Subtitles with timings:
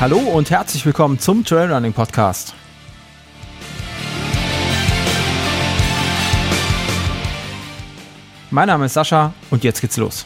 [0.00, 2.54] Hallo und herzlich willkommen zum Trailrunning Podcast.
[8.50, 10.24] Mein Name ist Sascha und jetzt geht's los.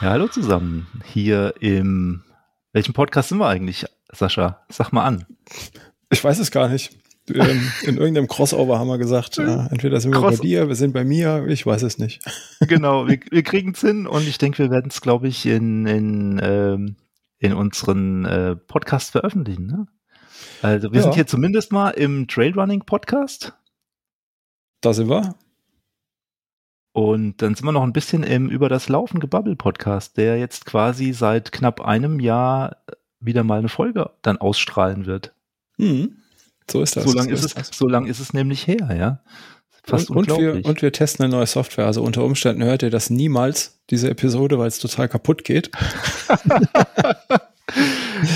[0.00, 0.86] Ja, hallo zusammen.
[1.12, 2.24] Hier im
[2.72, 4.64] welchem Podcast sind wir eigentlich, Sascha?
[4.70, 5.26] Sag mal an.
[6.08, 6.96] Ich weiß es gar nicht.
[7.30, 10.74] Ähm, in irgendeinem Crossover haben wir gesagt, äh, entweder sind wir Cross bei dir, wir
[10.74, 12.22] sind bei mir, ich weiß es nicht.
[12.60, 15.86] Genau, wir, wir kriegen es hin und ich denke, wir werden es, glaube ich, in,
[15.86, 16.96] in, ähm,
[17.38, 19.66] in unseren äh, Podcast veröffentlichen.
[19.66, 19.86] Ne?
[20.62, 21.02] Also wir ja.
[21.02, 23.54] sind hier zumindest mal im Trailrunning Podcast.
[24.80, 25.34] Da sind wir.
[26.92, 30.64] Und dann sind wir noch ein bisschen im Über das Laufen Gebabbel Podcast, der jetzt
[30.64, 32.76] quasi seit knapp einem Jahr
[33.18, 35.34] wieder mal eine Folge dann ausstrahlen wird.
[35.76, 36.18] Mhm.
[36.70, 37.04] So ist das.
[37.04, 39.20] So lange so ist, ist, es, so lang ist es nämlich her, ja.
[39.86, 41.84] Fast und, und, wir, und wir testen eine neue Software.
[41.84, 45.70] Also unter Umständen hört ihr das niemals, diese Episode, weil es total kaputt geht.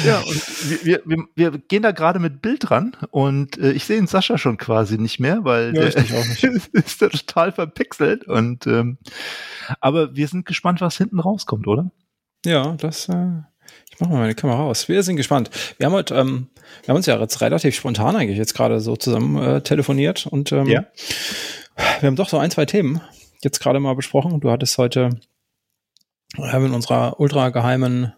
[0.04, 3.96] ja, und wir, wir, wir gehen da gerade mit Bild ran und äh, ich sehe
[3.96, 6.44] den Sascha schon quasi nicht mehr, weil ja, der nicht.
[6.74, 8.28] ist da total verpixelt.
[8.28, 8.98] Und ähm,
[9.80, 11.90] aber wir sind gespannt, was hinten rauskommt, oder?
[12.44, 13.08] Ja, das.
[13.08, 13.42] Äh,
[13.90, 14.88] ich mache mal meine Kamera aus.
[14.88, 15.50] Wir sind gespannt.
[15.78, 16.48] Wir haben heute, ähm,
[16.82, 20.52] wir haben uns ja jetzt relativ spontan eigentlich jetzt gerade so zusammen äh, telefoniert und
[20.52, 20.84] ähm, ja.
[22.00, 23.00] wir haben doch so ein, zwei Themen
[23.42, 24.40] jetzt gerade mal besprochen.
[24.40, 25.18] Du hattest heute
[26.36, 28.12] wir haben in unserer ultra geheimen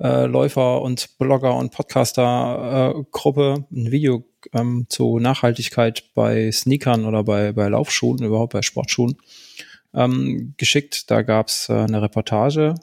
[0.00, 7.24] äh, Läufer und Blogger und Podcaster-Gruppe äh, ein Video ähm, zu Nachhaltigkeit bei Sneakern oder
[7.24, 9.18] bei, bei Laufschuhen, überhaupt bei Sportschuhen
[9.92, 11.10] ähm, geschickt.
[11.10, 12.74] Da gab's äh, eine Reportage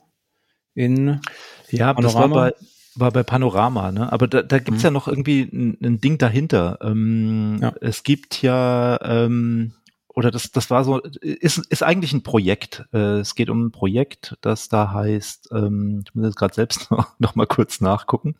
[0.76, 1.20] in
[1.70, 2.02] ja, Panorama.
[2.02, 2.54] das war bei,
[2.96, 4.12] war bei Panorama, ne?
[4.12, 4.86] Aber da, da gibt's mhm.
[4.86, 6.80] ja noch irgendwie ein, ein Ding dahinter.
[6.82, 7.74] Ähm, ja.
[7.82, 9.74] Es gibt ja ähm,
[10.16, 12.86] oder das, das war so, ist, ist eigentlich ein Projekt.
[12.94, 16.90] Äh, es geht um ein Projekt, das da heißt, ähm, ich muss jetzt gerade selbst
[16.92, 18.36] noch, noch mal kurz nachgucken,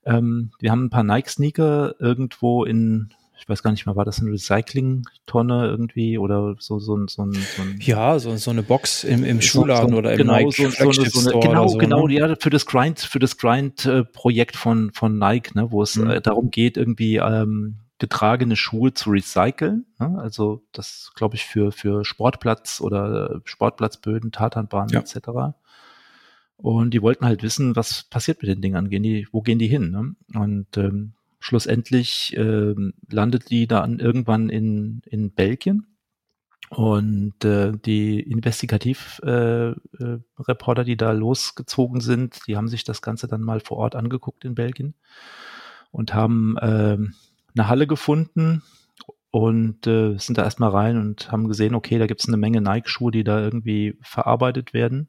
[0.05, 4.21] ähm, wir haben ein paar Nike-Sneaker irgendwo in ich weiß gar nicht mehr, war das
[4.21, 9.03] eine Recycling-Tonne irgendwie oder so, so, so, so, so ein Ja, so, so eine Box
[9.03, 12.07] im, im Schuhladen so, oder im genau, Nike so, so, so eine, Genau, so, genau,
[12.07, 12.15] ne?
[12.15, 16.11] ja, für das Grind, für das Grind-Projekt von, von Nike, ne, wo es mhm.
[16.11, 19.87] äh, darum geht, irgendwie ähm, getragene Schuhe zu recyceln.
[20.01, 20.19] Ne?
[20.19, 25.01] Also das, glaube ich, für, für Sportplatz oder Sportplatzböden, Tatanbahnen ja.
[25.01, 25.55] etc.
[26.57, 29.69] Und die wollten halt wissen, was passiert mit den Dingern, gehen die, wo gehen die
[29.69, 29.91] hin?
[29.91, 30.15] Ne?
[30.39, 32.75] Und ähm, schlussendlich äh,
[33.11, 35.87] landet die dann irgendwann in, in Belgien.
[36.71, 43.43] Und äh, die Investigativ-Reporter, äh, die da losgezogen sind, die haben sich das Ganze dann
[43.43, 44.95] mal vor Ort angeguckt in Belgien
[45.91, 46.97] und haben äh,
[47.61, 48.63] eine Halle gefunden
[49.31, 52.61] und äh, sind da erstmal rein und haben gesehen, okay, da gibt es eine Menge
[52.61, 55.09] Nike-Schuhe, die da irgendwie verarbeitet werden.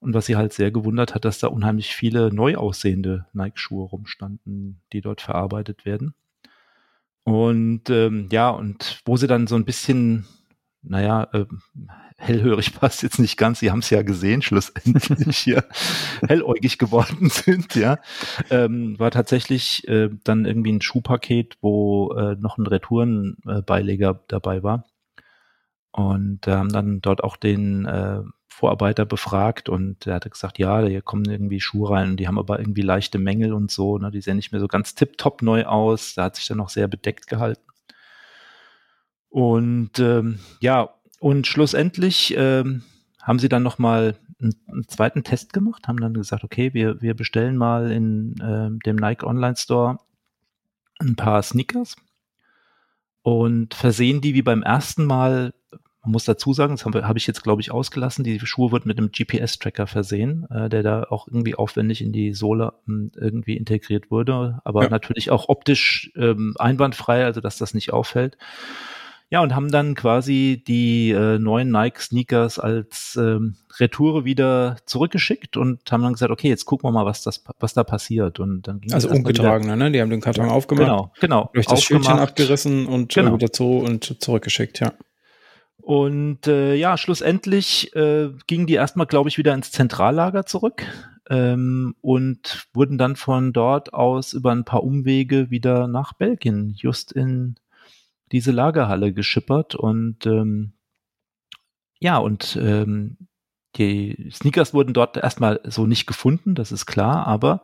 [0.00, 4.80] Und was sie halt sehr gewundert hat, dass da unheimlich viele neu aussehende Nike-Schuhe rumstanden,
[4.92, 6.14] die dort verarbeitet werden.
[7.24, 10.26] Und ähm, ja, und wo sie dann so ein bisschen,
[10.88, 11.44] naja, äh,
[12.16, 15.64] hellhörig passt jetzt nicht ganz, sie haben es ja gesehen, schlussendlich hier
[16.26, 17.98] helläugig geworden sind, ja,
[18.50, 24.84] ähm, war tatsächlich äh, dann irgendwie ein Schuhpaket, wo äh, noch ein Retourenbeileger dabei war.
[25.92, 30.80] Und äh, haben dann dort auch den äh, Vorarbeiter befragt und er hatte gesagt, ja,
[30.82, 34.10] hier kommen irgendwie Schuhe rein und die haben aber irgendwie leichte Mängel und so, ne?
[34.10, 36.14] die sehen nicht mehr so ganz tipptopp neu aus.
[36.14, 37.67] Da hat sich dann noch sehr bedeckt gehalten.
[39.30, 40.90] Und ähm, ja,
[41.20, 42.82] und schlussendlich ähm,
[43.22, 47.14] haben sie dann nochmal einen, einen zweiten Test gemacht, haben dann gesagt, okay, wir, wir
[47.14, 49.98] bestellen mal in äh, dem Nike Online Store
[51.00, 51.96] ein paar Sneakers
[53.22, 55.52] und versehen die wie beim ersten Mal
[56.08, 58.86] man muss dazu sagen, das habe hab ich jetzt, glaube ich, ausgelassen, die Schuhe wird
[58.86, 63.58] mit einem GPS-Tracker versehen, äh, der da auch irgendwie aufwendig in die Sohle ähm, irgendwie
[63.58, 64.88] integriert wurde, aber ja.
[64.88, 68.38] natürlich auch optisch ähm, einwandfrei, also dass das nicht auffällt.
[69.30, 75.80] Ja, und haben dann quasi die äh, neuen Nike-Sneakers als ähm, Retoure wieder zurückgeschickt und
[75.92, 78.40] haben dann gesagt, okay, jetzt gucken wir mal, was, das, was da passiert.
[78.40, 79.92] Und dann ging also ungetragene, ne?
[79.92, 80.86] Die haben den Karton aufgemacht.
[80.86, 81.50] Genau, genau.
[81.52, 83.34] Durch das Schildchen abgerissen und äh, genau.
[83.34, 84.94] wieder zu und zurückgeschickt, ja.
[85.82, 90.84] Und äh, ja, schlussendlich äh, gingen die erstmal, glaube ich, wieder ins Zentrallager zurück
[91.28, 97.12] ähm, und wurden dann von dort aus über ein paar Umwege wieder nach Belgien, just
[97.12, 97.56] in
[98.32, 100.74] diese Lagerhalle geschippert und ähm,
[102.00, 103.16] ja, und ähm,
[103.76, 107.62] die Sneakers wurden dort erstmal so nicht gefunden, das ist klar, aber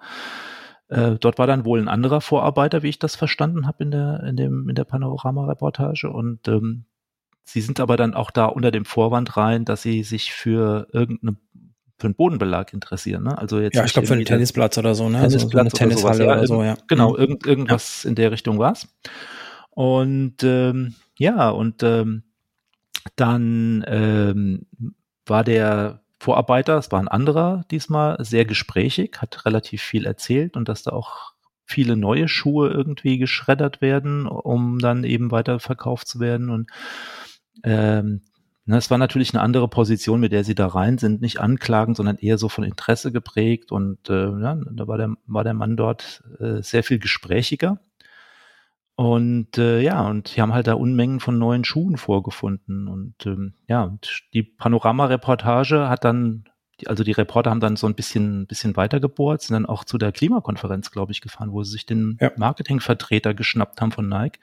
[0.89, 4.23] äh, dort war dann wohl ein anderer Vorarbeiter, wie ich das verstanden habe in der,
[4.25, 6.11] in dem, in der Panorama-Reportage.
[6.11, 6.85] Und ähm,
[7.43, 11.37] sie sind aber dann auch da unter dem Vorwand rein, dass sie sich für irgendeine
[11.97, 13.39] für einen Bodenbelag interessieren, ne?
[13.39, 15.21] Also jetzt ja, ich glaube für einen Tennisplatz oder so, ne?
[15.21, 16.77] Tennisplatz also so eine Tennishalle oder, oder so, ja.
[16.89, 17.19] Genau, mhm.
[17.19, 18.09] irgend, irgendwas ja.
[18.11, 18.89] in der Richtung war's.
[19.75, 22.23] Und ähm, ja, und ähm,
[23.17, 24.67] dann ähm,
[25.27, 30.69] war der Vorarbeiter, es war ein anderer diesmal, sehr gesprächig, hat relativ viel erzählt und
[30.69, 31.35] dass da auch
[31.67, 36.51] viele neue Schuhe irgendwie geschreddert werden, um dann eben weiter verkauft zu werden.
[36.51, 36.71] Und
[37.63, 38.23] ähm,
[38.67, 41.95] na, es war natürlich eine andere Position, mit der sie da rein sind, nicht anklagen,
[41.95, 43.73] sondern eher so von Interesse geprägt.
[43.73, 47.81] Und äh, ja, da war der, war der Mann dort äh, sehr viel gesprächiger.
[48.97, 52.87] Und äh, ja, und die haben halt da Unmengen von neuen Schuhen vorgefunden.
[52.87, 56.45] Und ähm, ja, und die Panorama-Reportage hat dann,
[56.87, 59.99] also die Reporter haben dann so ein bisschen, bisschen weiter gebohrt, sind dann auch zu
[59.99, 62.31] der Klimakonferenz, glaube ich, gefahren, wo sie sich den ja.
[62.37, 64.39] Marketingvertreter geschnappt haben von Nike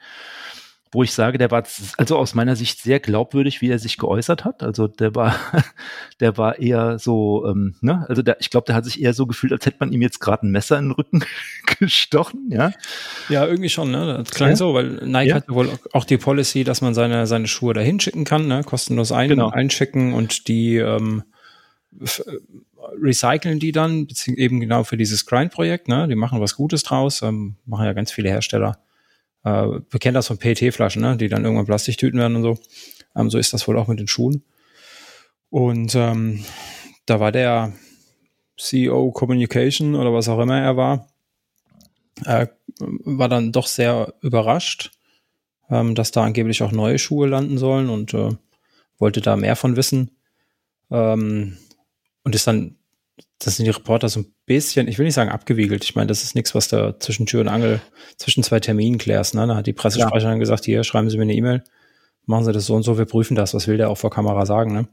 [0.94, 1.64] wo ich sage, der war
[1.96, 4.62] also aus meiner Sicht sehr glaubwürdig, wie er sich geäußert hat.
[4.62, 5.34] Also der war,
[6.20, 9.26] der war eher so, ähm, ne, also der, ich glaube, der hat sich eher so
[9.26, 11.24] gefühlt, als hätte man ihm jetzt gerade ein Messer in den Rücken
[11.78, 12.72] gestochen, ja.
[13.30, 14.18] Ja, irgendwie schon, ne?
[14.18, 14.56] Das klang ja.
[14.56, 15.36] so, weil Nike ja.
[15.36, 18.62] hat wohl auch die Policy, dass man seine, seine Schuhe dahin schicken kann, ne?
[18.62, 19.48] Kostenlos ein, genau.
[19.48, 21.22] einschicken und die ähm,
[23.02, 26.06] recyceln die dann, eben genau für dieses Grind-Projekt, ne?
[26.06, 28.76] Die machen was Gutes draus, ähm, machen ja ganz viele Hersteller
[29.44, 31.16] äh, wir kennen das von PET-Flaschen, ne?
[31.16, 32.58] die dann irgendwann Plastiktüten werden und so.
[33.16, 34.44] Ähm, so ist das wohl auch mit den Schuhen.
[35.50, 36.44] Und ähm,
[37.06, 37.72] da war der
[38.56, 41.08] CEO Communication oder was auch immer er war,
[42.24, 42.46] äh,
[42.78, 44.92] war dann doch sehr überrascht,
[45.70, 48.30] ähm, dass da angeblich auch neue Schuhe landen sollen und äh,
[48.98, 50.16] wollte da mehr von wissen.
[50.90, 51.58] Ähm,
[52.24, 52.76] und ist dann
[53.44, 55.84] das sind die Reporter so ein bisschen, ich will nicht sagen abgewiegelt.
[55.84, 57.80] Ich meine, das ist nichts, was da zwischen Tür und Angel,
[58.16, 59.34] zwischen zwei Terminen klärst.
[59.34, 59.46] Ne?
[59.46, 60.40] Da hat die Pressesprecherin ja.
[60.40, 61.64] gesagt, hier, schreiben Sie mir eine E-Mail,
[62.26, 63.54] machen Sie das so und so, wir prüfen das.
[63.54, 64.72] Was will der auch vor Kamera sagen?
[64.72, 64.88] Ne?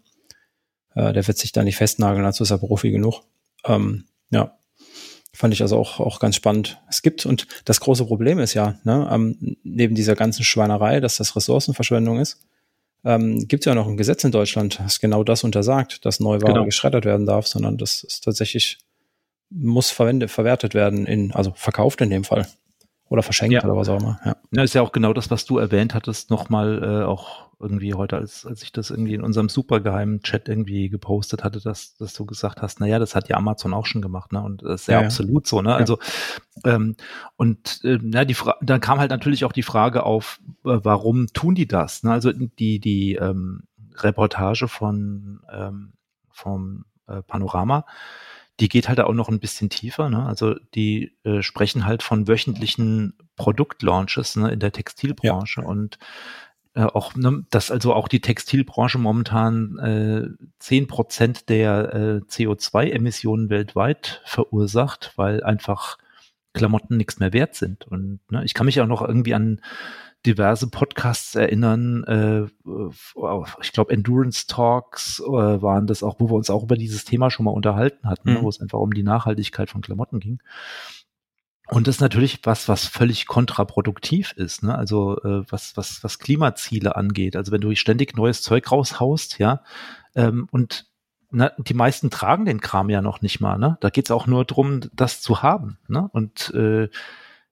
[0.95, 3.21] Äh, der wird sich da nicht festnageln, dazu ist er Profi genug.
[3.65, 4.57] Ähm, ja,
[5.33, 6.81] fand ich also auch, auch ganz spannend.
[6.89, 11.17] Es gibt, und das große Problem ist ja, ne, ähm, neben dieser ganzen Schweinerei, dass
[11.17, 12.45] das Ressourcenverschwendung ist,
[13.03, 16.53] ähm, gibt es ja noch ein Gesetz in Deutschland, das genau das untersagt, dass Neuware
[16.53, 16.65] genau.
[16.65, 18.79] geschreddert werden darf, sondern das ist tatsächlich,
[19.49, 22.47] muss verwendet, verwertet werden in, also verkauft in dem Fall.
[23.09, 23.63] Oder verschenkt ja.
[23.63, 24.19] oder was auch immer.
[24.23, 24.35] Ja.
[24.51, 28.15] ja, ist ja auch genau das, was du erwähnt hattest, nochmal äh, auch irgendwie heute,
[28.15, 32.25] als, als ich das irgendwie in unserem supergeheimen Chat irgendwie gepostet hatte, dass, dass du
[32.25, 34.41] gesagt hast, naja, das hat ja Amazon auch schon gemacht, ne?
[34.41, 35.75] Und das ist ja, ja absolut so, ne?
[35.75, 35.97] Also
[36.63, 36.95] ähm,
[37.35, 41.27] und äh, ja, die Fra dann kam halt natürlich auch die Frage auf, äh, warum
[41.27, 42.03] tun die das?
[42.03, 42.11] Ne?
[42.11, 43.63] Also die, die ähm,
[43.95, 45.93] Reportage von ähm,
[46.29, 47.85] vom äh, Panorama,
[48.59, 50.09] die geht halt auch noch ein bisschen tiefer.
[50.09, 50.25] Ne?
[50.25, 55.67] Also die äh, sprechen halt von wöchentlichen Produktlaunches ne, in der Textilbranche ja.
[55.67, 55.97] und
[56.75, 60.27] äh, auch, ne, dass also auch die Textilbranche momentan äh,
[60.59, 65.97] zehn äh, Prozent der äh, CO2-Emissionen weltweit verursacht, weil einfach
[66.53, 67.87] Klamotten nichts mehr wert sind.
[67.87, 69.61] Und ne, ich kann mich auch noch irgendwie an
[70.25, 72.03] diverse Podcasts erinnern.
[72.03, 72.43] Äh,
[73.61, 77.31] ich glaube, Endurance Talks äh, waren das auch, wo wir uns auch über dieses Thema
[77.31, 78.37] schon mal unterhalten hatten, ne, mhm.
[78.39, 80.39] ne, wo es einfach um die Nachhaltigkeit von Klamotten ging.
[81.69, 84.75] Und das ist natürlich was, was völlig kontraproduktiv ist, ne?
[84.75, 87.35] Also äh, was, was, was Klimaziele angeht.
[87.35, 89.61] Also wenn du ständig neues Zeug raushaust, ja,
[90.15, 90.87] ähm, und
[91.31, 93.77] na, die meisten tragen den Kram ja noch nicht mal, ne?
[93.81, 96.09] Da geht's auch nur drum, das zu haben, ne?
[96.11, 96.89] Und äh,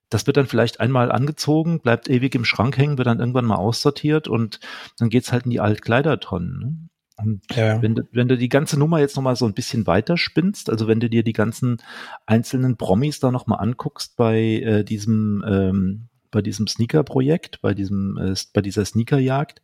[0.09, 3.55] das wird dann vielleicht einmal angezogen, bleibt ewig im Schrank hängen, wird dann irgendwann mal
[3.55, 4.59] aussortiert und
[4.97, 6.59] dann geht's halt in die Altkleidertonnen.
[6.59, 6.89] Ne?
[7.17, 7.81] Und ja.
[7.81, 10.87] wenn, du, wenn du die ganze Nummer jetzt nochmal so ein bisschen weiter spinnst, also
[10.87, 11.77] wenn du dir die ganzen
[12.25, 18.35] einzelnen Promis da nochmal anguckst bei äh, diesem, ähm, bei diesem Sneaker-Projekt, bei diesem, äh,
[18.53, 19.61] bei dieser Sneakerjagd,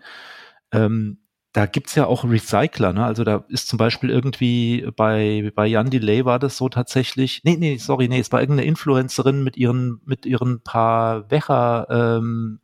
[0.71, 1.19] ähm,
[1.53, 3.05] da gibt's ja auch Recycler, ne?
[3.05, 7.57] Also da ist zum Beispiel irgendwie bei, bei Jan Delay war das so tatsächlich, nee,
[7.57, 12.59] nee, sorry, nee, es war irgendeine Influencerin mit ihren, mit ihren paar Wecher, ähm,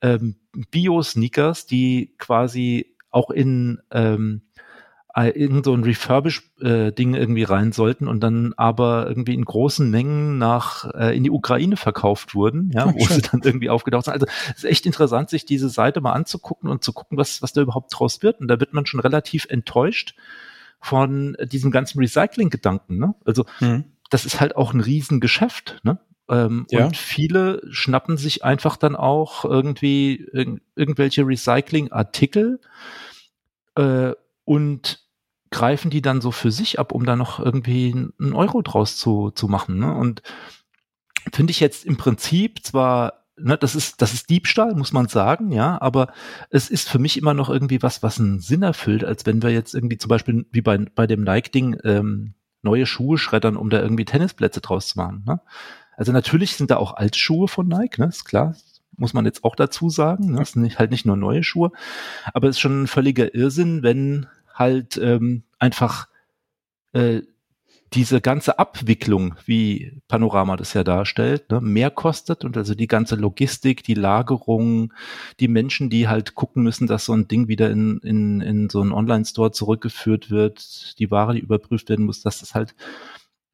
[0.00, 0.36] ähm,
[0.70, 4.45] Bio-Sneakers, die quasi auch in ähm, äh,
[5.24, 10.36] irgend so ein Refurbish-Ding äh, irgendwie rein sollten und dann aber irgendwie in großen Mengen
[10.36, 14.14] nach äh, in die Ukraine verkauft wurden, ja, wo sie dann irgendwie aufgetaucht sind.
[14.14, 17.54] Also es ist echt interessant, sich diese Seite mal anzugucken und zu gucken, was, was
[17.54, 18.40] da überhaupt draus wird.
[18.40, 20.14] Und da wird man schon relativ enttäuscht
[20.80, 22.98] von diesem ganzen Recycling-Gedanken.
[22.98, 23.14] Ne?
[23.24, 23.84] Also mhm.
[24.10, 25.80] das ist halt auch ein Riesengeschäft.
[25.82, 25.98] Ne?
[26.28, 26.84] Ähm, ja.
[26.84, 32.60] Und viele schnappen sich einfach dann auch irgendwie irg irgendwelche Recycling-Artikel
[33.76, 34.12] äh,
[34.44, 35.05] und
[35.50, 39.30] greifen die dann so für sich ab, um da noch irgendwie einen Euro draus zu,
[39.30, 39.78] zu machen.
[39.78, 39.94] Ne?
[39.94, 40.22] Und
[41.32, 45.52] finde ich jetzt im Prinzip zwar, ne, das ist, das ist Diebstahl, muss man sagen,
[45.52, 46.12] ja, aber
[46.50, 49.50] es ist für mich immer noch irgendwie was, was einen Sinn erfüllt, als wenn wir
[49.50, 53.80] jetzt irgendwie zum Beispiel wie bei, bei dem Nike-Ding ähm, neue Schuhe schreddern, um da
[53.80, 55.24] irgendwie Tennisplätze draus zu machen.
[55.26, 55.40] Ne?
[55.96, 58.54] Also natürlich sind da auch Altschuhe von Nike, ne, ist klar,
[58.96, 60.32] muss man jetzt auch dazu sagen.
[60.32, 60.38] Ne?
[60.38, 61.70] Das sind nicht, halt nicht nur neue Schuhe,
[62.32, 64.26] aber es ist schon ein völliger Irrsinn, wenn
[64.56, 66.08] halt ähm, einfach
[66.92, 67.22] äh,
[67.92, 73.14] diese ganze Abwicklung, wie Panorama das ja darstellt, ne, mehr kostet und also die ganze
[73.14, 74.92] Logistik, die Lagerung,
[75.38, 78.80] die Menschen, die halt gucken müssen, dass so ein Ding wieder in, in, in so
[78.80, 82.74] einen Online-Store zurückgeführt wird, die Ware, die überprüft werden muss, dass das halt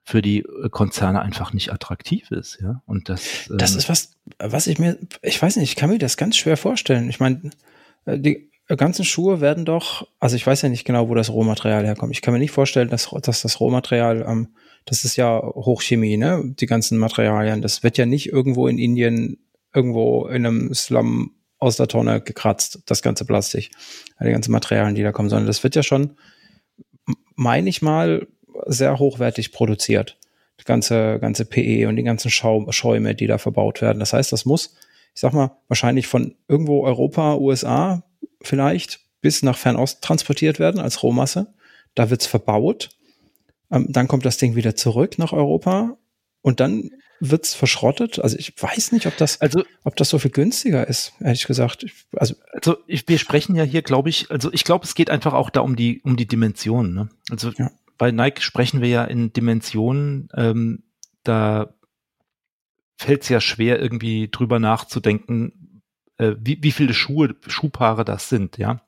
[0.05, 2.83] für die äh, Konzerne einfach nicht attraktiv ist, ja.
[2.87, 3.49] Und das.
[3.51, 6.37] Ähm, das ist was, was ich mir, ich weiß nicht, ich kann mir das ganz
[6.37, 7.09] schwer vorstellen.
[7.09, 7.51] Ich meine,
[8.07, 11.85] äh, die ganzen Schuhe werden doch, also ich weiß ja nicht genau, wo das Rohmaterial
[11.85, 12.13] herkommt.
[12.13, 14.49] Ich kann mir nicht vorstellen, dass, dass das Rohmaterial, ähm,
[14.85, 16.43] das ist ja Hochchemie, ne?
[16.45, 17.63] Die ganzen Materialien.
[17.63, 19.39] Das wird ja nicht irgendwo in Indien,
[19.75, 23.71] irgendwo in einem Slum aus der Tonne gekratzt, das ganze Plastik,
[24.21, 26.17] die ganzen Materialien, die da kommen, sondern das wird ja schon,
[27.37, 28.27] meine ich mal,
[28.67, 30.19] sehr hochwertig produziert.
[30.61, 34.01] Die ganze, ganze PE und die ganzen Schau Schäume, die da verbaut werden.
[34.01, 34.75] Das heißt, das muss,
[35.15, 38.05] ich sag mal, wahrscheinlich von irgendwo Europa, USA
[38.45, 41.55] vielleicht bis nach Fernost transportiert werden als Rohmasse.
[41.95, 42.91] Da wird's verbaut.
[43.71, 45.97] Ähm, dann kommt das Ding wieder zurück nach Europa
[46.43, 48.19] und dann wird's verschrottet.
[48.19, 51.85] Also ich weiß nicht, ob das, also, ob das so viel günstiger ist, ehrlich gesagt.
[51.85, 55.09] Ich, also, also ich, wir sprechen ja hier, glaube ich, also ich glaube, es geht
[55.09, 56.95] einfach auch da um die, um die Dimensionen.
[56.95, 57.09] Ne?
[57.31, 57.71] Also ja.
[57.97, 60.83] bei Nike sprechen wir ja in Dimensionen, ähm,
[61.23, 61.75] da
[62.97, 65.72] fällt es ja schwer, irgendwie drüber nachzudenken,
[66.23, 68.81] äh, wie, wie viele Schuhe, Schuhpaare das sind, ja.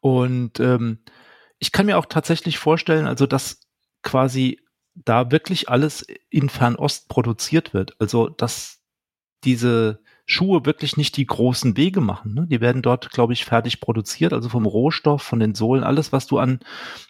[0.00, 0.98] Und ähm,
[1.58, 3.60] ich kann mir auch tatsächlich vorstellen, also dass
[4.02, 4.60] quasi
[4.94, 7.96] da wirklich alles in Fernost produziert wird.
[7.98, 8.82] Also dass
[9.44, 12.34] diese Schuhe wirklich nicht die großen Wege machen.
[12.34, 12.46] Ne?
[12.46, 16.26] Die werden dort, glaube ich, fertig produziert, also vom Rohstoff, von den Sohlen, alles, was
[16.26, 16.60] du an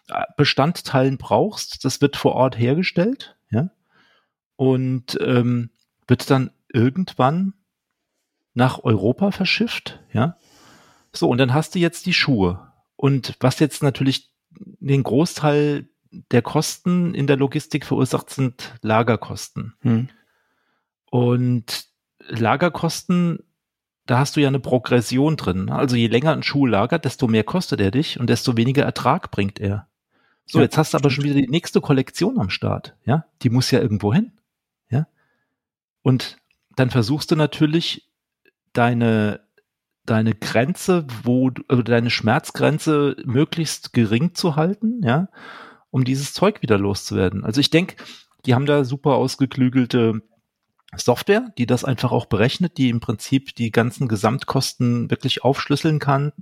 [0.09, 3.71] äh, Bestandteilen brauchst, das wird vor Ort hergestellt, ja.
[4.57, 5.71] Und ähm,
[6.07, 7.55] wird dann irgendwann
[8.55, 10.37] nach Europa verschifft, ja.
[11.13, 12.73] So, und dann hast du jetzt die Schuhe.
[12.97, 15.89] Und was jetzt natürlich den Großteil
[16.31, 19.75] der Kosten in der Logistik verursacht, sind Lagerkosten.
[19.81, 20.09] Hm.
[21.11, 21.87] Und
[22.29, 23.41] Lagerkosten,
[24.07, 25.71] da hast du ja eine Progression drin.
[25.71, 29.31] Also je länger ein Schuh lagert, desto mehr kostet er dich und desto weniger Ertrag
[29.31, 29.89] bringt er.
[30.47, 33.25] So, ja, jetzt hast du aber schon wieder die nächste Kollektion am Start, ja?
[33.43, 34.33] Die muss ja irgendwo hin,
[34.91, 35.07] ja?
[36.03, 36.39] Und
[36.77, 38.11] dann versuchst du natürlich
[38.75, 39.41] deine,
[40.05, 45.29] deine Grenze, wo du, also deine Schmerzgrenze möglichst gering zu halten, ja,
[45.91, 47.45] um dieses Zeug wieder loszuwerden.
[47.45, 47.97] Also ich denke,
[48.45, 50.21] die haben da super ausgeklügelte
[50.97, 56.33] Software, die das einfach auch berechnet, die im Prinzip die ganzen Gesamtkosten wirklich aufschlüsseln kann.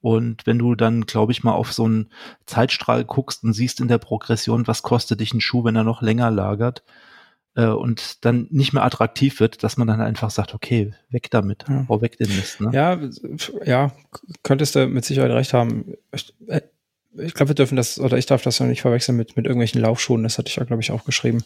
[0.00, 2.10] Und wenn du dann, glaube ich, mal auf so einen
[2.46, 6.02] Zeitstrahl guckst und siehst in der Progression, was kostet dich ein Schuh, wenn er noch
[6.02, 6.82] länger lagert,
[7.56, 11.64] äh, und dann nicht mehr attraktiv wird, dass man dann einfach sagt, okay, weg damit,
[11.68, 11.86] ja.
[11.88, 12.60] hau weg den Mist.
[12.60, 12.70] Ne?
[12.72, 13.00] Ja,
[13.64, 13.92] ja,
[14.42, 15.94] könntest du mit Sicherheit recht haben.
[16.12, 16.62] Ich, äh,
[17.16, 19.80] ich glaube, wir dürfen das, oder ich darf das ja nicht verwechseln mit, mit irgendwelchen
[19.80, 21.44] Laufschuhen, das hatte ich ja, glaube ich, auch geschrieben.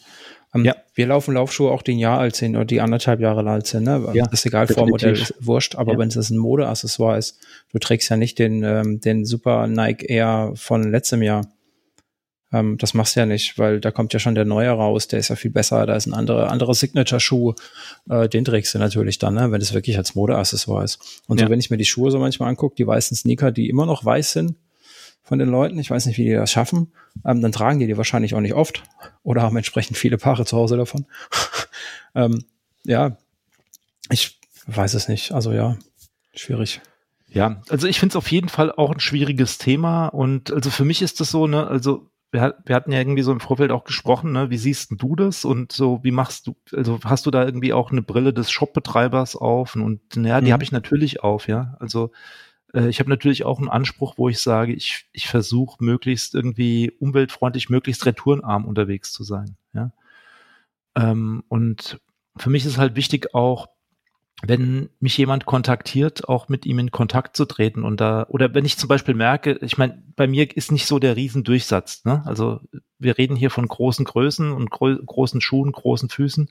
[0.55, 0.75] Ähm, ja.
[0.95, 3.85] Wir laufen Laufschuhe auch die ein Jahr alt sind oder die anderthalb Jahre alt sind.
[3.85, 4.11] Ne?
[4.15, 5.99] Ja, das ist egal, Vormodell ist wurscht, aber ja.
[5.99, 7.39] wenn es ein Modeaccessoire ist,
[7.71, 11.47] du trägst ja nicht den, ähm, den super Nike Air von letztem Jahr
[12.53, 15.19] ähm, das machst du ja nicht, weil da kommt ja schon der neue raus, der
[15.19, 17.55] ist ja viel besser, da ist ein anderer andere Signature-Schuh,
[18.09, 21.23] äh, den trägst du natürlich dann, ne, wenn es wirklich als Modeaccessoire ist.
[21.27, 21.47] Und ja.
[21.47, 24.05] so, wenn ich mir die Schuhe so manchmal angucke, die weißen Sneaker, die immer noch
[24.05, 24.57] weiß sind
[25.23, 26.93] von den Leuten, ich weiß nicht, wie die das schaffen,
[27.27, 28.83] ähm, dann tragen die die wahrscheinlich auch nicht oft
[29.23, 31.05] oder haben entsprechend viele Paare zu Hause davon.
[32.15, 32.45] ähm,
[32.85, 33.19] ja,
[34.11, 35.77] ich weiß es nicht, also ja,
[36.35, 36.81] schwierig.
[37.31, 40.87] Ja, also ich finde es auf jeden Fall auch ein schwieriges Thema und also für
[40.87, 43.85] mich ist das so, ne, also wir, wir, hatten ja irgendwie so im Vorfeld auch
[43.85, 44.51] gesprochen, ne?
[44.51, 47.91] wie siehst du das und so, wie machst du, also hast du da irgendwie auch
[47.91, 50.53] eine Brille des Shopbetreibers auf und ja, die mhm.
[50.53, 51.77] habe ich natürlich auf, ja.
[51.81, 52.13] Also
[52.75, 56.93] äh, ich habe natürlich auch einen Anspruch, wo ich sage, ich, ich versuche möglichst irgendwie
[57.01, 59.93] umweltfreundlich, möglichst retourenarm unterwegs zu sein, ja.
[60.97, 62.01] Ähm, und
[62.37, 63.69] für mich ist halt wichtig auch,
[64.43, 68.65] wenn mich jemand kontaktiert, auch mit ihm in Kontakt zu treten und da, oder wenn
[68.65, 72.23] ich zum Beispiel merke, ich meine, bei mir ist nicht so der Riesendurchsatz, ne?
[72.25, 72.61] Also
[72.99, 76.51] wir reden hier von großen Größen und gro großen Schuhen, großen Füßen.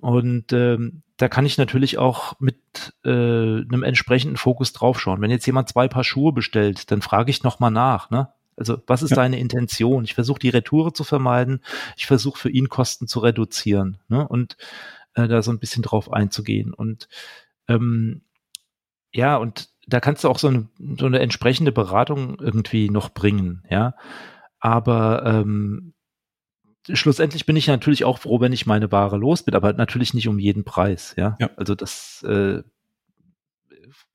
[0.00, 2.58] Und ähm, da kann ich natürlich auch mit
[3.04, 5.20] äh, einem entsprechenden Fokus draufschauen.
[5.20, 8.28] Wenn jetzt jemand zwei Paar Schuhe bestellt, dann frage ich nochmal nach, ne?
[8.56, 9.16] Also was ist ja.
[9.16, 10.04] deine Intention?
[10.04, 11.60] Ich versuche die Retoure zu vermeiden.
[11.96, 13.98] Ich versuche für ihn Kosten zu reduzieren.
[14.08, 14.26] Ne?
[14.26, 14.56] Und
[15.14, 16.72] äh, da so ein bisschen drauf einzugehen.
[16.74, 17.08] Und
[17.68, 18.22] ähm,
[19.12, 20.68] ja, und da kannst du auch so eine,
[20.98, 23.94] so eine entsprechende Beratung irgendwie noch bringen, ja.
[24.58, 25.94] Aber ähm,
[26.90, 30.28] schlussendlich bin ich natürlich auch froh, wenn ich meine Ware los bin, aber natürlich nicht
[30.28, 31.36] um jeden Preis, ja.
[31.38, 31.50] ja.
[31.56, 32.62] Also das äh,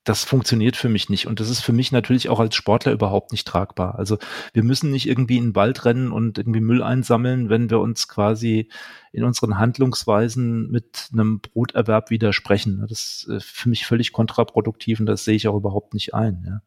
[0.10, 1.28] das funktioniert für mich nicht.
[1.28, 3.94] Und das ist für mich natürlich auch als Sportler überhaupt nicht tragbar.
[4.00, 4.18] Also
[4.54, 8.08] wir müssen nicht irgendwie in den Wald rennen und irgendwie Müll einsammeln, wenn wir uns
[8.08, 8.70] quasi
[9.12, 12.80] in unseren Handlungsweisen mit einem Broterwerb widersprechen.
[12.82, 16.44] Das ist äh, für mich völlig kontraproduktiv und das sehe ich auch überhaupt nicht ein.
[16.44, 16.62] Ja.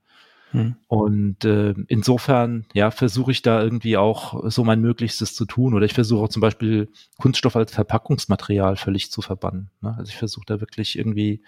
[0.53, 0.77] Hm.
[0.87, 5.75] Und äh, insofern, ja, versuche ich da irgendwie auch so mein Möglichstes zu tun.
[5.75, 9.71] Oder ich versuche auch zum Beispiel Kunststoff als Verpackungsmaterial völlig zu verbannen.
[9.81, 9.97] Ne?
[9.99, 11.43] Also ich versuche da wirklich irgendwie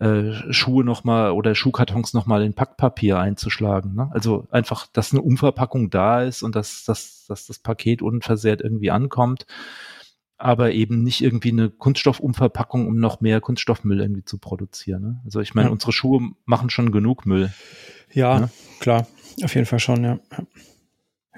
[0.00, 3.94] äh, Schuhe nochmal oder Schuhkartons nochmal in Packpapier einzuschlagen.
[3.94, 4.10] Ne?
[4.12, 8.90] Also einfach, dass eine Umverpackung da ist und dass, dass, dass das Paket unversehrt irgendwie
[8.90, 9.46] ankommt,
[10.38, 15.02] aber eben nicht irgendwie eine Kunststoffumverpackung, um noch mehr Kunststoffmüll irgendwie zu produzieren.
[15.02, 15.20] Ne?
[15.24, 15.72] Also ich meine, ja.
[15.72, 17.52] unsere Schuhe machen schon genug Müll.
[18.12, 18.50] Ja, ne?
[18.80, 19.06] klar,
[19.44, 20.18] auf jeden Fall schon, ja.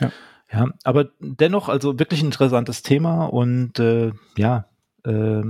[0.00, 0.11] ja.
[0.52, 4.66] Ja, aber dennoch, also wirklich ein interessantes Thema und äh, ja,
[5.04, 5.43] äh,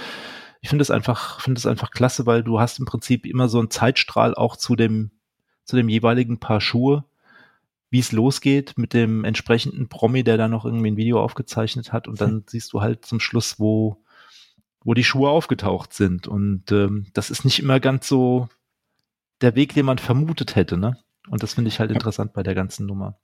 [0.61, 3.59] ich finde es einfach, finde es einfach klasse, weil du hast im Prinzip immer so
[3.59, 5.11] einen Zeitstrahl auch zu dem,
[5.63, 7.05] zu dem jeweiligen Paar Schuhe,
[7.91, 12.07] wie es losgeht mit dem entsprechenden Promi, der da noch irgendwie ein Video aufgezeichnet hat.
[12.07, 12.43] Und dann hm.
[12.47, 14.03] siehst du halt zum Schluss, wo,
[14.83, 16.27] wo die Schuhe aufgetaucht sind.
[16.27, 18.49] Und ähm, das ist nicht immer ganz so
[19.41, 20.97] der Weg, den man vermutet hätte, ne?
[21.29, 23.17] Und das finde ich halt interessant bei der ganzen Nummer.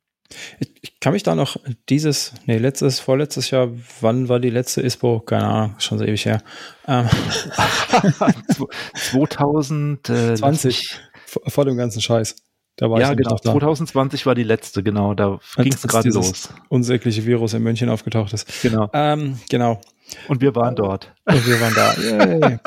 [0.82, 3.70] Ich kann mich da noch dieses, nee, letztes, vorletztes Jahr,
[4.02, 5.20] wann war die letzte ISPO?
[5.20, 6.42] Keine Ahnung, schon so ewig her.
[6.88, 7.08] Ähm.
[8.96, 11.00] 2020.
[11.26, 12.36] Vor, vor dem ganzen Scheiß.
[12.78, 13.38] Da war ja, ich genau.
[13.38, 15.14] 2020 war die letzte, genau.
[15.14, 16.50] Da ging es gerade los.
[16.70, 18.62] Unsägliche Virus in München aufgetaucht ist.
[18.62, 18.90] Genau.
[18.94, 19.80] Ähm, genau.
[20.28, 21.14] Und wir waren dort.
[21.26, 22.60] Und wir waren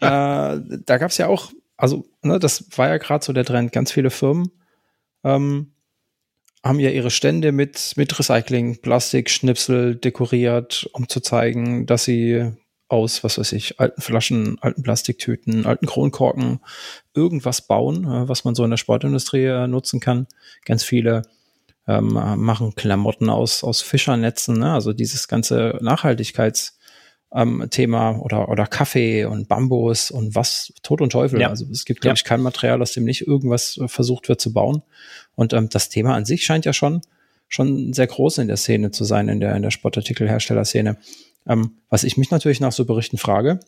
[0.54, 3.72] äh, da gab es ja auch also ne, das war ja gerade so der Trend.
[3.72, 4.50] Ganz viele Firmen
[5.24, 5.72] ähm,
[6.64, 12.52] haben ja ihre Stände mit, mit Recycling, Plastik, Schnipsel dekoriert, um zu zeigen, dass sie
[12.88, 16.60] aus, was weiß ich, alten Flaschen, alten Plastiktüten, alten Kronkorken
[17.14, 20.28] irgendwas bauen, was man so in der Sportindustrie äh, nutzen kann.
[20.64, 21.22] Ganz viele
[21.88, 24.72] ähm, machen Klamotten aus, aus Fischernetzen, ne?
[24.72, 26.75] also dieses ganze Nachhaltigkeits-
[27.34, 31.40] ähm, Thema oder, oder Kaffee und Bambus und was, Tod und Teufel.
[31.40, 31.48] Ja.
[31.48, 34.52] Also es gibt, glaube ich, kein Material, aus dem nicht irgendwas äh, versucht wird zu
[34.52, 34.82] bauen.
[35.34, 37.02] Und ähm, das Thema an sich scheint ja schon,
[37.48, 40.96] schon sehr groß in der Szene zu sein, in der, in der Sportartikelherstellerszene.
[41.46, 43.60] Ähm, was ich mich natürlich nach so Berichten frage,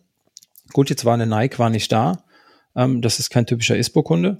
[0.72, 2.24] gut, jetzt war eine Nike, war nicht da.
[2.76, 4.36] Ähm, das ist kein typischer ISPO-Kunde,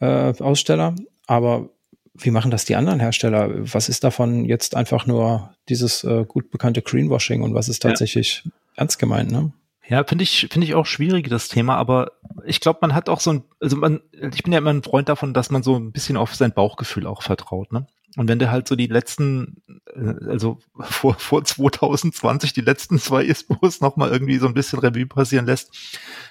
[0.00, 0.06] äh,
[0.40, 0.94] Aussteller,
[1.26, 1.70] aber
[2.18, 3.50] wie machen das die anderen Hersteller?
[3.72, 8.42] Was ist davon jetzt einfach nur dieses äh, gut bekannte Greenwashing und was ist tatsächlich
[8.44, 8.50] ja.
[8.76, 9.52] ernst gemeint, ne?
[9.88, 12.12] Ja, finde ich, finde ich auch schwierig, das Thema, aber
[12.44, 15.08] ich glaube, man hat auch so ein, also man, ich bin ja immer ein Freund
[15.08, 17.86] davon, dass man so ein bisschen auf sein Bauchgefühl auch vertraut, ne?
[18.16, 19.62] Und wenn du halt so die letzten,
[19.94, 25.06] äh, also vor, vor 2020 die letzten zwei ISPOs nochmal irgendwie so ein bisschen Revue
[25.06, 25.70] passieren lässt,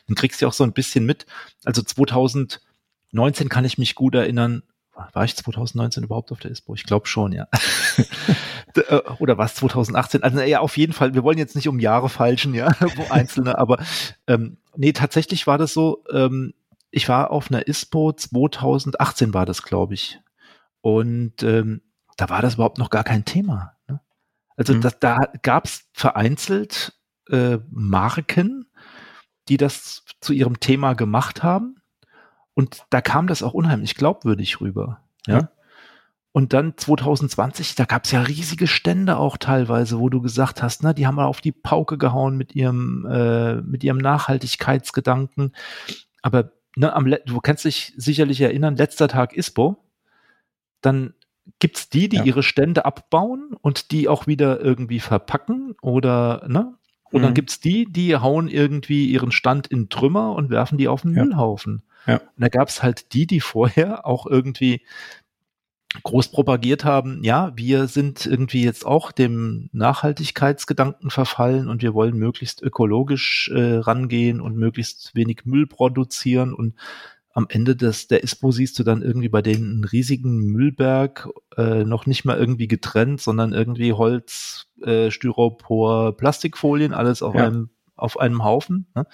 [0.08, 1.26] dann kriegst du auch so ein bisschen mit.
[1.66, 4.64] Also 2019 kann ich mich gut erinnern,
[5.14, 6.74] war ich 2019 überhaupt auf der ISPO?
[6.76, 7.48] Ich glaube schon, ja.
[8.76, 10.22] Äh, oder war es 2018?
[10.22, 11.16] Also ja, auf jeden Fall.
[11.16, 13.84] Wir wollen jetzt nicht um Jahre falschen, ja, wo einzelne, aber
[14.28, 16.04] ähm, nee, tatsächlich war das so.
[16.12, 16.54] Ähm,
[16.92, 20.20] ich war auf einer ISPO 2018 war das, glaube ich,
[20.82, 21.82] und ähm,
[22.18, 23.74] da war das überhaupt noch gar kein Thema.
[23.88, 24.00] Ne?
[24.56, 24.82] Also mhm.
[24.82, 26.94] das, da gab es vereinzelt
[27.32, 28.70] äh, Marken,
[29.50, 31.82] die das zu ihrem Thema gemacht haben
[32.58, 35.02] und da kam das auch unheimlich glaubwürdig rüber.
[35.28, 35.38] Ja.
[35.38, 35.50] ja.
[36.32, 40.82] Und dann 2020, da gab es ja riesige Stände auch teilweise, wo du gesagt hast,
[40.82, 45.54] ne, die haben mal auf die Pauke gehauen mit ihrem, äh, mit ihrem Nachhaltigkeitsgedanken.
[46.24, 49.78] Aber ne, am, du kannst dich sicherlich erinnern, letzter Tag ISPO,
[50.82, 51.14] dann
[51.60, 52.24] gibt's die, die ja.
[52.24, 56.74] ihre Stände abbauen und die auch wieder irgendwie verpacken oder, ne?
[57.12, 57.24] Und mhm.
[57.24, 61.16] dann gibt's die, die hauen irgendwie ihren Stand in Trümmer und werfen die auf den
[61.16, 61.24] ja.
[61.24, 61.84] Müllhaufen.
[62.08, 62.18] Ja.
[62.18, 64.82] Und da gab's halt die, die vorher auch irgendwie
[66.04, 72.18] groß propagiert haben, ja, wir sind irgendwie jetzt auch dem Nachhaltigkeitsgedanken verfallen und wir wollen
[72.18, 76.76] möglichst ökologisch äh, rangehen und möglichst wenig Müll produzieren und
[77.32, 81.84] am Ende des, der ISPO siehst du dann irgendwie bei denen einen riesigen Müllberg, äh,
[81.84, 87.46] noch nicht mal irgendwie getrennt, sondern irgendwie Holz, äh, Styropor, Plastikfolien, alles auf ja.
[87.46, 88.88] einem, auf einem Haufen.
[88.96, 89.06] Ne?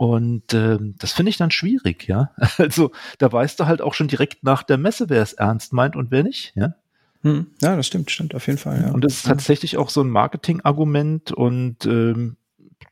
[0.00, 2.30] Und äh, das finde ich dann schwierig, ja.
[2.56, 5.94] Also da weißt du halt auch schon direkt nach der Messe, wer es ernst meint
[5.94, 6.72] und wer nicht, ja.
[7.20, 7.48] Hm.
[7.60, 8.80] Ja, das stimmt, stimmt auf jeden Fall.
[8.80, 8.92] Ja.
[8.92, 12.38] Und das ist tatsächlich auch so ein Marketing-Argument und ähm,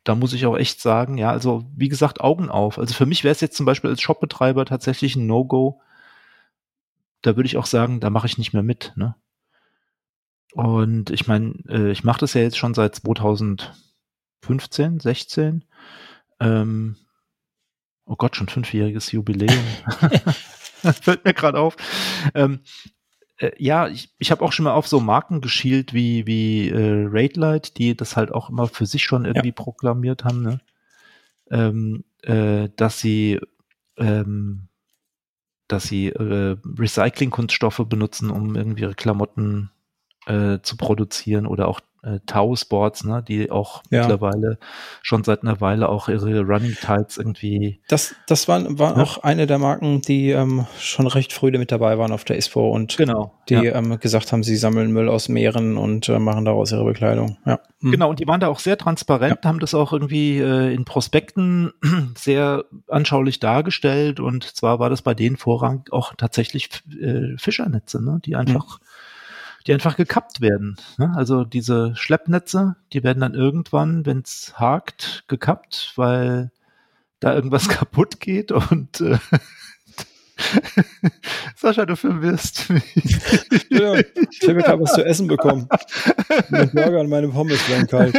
[0.03, 2.77] da muss ich auch echt sagen, ja, also wie gesagt, Augen auf.
[2.77, 5.81] Also für mich wäre es jetzt zum Beispiel als Shopbetreiber tatsächlich ein No-Go.
[7.23, 8.93] Da würde ich auch sagen, da mache ich nicht mehr mit.
[8.95, 9.15] Ne?
[10.53, 15.65] Und ich meine, äh, ich mache das ja jetzt schon seit 2015, 16.
[16.39, 16.95] Ähm,
[18.05, 19.63] oh Gott, schon fünfjähriges Jubiläum.
[21.01, 21.75] Fällt mir gerade auf.
[22.33, 22.61] Ähm,
[23.37, 27.05] äh, ja, ich, ich habe auch schon mal auf so Marken geschielt wie, wie äh,
[27.07, 29.53] Raidlight, die das halt auch immer für sich schon irgendwie ja.
[29.53, 30.59] proklamiert haben, ne?
[31.51, 33.39] ähm, äh, dass sie
[33.97, 34.69] ähm,
[35.67, 39.69] dass sie äh, Recycling-Kunststoffe benutzen, um irgendwie ihre Klamotten
[40.25, 44.01] äh, zu produzieren oder auch äh, Tau Sports, ne, die auch ja.
[44.01, 44.57] mittlerweile
[45.01, 47.79] schon seit einer Weile auch ihre Running Tides irgendwie.
[47.87, 49.03] Das, das waren, waren ja.
[49.03, 52.69] auch eine der Marken, die ähm, schon recht früh mit dabei waren auf der ISPO
[52.69, 53.75] und genau, die ja.
[53.75, 57.37] ähm, gesagt haben, sie sammeln Müll aus Meeren und äh, machen daraus ihre Bekleidung.
[57.45, 57.59] Ja.
[57.81, 57.91] Mhm.
[57.91, 61.71] Genau, und die waren da auch sehr transparent, haben das auch irgendwie äh, in Prospekten
[62.15, 66.69] sehr anschaulich dargestellt und zwar war das bei denen Vorrang auch tatsächlich
[67.01, 68.88] äh, Fischernetze, ne, die einfach mhm
[69.69, 70.77] die einfach gekappt werden.
[70.97, 71.13] Ne?
[71.15, 76.51] Also diese Schleppnetze, die werden dann irgendwann, wenn es hakt, gekappt, weil
[77.19, 79.19] da irgendwas kaputt geht und äh,
[81.55, 83.65] Sascha, du verwirrst mich.
[83.69, 85.67] ja, ich habe gerade was zu essen bekommen.
[86.49, 88.15] Mit Burger an meinem Pommes werden kalt.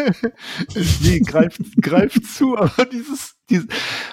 [1.02, 3.66] Nee, greif, greif zu, aber dieses, dieses,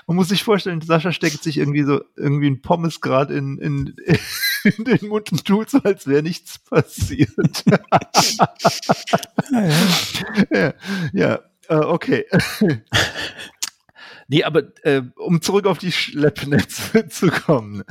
[0.07, 3.95] man muss sich vorstellen, Sascha steckt sich irgendwie so, irgendwie ein Pommes gerade in, in,
[4.63, 7.63] in den Mund und tut so, als wäre nichts passiert.
[7.65, 7.79] ja,
[9.51, 10.45] ja.
[10.51, 10.73] ja,
[11.13, 11.39] ja.
[11.69, 12.25] Uh, okay.
[14.29, 17.83] Nee, aber äh, um zurück auf die Schleppnetze zu kommen.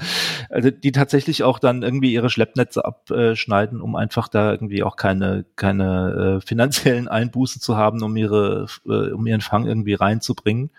[0.51, 5.47] Also die tatsächlich auch dann irgendwie ihre Schleppnetze abschneiden, um einfach da irgendwie auch keine,
[5.57, 10.71] keine äh, finanziellen Einbußen zu haben, um ihre, äh, um ihren Fang irgendwie reinzubringen.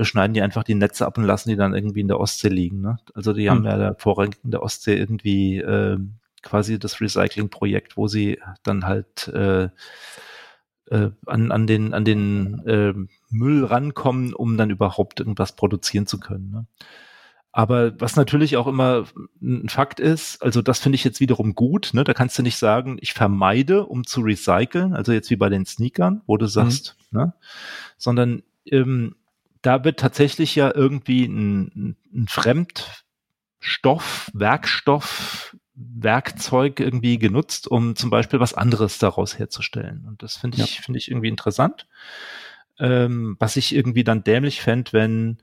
[0.00, 2.80] Schneiden die einfach die Netze ab und lassen die dann irgendwie in der Ostsee liegen.
[2.80, 2.98] Ne?
[3.14, 3.56] Also die hm.
[3.56, 5.98] haben ja da vorrangig in der Ostsee irgendwie äh,
[6.42, 9.70] quasi das Recycling-Projekt, wo sie dann halt äh,
[10.90, 12.94] äh, an, an den, an den äh,
[13.30, 16.50] Müll rankommen, um dann überhaupt irgendwas produzieren zu können.
[16.50, 16.66] Ne?
[17.52, 19.06] Aber was natürlich auch immer
[19.42, 22.04] ein Fakt ist, also das finde ich jetzt wiederum gut, ne?
[22.04, 25.66] da kannst du nicht sagen, ich vermeide, um zu recyceln, also jetzt wie bei den
[25.66, 27.18] Sneakern, wo du sagst, mhm.
[27.18, 27.34] ne?
[27.96, 29.16] sondern ähm,
[29.62, 38.40] da wird tatsächlich ja irgendwie ein, ein Fremdstoff, Werkstoff, Werkzeug irgendwie genutzt, um zum Beispiel
[38.40, 40.04] was anderes daraus herzustellen.
[40.06, 40.82] Und das finde ich, ja.
[40.82, 41.86] finde ich irgendwie interessant.
[42.78, 45.38] Ähm, was ich irgendwie dann dämlich fände, wenn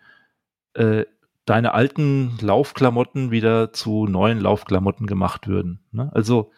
[0.74, 1.06] äh,
[1.46, 5.80] deine alten Laufklamotten wieder zu neuen Laufklamotten gemacht würden.
[5.92, 6.10] Ne?
[6.14, 6.52] Also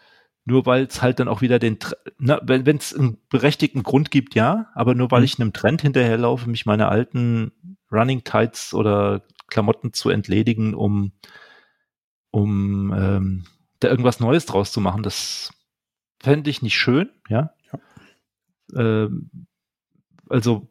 [0.46, 1.78] nur weil es halt dann auch wieder den,
[2.20, 5.26] ne, wenn es einen berechtigten Grund gibt, ja, aber nur weil mhm.
[5.26, 7.52] ich einem Trend hinterherlaufe, mich meine alten
[7.92, 11.12] Running Tights oder Klamotten zu entledigen, um
[12.32, 13.46] um ähm,
[13.80, 15.52] da irgendwas Neues draus zu machen, das
[16.20, 17.52] fände ich nicht schön, ja.
[17.72, 17.80] ja.
[18.76, 19.48] Ähm,
[20.30, 20.68] also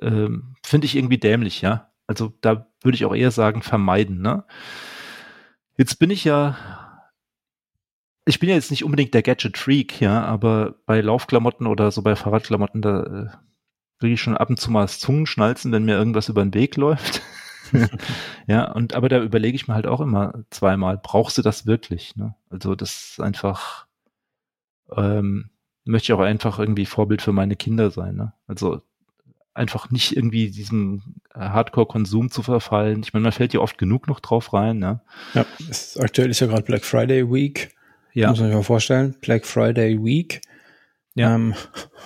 [0.00, 1.92] ähm, finde ich irgendwie dämlich, ja.
[2.06, 4.44] Also da würde ich auch eher sagen, vermeiden, ne?
[5.76, 6.56] Jetzt bin ich ja,
[8.24, 12.16] ich bin ja jetzt nicht unbedingt der Gadget-Freak, ja, aber bei Laufklamotten oder so bei
[12.16, 13.26] Fahrradklamotten, da äh,
[14.00, 16.76] will ich schon ab und zu mal das Zungenschnalzen, wenn mir irgendwas über den Weg
[16.76, 17.22] läuft.
[18.46, 22.16] ja, und aber da überlege ich mir halt auch immer zweimal, brauchst du das wirklich?
[22.16, 22.34] Ne?
[22.50, 23.86] Also das ist einfach,
[24.94, 25.50] ähm,
[25.86, 28.16] möchte ich auch einfach irgendwie Vorbild für meine Kinder sein.
[28.16, 28.32] Ne?
[28.46, 28.82] Also
[29.54, 31.02] einfach nicht irgendwie diesem
[31.34, 33.00] Hardcore-Konsum zu verfallen.
[33.02, 34.78] Ich meine, man fällt ja oft genug noch drauf rein.
[34.78, 35.00] Ne?
[35.34, 37.70] Ja, es, aktuell ist ja gerade Black Friday Week.
[38.12, 38.30] Ja.
[38.30, 39.16] Muss man sich mal vorstellen.
[39.20, 40.42] Black Friday Week.
[41.14, 41.34] Ja.
[41.34, 41.54] Ähm,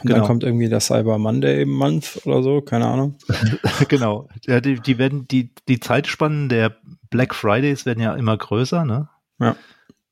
[0.03, 0.19] und genau.
[0.19, 3.17] dann kommt irgendwie der Cyber Monday Month oder so, keine Ahnung.
[3.89, 4.29] genau.
[4.47, 6.77] Ja, die, die werden, die, die Zeitspannen der
[7.11, 9.09] Black Fridays werden ja immer größer, ne?
[9.41, 9.57] Ja.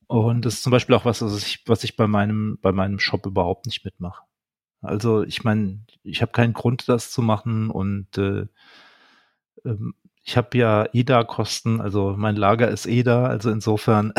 [0.09, 2.97] Und das ist zum Beispiel auch was, was ich, was ich bei meinem, bei meinem
[2.97, 4.23] Shop überhaupt nicht mitmache.
[4.81, 8.47] Also ich meine, ich habe keinen Grund, das zu machen und äh,
[9.63, 9.93] ähm,
[10.23, 14.11] ich habe ja EDA-Kosten, also mein Lager ist EDA, also insofern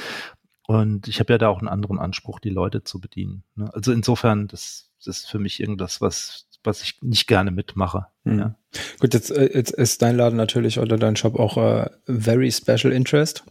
[0.66, 3.44] und ich habe ja da auch einen anderen Anspruch, die Leute zu bedienen.
[3.54, 3.68] Ne?
[3.74, 8.06] Also insofern, das, das ist für mich irgendwas, was was ich nicht gerne mitmache.
[8.24, 8.38] Mhm.
[8.38, 8.54] Ja.
[9.00, 12.92] Gut, jetzt, äh, jetzt ist dein Laden natürlich oder dein Shop auch uh, very special
[12.92, 13.44] interest.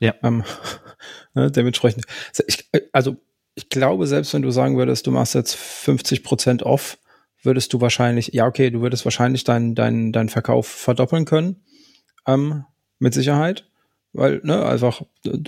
[0.00, 0.14] Ja.
[0.22, 0.44] Ähm,
[1.34, 2.06] ne, dementsprechend.
[2.46, 3.16] Ich, also
[3.54, 6.98] ich glaube, selbst wenn du sagen würdest, du machst jetzt 50 Prozent off,
[7.42, 11.62] würdest du wahrscheinlich, ja, okay, du würdest wahrscheinlich deinen dein, dein Verkauf verdoppeln können.
[12.26, 12.64] Ähm,
[12.98, 13.66] mit Sicherheit.
[14.12, 15.38] Weil, ne, einfach, du,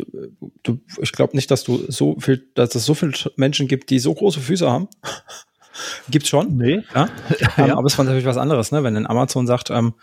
[0.62, 3.98] du, ich glaube nicht, dass du so viel, dass es so viele Menschen gibt, die
[3.98, 4.88] so große Füße haben.
[6.10, 6.56] Gibt's schon.
[6.56, 6.82] Nee.
[6.94, 7.08] Ja.
[7.38, 7.50] ja.
[7.58, 8.84] Ähm, aber es war natürlich was anderes, ne?
[8.84, 9.94] Wenn ein Amazon sagt, ähm,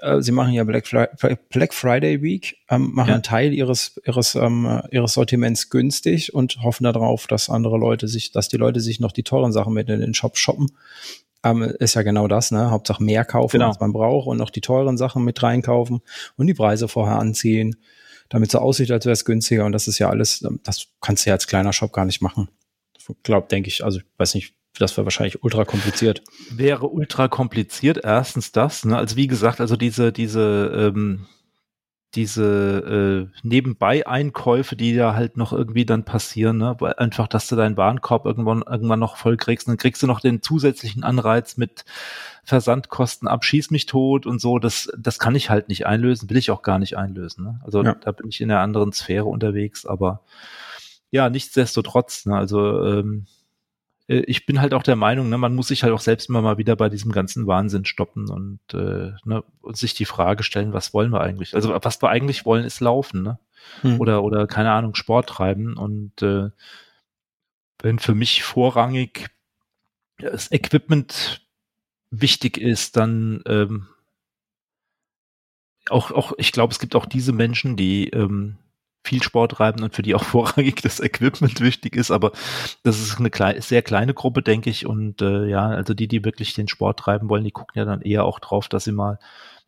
[0.00, 1.06] äh, sie machen ja Black, Fri
[1.50, 3.14] Black Friday Week, ähm, machen ja.
[3.14, 8.32] einen Teil ihres, ihres, ähm, ihres Sortiments günstig und hoffen darauf, dass andere Leute sich,
[8.32, 10.72] dass die Leute sich noch die teuren Sachen mit in den Shop shoppen.
[11.44, 12.70] Ähm, ist ja genau das, ne?
[12.70, 13.68] Hauptsache mehr kaufen, genau.
[13.68, 16.00] als man braucht und noch die teuren Sachen mit reinkaufen
[16.36, 17.76] und die Preise vorher anziehen,
[18.28, 19.66] damit so aussieht, als wäre es günstiger.
[19.66, 22.48] Und das ist ja alles, das kannst du ja als kleiner Shop gar nicht machen.
[23.22, 26.22] Glaub, denke ich, also ich weiß nicht, das wäre wahrscheinlich ultra kompliziert.
[26.50, 28.00] Wäre ultra kompliziert.
[28.02, 28.96] Erstens das, ne?
[28.96, 31.26] Also wie gesagt, also diese, diese, ähm,
[32.14, 36.76] diese äh, Nebenbei-Einkäufe, die da halt noch irgendwie dann passieren, ne?
[36.78, 40.20] Weil einfach, dass du deinen Warenkorb irgendwann, irgendwann noch voll kriegst, dann kriegst du noch
[40.20, 41.84] den zusätzlichen Anreiz mit
[42.44, 46.36] Versandkosten ab, schieß mich tot und so, das, das kann ich halt nicht einlösen, will
[46.36, 47.44] ich auch gar nicht einlösen.
[47.44, 47.60] Ne?
[47.64, 47.94] Also ja.
[47.94, 50.22] da bin ich in einer anderen Sphäre unterwegs, aber
[51.10, 52.36] ja, nichtsdestotrotz, ne?
[52.36, 53.26] also ähm,
[54.08, 56.42] äh, ich bin halt auch der Meinung, ne, man muss sich halt auch selbst immer
[56.42, 60.72] mal wieder bei diesem ganzen Wahnsinn stoppen und, äh, ne, und sich die Frage stellen,
[60.72, 61.54] was wollen wir eigentlich?
[61.54, 63.38] Also was wir eigentlich wollen, ist laufen, ne?
[63.80, 64.00] Hm.
[64.00, 65.76] Oder, oder keine Ahnung, Sport treiben.
[65.76, 66.50] Und äh,
[67.80, 69.28] wenn für mich vorrangig
[70.18, 71.46] das Equipment
[72.10, 73.88] wichtig ist, dann ähm,
[75.90, 78.56] auch, auch, ich glaube, es gibt auch diese Menschen, die ähm,
[79.06, 82.10] viel Sport treiben und für die auch vorrangig das Equipment wichtig ist.
[82.10, 82.32] Aber
[82.82, 84.86] das ist eine klei sehr kleine Gruppe, denke ich.
[84.86, 88.02] Und äh, ja, also die, die wirklich den Sport treiben wollen, die gucken ja dann
[88.02, 89.18] eher auch drauf, dass sie mal,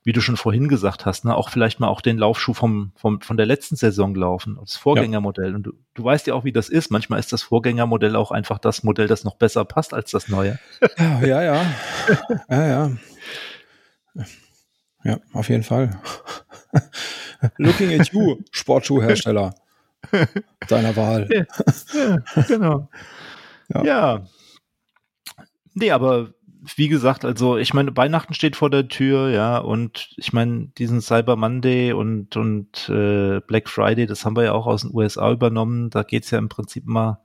[0.04, 3.20] wie du schon vorhin gesagt hast, ne, auch vielleicht mal auch den Laufschuh vom, vom,
[3.20, 5.50] von der letzten Saison laufen, das Vorgängermodell.
[5.50, 5.56] Ja.
[5.56, 6.90] Und du, du weißt ja auch, wie das ist.
[6.90, 10.58] Manchmal ist das Vorgängermodell auch einfach das Modell, das noch besser passt als das neue.
[10.98, 11.66] Ja, ja, ja.
[12.50, 12.90] ja, ja.
[15.04, 15.98] Ja, auf jeden Fall.
[17.56, 19.54] Looking at you, Sportschuhhersteller
[20.68, 21.28] deiner Wahl.
[21.30, 22.88] Ja, genau.
[23.68, 23.84] Ja.
[23.84, 24.26] ja.
[25.74, 26.32] Nee, aber
[26.76, 31.00] wie gesagt, also ich meine, Weihnachten steht vor der Tür, ja, und ich meine, diesen
[31.00, 35.30] Cyber Monday und, und äh, Black Friday, das haben wir ja auch aus den USA
[35.30, 35.90] übernommen.
[35.90, 37.20] Da geht's ja im Prinzip mal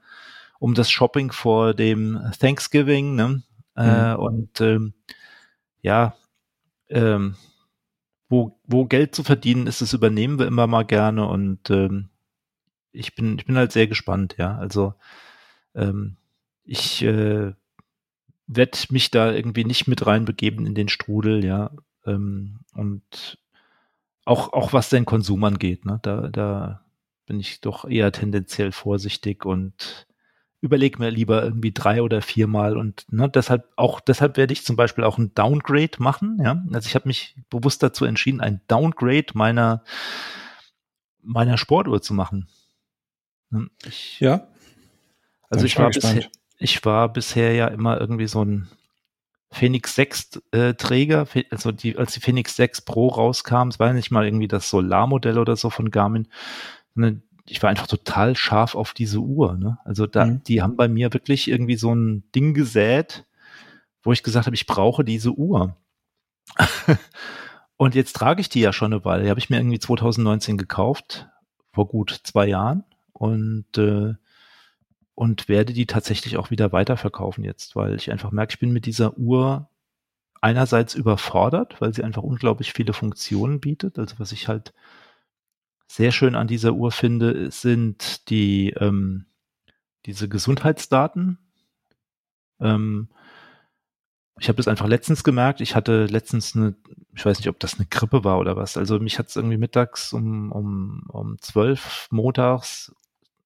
[0.59, 3.43] um das Shopping vor dem Thanksgiving, ne?
[3.75, 3.89] Äh, mhm.
[3.89, 4.93] Äh, und ähm,
[5.81, 6.15] ja,
[6.89, 7.35] ähm,
[8.33, 12.09] wo, wo Geld zu verdienen ist, das übernehmen wir immer mal gerne und ähm,
[12.91, 14.57] ich bin, ich bin halt sehr gespannt, ja.
[14.57, 14.95] Also
[15.75, 16.17] ähm,
[16.63, 17.53] ich äh,
[18.47, 21.69] werde mich da irgendwie nicht mit reinbegeben in den Strudel, ja.
[22.07, 23.37] Ähm, und
[24.25, 26.83] auch, auch was den Konsum angeht, ne, da, da
[27.27, 30.07] bin ich doch eher tendenziell vorsichtig und
[30.63, 34.77] überleg mir lieber irgendwie drei oder viermal und ne, deshalb auch deshalb werde ich zum
[34.77, 36.39] Beispiel auch ein Downgrade machen.
[36.41, 39.83] Ja, also ich habe mich bewusst dazu entschieden, ein Downgrade meiner
[41.21, 42.47] meiner Sportuhr zu machen.
[43.49, 44.47] Ne, ich, ja.
[45.49, 46.23] Also ich war bisher,
[46.57, 48.69] ich war bisher ja immer irgendwie so ein
[49.51, 53.93] Phoenix 6 äh, Träger, also die, als die Phoenix 6 Pro rauskam, es war ja
[53.93, 56.29] nicht mal irgendwie das Solarmodell oder so von Garmin,
[56.95, 59.57] sondern ich war einfach total scharf auf diese Uhr.
[59.57, 59.77] Ne?
[59.83, 60.43] Also da, mhm.
[60.43, 63.25] die haben bei mir wirklich irgendwie so ein Ding gesät,
[64.01, 65.75] wo ich gesagt habe, ich brauche diese Uhr.
[67.77, 69.23] und jetzt trage ich die ja schon eine Weile.
[69.23, 71.27] Die habe ich mir irgendwie 2019 gekauft,
[71.73, 72.83] vor gut zwei Jahren.
[73.11, 74.13] Und, äh,
[75.15, 78.85] und werde die tatsächlich auch wieder weiterverkaufen jetzt, weil ich einfach merke, ich bin mit
[78.85, 79.69] dieser Uhr
[80.41, 83.99] einerseits überfordert, weil sie einfach unglaublich viele Funktionen bietet.
[83.99, 84.73] Also was ich halt
[85.93, 89.25] sehr schön an dieser Uhr finde, sind die ähm,
[90.07, 91.37] diese Gesundheitsdaten.
[92.59, 93.09] Ähm,
[94.39, 95.61] ich habe das einfach letztens gemerkt.
[95.61, 96.75] Ich hatte letztens eine,
[97.15, 98.75] ich weiß nicht, ob das eine Grippe war oder was.
[98.75, 102.95] Also mich hat es irgendwie mittags um, um, um 12 montags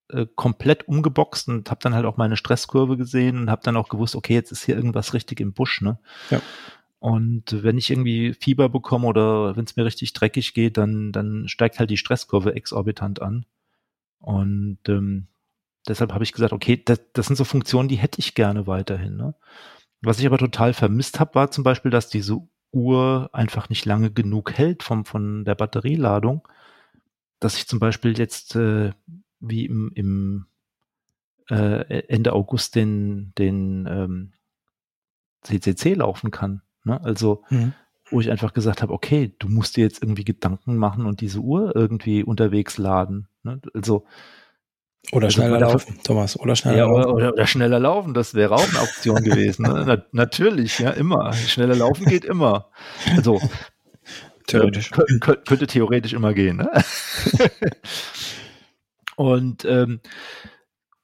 [0.08, 3.90] äh, komplett umgeboxt und habe dann halt auch meine Stresskurve gesehen und habe dann auch
[3.90, 5.98] gewusst, okay, jetzt ist hier irgendwas richtig im Busch, ne?
[6.30, 6.40] Ja.
[7.00, 11.46] Und wenn ich irgendwie Fieber bekomme oder wenn es mir richtig dreckig geht, dann, dann
[11.48, 13.46] steigt halt die Stresskurve exorbitant an.
[14.18, 15.28] Und ähm,
[15.86, 19.16] deshalb habe ich gesagt, okay, das, das sind so Funktionen, die hätte ich gerne weiterhin.
[19.16, 19.34] Ne?
[20.00, 22.38] Was ich aber total vermisst habe, war zum Beispiel, dass diese
[22.72, 26.46] Uhr einfach nicht lange genug hält vom, von der Batterieladung,
[27.38, 28.92] dass ich zum Beispiel jetzt äh,
[29.38, 30.46] wie im, im
[31.48, 34.32] äh, Ende August den, den ähm,
[35.42, 36.62] CCC laufen kann.
[36.88, 37.00] Ne?
[37.04, 37.74] Also, mhm.
[38.10, 41.40] wo ich einfach gesagt habe, okay, du musst dir jetzt irgendwie Gedanken machen und diese
[41.40, 43.28] Uhr irgendwie unterwegs laden.
[43.42, 43.60] Ne?
[43.74, 44.06] Also,
[45.12, 47.10] oder also schneller laufen, Thomas, oder schneller ja, laufen.
[47.10, 49.62] Oder, oder, schneller laufen, das wäre auch eine Option gewesen.
[49.62, 49.84] Ne?
[49.86, 51.32] Na, natürlich, ja, immer.
[51.32, 52.70] Schneller laufen geht immer.
[53.16, 53.40] Also,
[54.46, 54.90] theoretisch.
[54.90, 56.56] Äh, könnte, könnte theoretisch immer gehen.
[56.56, 56.70] Ne?
[59.16, 60.00] und ähm,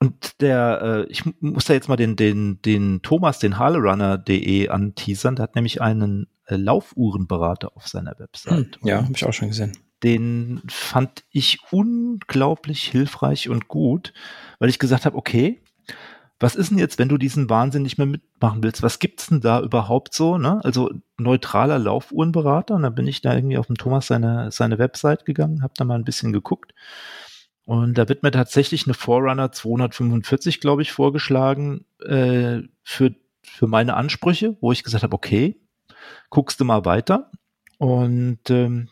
[0.04, 5.36] und der, äh, ich muss da jetzt mal den, den, den Thomas, den Harlerunner.de anteasern.
[5.36, 8.78] Der hat nämlich einen äh, Laufuhrenberater auf seiner Website.
[8.80, 14.12] Hm, ja, habe ich auch schon gesehen den fand ich unglaublich hilfreich und gut,
[14.58, 15.62] weil ich gesagt habe, okay,
[16.40, 18.82] was ist denn jetzt, wenn du diesen Wahnsinn nicht mehr mitmachen willst?
[18.82, 20.36] Was gibt's denn da überhaupt so?
[20.36, 20.60] Ne?
[20.62, 22.74] Also neutraler Laufuhrenberater.
[22.74, 25.84] Und dann bin ich da irgendwie auf dem Thomas seine, seine Website gegangen, habe da
[25.84, 26.74] mal ein bisschen geguckt.
[27.64, 33.94] Und da wird mir tatsächlich eine Forerunner 245, glaube ich, vorgeschlagen äh, für, für meine
[33.94, 35.60] Ansprüche, wo ich gesagt habe, okay,
[36.28, 37.30] guckst du mal weiter.
[37.78, 38.90] Und ähm,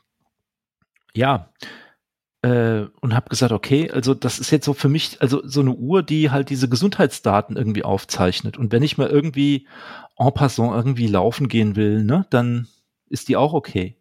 [1.14, 1.50] ja,
[2.42, 5.72] äh, und habe gesagt, okay, also das ist jetzt so für mich, also so eine
[5.72, 8.56] Uhr, die halt diese Gesundheitsdaten irgendwie aufzeichnet.
[8.56, 9.68] Und wenn ich mal irgendwie
[10.16, 12.68] en passant irgendwie laufen gehen will, ne, dann
[13.08, 13.96] ist die auch okay.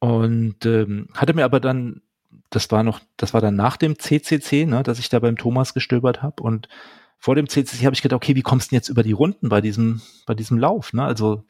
[0.00, 2.02] Und ähm, hatte mir aber dann,
[2.50, 5.74] das war noch, das war dann nach dem CCC, ne, dass ich da beim Thomas
[5.74, 6.68] gestöbert habe und
[7.18, 9.48] vor dem CCC habe ich gedacht, okay, wie kommst du denn jetzt über die Runden
[9.48, 10.92] bei diesem, bei diesem Lauf?
[10.92, 11.04] Ne?
[11.04, 11.44] Also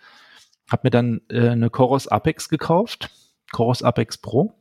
[0.70, 3.10] habe mir dann äh, eine Coros Apex gekauft
[3.52, 4.54] Chorus Apex Pro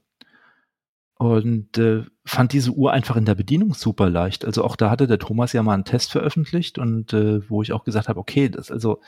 [1.16, 4.46] und äh, fand diese Uhr einfach in der Bedienung super leicht.
[4.46, 7.74] Also auch da hatte der Thomas ja mal einen Test veröffentlicht und äh, wo ich
[7.74, 9.02] auch gesagt habe, okay, das also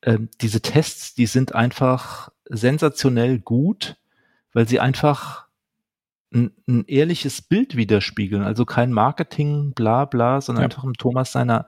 [0.00, 3.96] äh, diese Tests, die sind einfach sensationell gut,
[4.52, 5.46] weil sie einfach
[6.34, 8.42] ein, ein ehrliches Bild widerspiegeln.
[8.42, 10.66] Also kein Marketing, bla bla, sondern ja.
[10.66, 11.66] einfach im Thomas seiner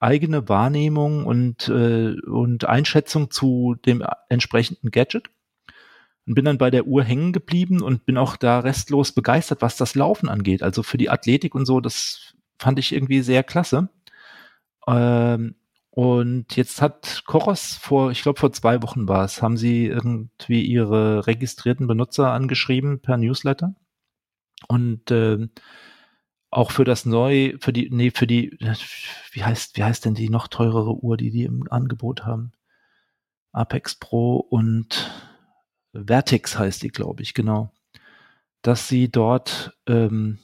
[0.00, 5.30] eigene Wahrnehmung und, äh, und Einschätzung zu dem entsprechenden Gadget
[6.26, 9.76] und bin dann bei der Uhr hängen geblieben und bin auch da restlos begeistert, was
[9.76, 10.62] das Laufen angeht.
[10.62, 13.88] Also für die Athletik und so, das fand ich irgendwie sehr klasse.
[14.86, 15.54] Ähm,
[15.90, 20.62] und jetzt hat Koros vor, ich glaube vor zwei Wochen war es, haben sie irgendwie
[20.62, 23.74] ihre registrierten Benutzer angeschrieben per Newsletter.
[24.68, 25.48] Und äh,
[26.50, 28.56] auch für das neu, für die, nee, für die,
[29.32, 32.52] wie heißt, wie heißt denn die noch teurere Uhr, die die im Angebot haben?
[33.52, 35.10] Apex Pro und
[35.92, 37.72] Vertex heißt die, glaube ich, genau,
[38.62, 40.38] dass sie dort ähm,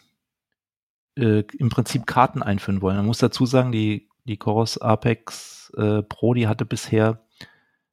[1.17, 2.97] äh, im Prinzip Karten einführen wollen.
[2.97, 7.26] Man muss dazu sagen, die, die Chorus Apex äh, Pro, die hatte bisher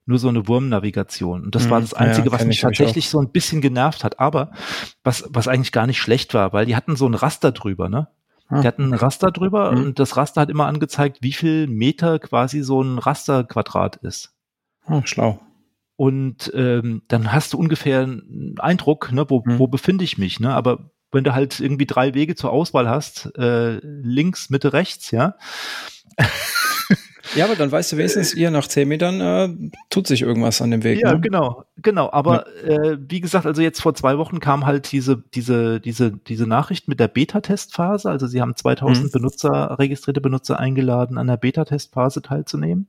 [0.06, 1.44] nur so eine Wurmnavigation.
[1.44, 4.20] Und das war das Einzige, ja, was mich tatsächlich so ein bisschen genervt hat.
[4.20, 4.52] Aber
[5.04, 8.10] was, was eigentlich gar nicht schlecht war, weil die hatten so ein Raster drüber, ne?
[8.50, 9.78] Ah, die hatten ein Raster drüber mhm.
[9.78, 14.34] und das Raster hat immer angezeigt, wie viel Meter quasi so ein Rasterquadrat ist.
[14.86, 15.40] Ah, schlau.
[15.96, 19.60] Und ähm, dann hast du ungefähr einen Eindruck, ne, wo, mhm.
[19.60, 20.54] wo befinde ich mich, ne?
[20.54, 25.36] Aber wenn du halt irgendwie drei Wege zur Auswahl hast, äh, links, Mitte, rechts, ja.
[27.36, 30.72] Ja, aber dann weißt du wenigstens, ihr nach zehn Metern äh, tut sich irgendwas an
[30.72, 31.00] dem Weg.
[31.02, 31.22] Ja, ne?
[31.22, 32.12] genau, genau.
[32.12, 32.92] Aber ja.
[32.92, 36.88] äh, wie gesagt, also jetzt vor zwei Wochen kam halt diese, diese, diese, diese Nachricht
[36.88, 38.10] mit der Beta-Testphase.
[38.10, 39.12] Also sie haben 2000 mhm.
[39.12, 42.88] Benutzer, registrierte Benutzer eingeladen, an der Beta-Testphase teilzunehmen.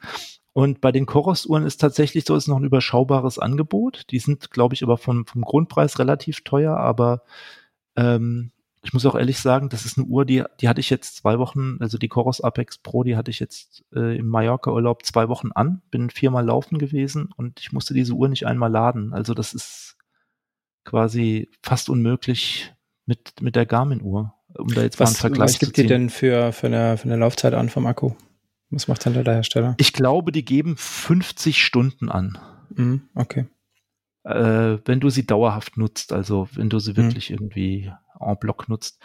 [0.53, 4.05] Und bei den Koros-Uhren ist tatsächlich so, ist noch ein überschaubares Angebot.
[4.11, 7.23] Die sind, glaube ich, aber vom, vom Grundpreis relativ teuer, aber
[7.97, 8.51] ähm,
[8.85, 11.39] ich muss auch ehrlich sagen, das ist eine Uhr, die, die hatte ich jetzt zwei
[11.39, 15.51] Wochen, also die Coros Apex Pro, die hatte ich jetzt äh, im Mallorca-Urlaub zwei Wochen
[15.51, 19.11] an, bin viermal laufen gewesen und ich musste diese Uhr nicht einmal laden.
[19.11, 19.97] Also das ist
[20.83, 22.75] quasi fast unmöglich
[23.07, 26.11] mit, mit der Garmin-Uhr, um da jetzt was, mal einen Vergleich was gibt die denn
[26.11, 28.11] für, für, eine, für eine Laufzeit an vom Akku?
[28.69, 29.73] Was macht denn der Hersteller?
[29.79, 32.37] Ich glaube, die geben 50 Stunden an.
[32.69, 33.47] Mhm, okay.
[34.25, 36.97] Äh, wenn du sie dauerhaft nutzt, also wenn du sie mhm.
[36.97, 38.99] wirklich irgendwie en bloc nutzt.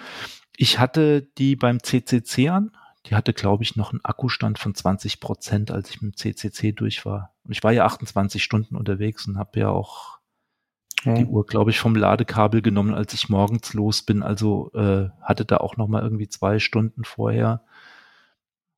[0.57, 2.73] Ich hatte die beim CCC an.
[3.07, 6.73] Die hatte, glaube ich, noch einen Akkustand von 20 Prozent, als ich mit dem CCC
[6.73, 7.35] durch war.
[7.45, 10.19] Und ich war ja 28 Stunden unterwegs und habe ja auch
[11.05, 11.15] ja.
[11.15, 14.23] die Uhr, glaube ich, vom Ladekabel genommen, als ich morgens los bin.
[14.23, 17.63] Also äh, hatte da auch noch mal irgendwie zwei Stunden vorher,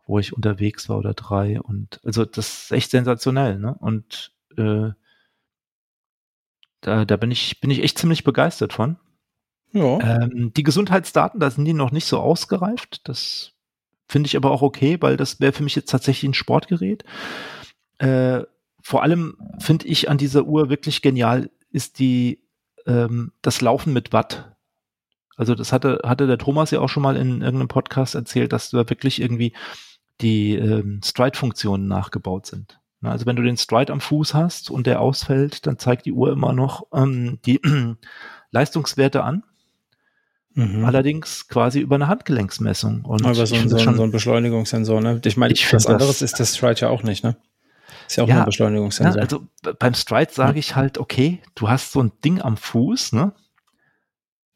[0.07, 1.61] wo ich unterwegs war oder drei.
[1.61, 3.59] Und also das ist echt sensationell.
[3.59, 3.75] Ne?
[3.75, 4.91] Und äh,
[6.83, 8.97] da, da bin ich bin ich echt ziemlich begeistert von.
[9.73, 10.01] Ja.
[10.01, 13.09] Ähm, die Gesundheitsdaten, da sind die noch nicht so ausgereift.
[13.09, 13.53] Das
[14.07, 17.05] finde ich aber auch okay, weil das wäre für mich jetzt tatsächlich ein Sportgerät.
[17.99, 18.43] Äh,
[18.83, 22.43] vor allem finde ich an dieser Uhr wirklich genial, ist die
[22.87, 24.57] ähm, das Laufen mit Watt.
[25.37, 28.71] Also das hatte, hatte der Thomas ja auch schon mal in irgendeinem Podcast erzählt, dass
[28.71, 29.55] da wirklich irgendwie
[30.21, 32.82] die ähm, Stride-Funktionen nachgebaut sind.
[33.03, 36.33] Also wenn du den Stride am Fuß hast und der ausfällt, dann zeigt die Uhr
[36.33, 37.61] immer noch ähm, die
[38.51, 39.43] Leistungswerte an.
[40.55, 40.85] Mhm.
[40.85, 43.05] Allerdings quasi über eine Handgelenksmessung.
[43.05, 45.21] Und Aber so, so, schon, so ein Beschleunigungssensor, ne?
[45.25, 47.37] Ich meine, ich was anderes ist der Stride ja auch nicht, ne?
[48.07, 49.17] Ist ja auch ja, ein Beschleunigungssensor.
[49.17, 49.47] Ja, also
[49.79, 53.33] beim Stride sage ich halt, okay, du hast so ein Ding am Fuß, ne?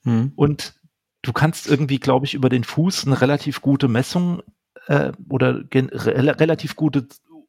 [0.02, 0.32] Mhm.
[0.36, 0.74] Und
[1.22, 4.42] du kannst irgendwie, glaube ich, über den Fuß eine relativ gute Messung
[4.86, 7.06] äh, oder re relativ gute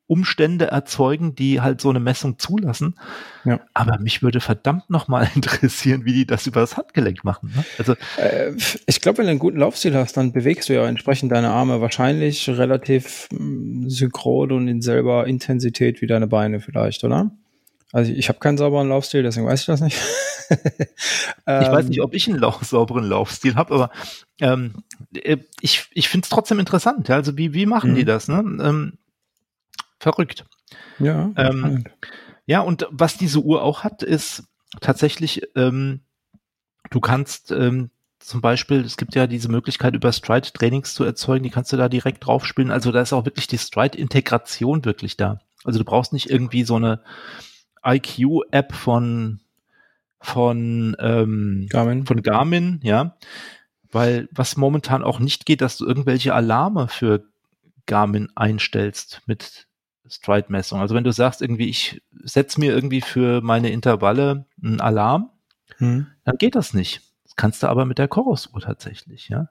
[0.07, 2.95] Umstände erzeugen, die halt so eine Messung zulassen.
[3.43, 3.59] Ja.
[3.73, 7.51] Aber mich würde verdammt nochmal interessieren, wie die das über das Handgelenk machen.
[7.55, 7.65] Ne?
[7.77, 8.53] Also äh,
[8.85, 11.81] ich glaube, wenn du einen guten Laufstil hast, dann bewegst du ja entsprechend deine Arme
[11.81, 17.31] wahrscheinlich relativ mh, mm, synchron und in selber Intensität wie deine Beine vielleicht, oder?
[17.93, 19.97] Also ich habe keinen sauberen Laufstil, deswegen weiß ich das nicht.
[20.49, 23.91] ich weiß nicht, ob ich einen lau sauberen Laufstil habe, aber
[24.39, 24.83] ähm,
[25.13, 27.07] äh, ich, ich finde es trotzdem interessant.
[27.07, 27.15] Ja?
[27.15, 27.95] Also wie, wie machen mhm.
[27.95, 28.27] die das?
[28.27, 28.39] Ne?
[28.61, 28.93] Ähm,
[29.99, 30.45] verrückt.
[30.99, 31.31] Ja.
[31.35, 31.85] Ähm,
[32.45, 34.43] ja, und was diese Uhr auch hat, ist
[34.81, 36.01] tatsächlich, ähm,
[36.89, 37.89] du kannst ähm,
[38.19, 41.77] zum Beispiel, es gibt ja diese Möglichkeit, über Stride Trainings zu erzeugen, die kannst du
[41.77, 42.71] da direkt drauf spielen.
[42.71, 45.39] Also da ist auch wirklich die Stride-Integration wirklich da.
[45.63, 47.01] Also du brauchst nicht irgendwie so eine
[47.85, 49.39] IQ-App von
[50.19, 52.05] von ähm, Garmin.
[52.05, 53.15] von Garmin, ja,
[53.91, 57.23] weil was momentan auch nicht geht, dass du irgendwelche Alarme für
[57.85, 59.67] Garmin einstellst mit
[60.09, 60.79] Stride-Messung.
[60.79, 65.29] Also wenn du sagst, irgendwie, ich setze mir irgendwie für meine Intervalle einen Alarm,
[65.77, 66.07] hm.
[66.23, 67.01] dann geht das nicht.
[67.23, 69.49] Das kannst du aber mit der Chorus-Uhr tatsächlich, ja.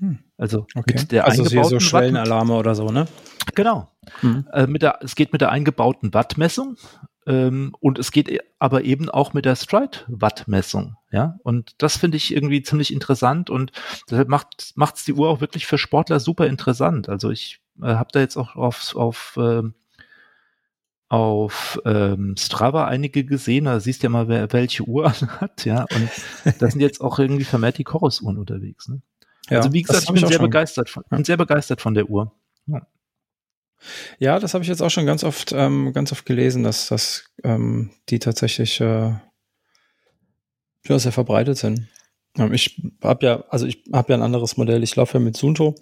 [0.00, 0.18] Hm.
[0.36, 0.94] Also okay.
[0.96, 3.06] mit der also eingebauten so Schwellenalarme oder so, ne?
[3.54, 3.90] Genau.
[4.20, 4.46] Hm.
[4.52, 6.76] Äh, mit der, es geht mit der eingebauten Wattmessung
[7.26, 11.38] ähm, und es geht e, aber eben auch mit der Stride-Wattmessung, ja.
[11.42, 13.72] Und das finde ich irgendwie ziemlich interessant und
[14.10, 17.08] deshalb macht macht's die Uhr auch wirklich für Sportler super interessant.
[17.08, 19.62] Also ich äh, habe da jetzt auch auf, auf äh,
[21.08, 25.86] auf ähm, Strava einige gesehen, da siehst du ja mal, wer welche Uhr hat, ja.
[25.94, 28.88] Und da sind jetzt auch irgendwie vermehrt die Chorus-Uhren unterwegs.
[28.88, 29.00] Ne?
[29.48, 32.32] Ja, also wie gesagt, ich bin sehr begeistert von, bin sehr begeistert von der Uhr.
[32.66, 32.86] Ja.
[34.18, 37.30] Ja, das habe ich jetzt auch schon ganz oft, ähm, ganz oft gelesen, dass, dass
[37.44, 39.12] ähm, die tatsächlich äh,
[40.86, 41.88] ja, sehr verbreitet sind.
[42.36, 44.82] Ähm, ich habe ja, also ich habe ja ein anderes Modell.
[44.82, 45.76] Ich laufe ja mit Sunto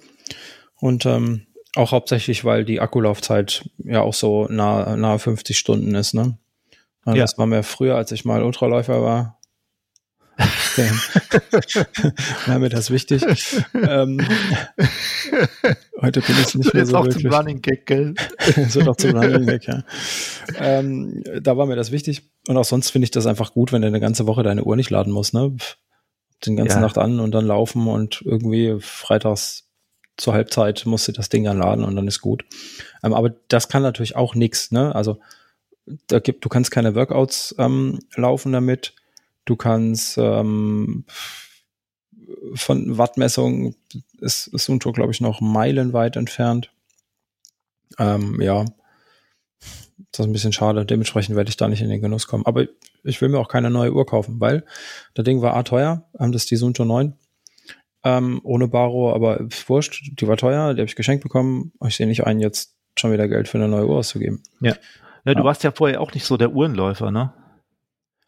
[0.76, 1.45] und ähm,
[1.76, 6.38] auch hauptsächlich, weil die Akkulaufzeit ja auch so nahe, nahe 50 Stunden ist, ne?
[7.06, 7.14] Ja.
[7.14, 9.38] Das war mir früher, als ich mal Ultraläufer war.
[12.46, 13.22] war mir das wichtig.
[13.74, 14.20] ähm,
[16.02, 17.22] heute bin ich nicht mehr so auch wirklich.
[17.22, 18.14] Zum Running Gag, gell?
[18.56, 19.84] wird auch zum Running Gag, ja.
[20.58, 22.28] Ähm, da war mir das wichtig.
[22.48, 24.76] Und auch sonst finde ich das einfach gut, wenn du eine ganze Woche deine Uhr
[24.76, 25.56] nicht laden musst, ne?
[26.44, 26.82] Den ganzen ja.
[26.82, 29.65] Nacht an und dann laufen und irgendwie freitags
[30.16, 32.44] zur Halbzeit musst du das Ding dann laden und dann ist gut.
[33.02, 34.94] Ähm, aber das kann natürlich auch nichts, ne?
[34.94, 35.18] Also
[36.08, 38.94] da gibt, du kannst keine Workouts ähm, laufen damit.
[39.44, 41.04] Du kannst ähm,
[42.54, 43.76] von Wattmessung
[44.20, 46.72] ist, ist Sunto, glaube ich, noch meilenweit entfernt.
[47.98, 48.64] Ähm, ja,
[50.10, 50.84] das ist ein bisschen schade.
[50.84, 52.46] Dementsprechend werde ich da nicht in den Genuss kommen.
[52.46, 52.66] Aber
[53.04, 54.64] ich will mir auch keine neue Uhr kaufen, weil
[55.14, 56.08] das Ding war A teuer.
[56.18, 57.14] Ähm, das die Sunto 9.
[58.06, 60.12] Ähm, ohne Baro, aber wurscht.
[60.20, 61.72] Die war teuer, die habe ich geschenkt bekommen.
[61.84, 64.44] Ich sehe nicht ein, jetzt schon wieder Geld für eine neue Uhr auszugeben.
[64.60, 64.76] Ja.
[65.24, 65.44] ja du ja.
[65.44, 67.32] warst ja vorher auch nicht so der Uhrenläufer, ne?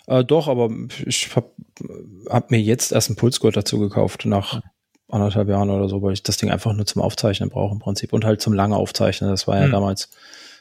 [0.09, 0.69] Äh, doch, aber
[1.07, 1.53] ich habe
[2.29, 4.63] hab mir jetzt erst einen Pulsgurt dazu gekauft, nach
[5.09, 8.13] anderthalb Jahren oder so, weil ich das Ding einfach nur zum Aufzeichnen brauche im Prinzip
[8.13, 9.31] und halt zum lange Aufzeichnen.
[9.31, 9.71] Das war ja hm.
[9.71, 10.11] damals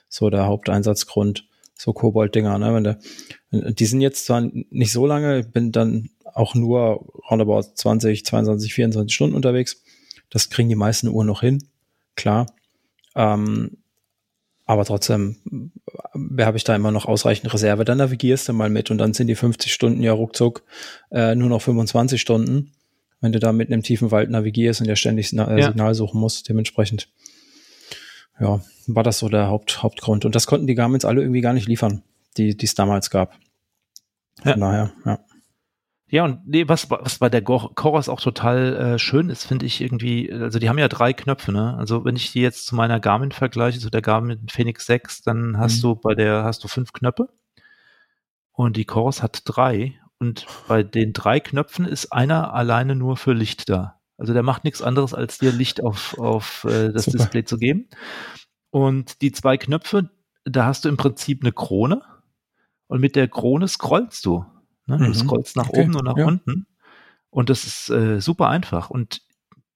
[0.10, 2.60] so der Haupteinsatzgrund, so Kobold-Dinger.
[2.60, 2.74] Ne?
[2.76, 3.00] Wenn der,
[3.74, 9.14] die sind jetzt zwar nicht so lange, bin dann auch nur roundabout 20, 22, 24
[9.14, 9.82] Stunden unterwegs.
[10.30, 11.68] Das kriegen die meisten Uhren noch hin,
[12.16, 12.46] klar.
[13.16, 13.78] Ähm,
[14.66, 15.38] aber trotzdem
[16.14, 17.86] äh, habe ich da immer noch ausreichend Reserve.
[17.86, 20.64] Dann navigierst du mal mit und dann sind die 50 Stunden ja ruckzuck
[21.10, 22.72] äh, nur noch 25 Stunden,
[23.20, 25.68] wenn du da mitten im tiefen Wald navigierst und ja ständig Signal, ja.
[25.68, 26.50] Signal suchen musst.
[26.50, 27.10] Dementsprechend,
[28.40, 30.26] ja, war das so der Haupt, Hauptgrund.
[30.26, 32.04] Und das konnten die Garmins alle irgendwie gar nicht liefern,
[32.38, 33.34] die es damals gab.
[34.44, 34.58] Von ja.
[34.58, 35.20] daher, ja.
[36.10, 39.82] Ja, und nee, was, was bei der Chorus auch total äh, schön ist, finde ich
[39.82, 41.76] irgendwie, also die haben ja drei Knöpfe, ne?
[41.78, 45.58] Also wenn ich die jetzt zu meiner Garmin vergleiche, zu der Garmin Phoenix 6, dann
[45.58, 45.82] hast mhm.
[45.82, 47.28] du bei der, hast du fünf Knöpfe
[48.54, 53.34] und die Chorus hat drei und bei den drei Knöpfen ist einer alleine nur für
[53.34, 54.00] Licht da.
[54.18, 57.18] Also der macht nichts anderes, als dir Licht auf, auf äh, das Super.
[57.18, 57.90] Display zu geben.
[58.72, 60.10] Und die zwei Knöpfe,
[60.44, 62.02] da hast du im Prinzip eine Krone
[62.88, 64.46] und mit der Krone scrollst du.
[64.88, 64.98] Ne?
[64.98, 65.14] Du mhm.
[65.14, 65.82] scrollst nach okay.
[65.82, 66.26] oben und nach ja.
[66.26, 66.66] unten.
[67.30, 68.90] Und das ist äh, super einfach.
[68.90, 69.22] Und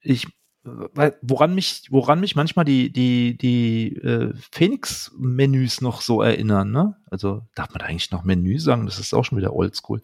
[0.02, 0.28] ich,
[0.64, 6.96] weil, woran mich, woran mich manchmal die, die, die äh, Phoenix-Menüs noch so erinnern, ne?
[7.10, 8.86] Also darf man da eigentlich noch Menü sagen?
[8.86, 10.02] Das ist auch schon wieder oldschool.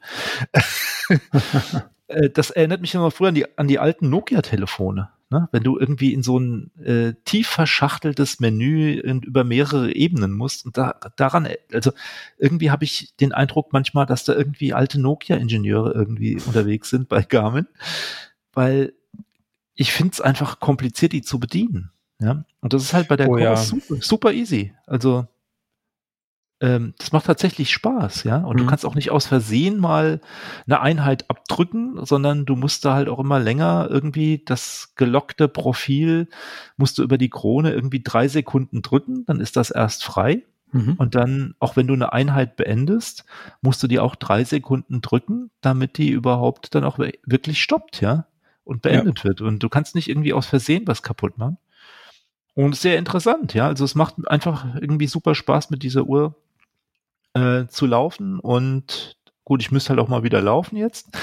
[2.10, 5.10] Äh, das erinnert mich immer früher an die, an die alten Nokia-Telefone.
[5.30, 5.50] Ne?
[5.52, 10.66] Wenn du irgendwie in so ein äh, tief verschachteltes Menü in, über mehrere Ebenen musst
[10.66, 11.92] und da, daran, also
[12.38, 17.24] irgendwie habe ich den Eindruck manchmal, dass da irgendwie alte Nokia-Ingenieure irgendwie unterwegs sind bei
[17.24, 17.68] Garmin,
[18.54, 18.94] weil
[19.76, 21.92] ich finde es einfach kompliziert, die zu bedienen.
[22.20, 23.58] Ja, und das ist halt bei der oh, ja.
[23.58, 24.74] super, super easy.
[24.86, 25.28] Also
[26.60, 28.38] ähm, das macht tatsächlich Spaß, ja.
[28.38, 28.62] Und mhm.
[28.62, 30.22] du kannst auch nicht aus Versehen mal
[30.66, 36.28] eine Einheit abdrücken, sondern du musst da halt auch immer länger irgendwie das gelockte Profil
[36.76, 40.44] musst du über die Krone irgendwie drei Sekunden drücken, dann ist das erst frei.
[40.72, 40.96] Mhm.
[40.98, 43.26] Und dann, auch wenn du eine Einheit beendest,
[43.62, 48.26] musst du die auch drei Sekunden drücken, damit die überhaupt dann auch wirklich stoppt, ja,
[48.64, 49.24] und beendet ja.
[49.26, 49.42] wird.
[49.42, 51.58] Und du kannst nicht irgendwie aus Versehen was kaputt machen.
[52.54, 53.68] Und sehr interessant, ja.
[53.68, 56.36] Also es macht einfach irgendwie super Spaß mit dieser Uhr
[57.34, 61.08] äh, zu laufen und gut, ich müsste halt auch mal wieder laufen jetzt.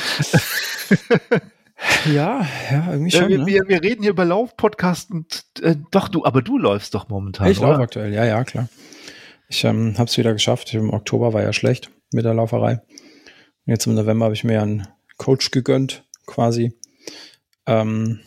[2.06, 3.28] ja, ja, irgendwie schon.
[3.28, 3.46] wir, ne?
[3.46, 7.50] wir, wir, reden hier über Laufpodcast und äh, doch, du, aber du läufst doch momentan.
[7.50, 8.68] Ich laufe aktuell, ja, ja, klar.
[9.48, 10.72] Ich ähm, habe es wieder geschafft.
[10.74, 12.80] Im Oktober war ja schlecht mit der Lauferei.
[13.66, 16.78] Jetzt im November habe ich mir einen Coach gegönnt, quasi,
[17.66, 18.20] ähm,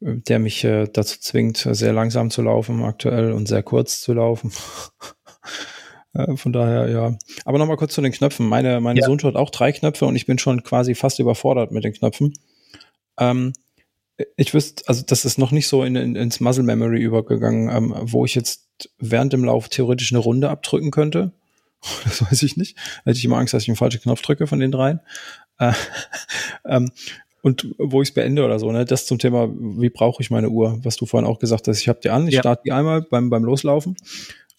[0.00, 4.52] der mich äh, dazu zwingt, sehr langsam zu laufen aktuell und sehr kurz zu laufen.
[6.14, 7.16] Äh, von daher, ja.
[7.44, 8.46] Aber nochmal kurz zu den Knöpfen.
[8.46, 9.06] Meine, meine ja.
[9.06, 12.34] Sohn hat auch drei Knöpfe und ich bin schon quasi fast überfordert mit den Knöpfen.
[13.18, 13.52] Ähm,
[14.36, 17.94] ich wüsste, also das ist noch nicht so in, in, ins Muscle Memory übergegangen, ähm,
[18.00, 21.32] wo ich jetzt während dem Lauf theoretisch eine Runde abdrücken könnte.
[22.04, 22.76] Das weiß ich nicht.
[22.76, 25.00] Da hätte ich immer Angst, dass ich einen falschen Knopf drücke von den dreien.
[25.58, 25.72] Äh,
[26.64, 26.92] ähm,
[27.42, 28.84] und wo ich es beende oder so, ne?
[28.84, 31.80] Das zum Thema, wie brauche ich meine Uhr, was du vorhin auch gesagt hast.
[31.80, 32.40] Ich habe die an, ich ja.
[32.40, 33.96] starte die einmal beim, beim Loslaufen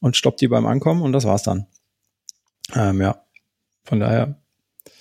[0.04, 1.66] und stoppt die beim Ankommen und das war's dann.
[2.76, 3.24] Ähm, ja,
[3.86, 4.36] von daher.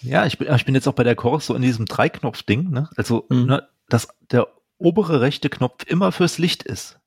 [0.00, 2.88] Ja, ich bin, ich bin jetzt auch bei der Chorus so in diesem Dreiknopf-Ding, ne?
[2.96, 3.46] Also, mhm.
[3.46, 4.46] ne, dass der
[4.78, 7.00] obere rechte Knopf immer fürs Licht ist.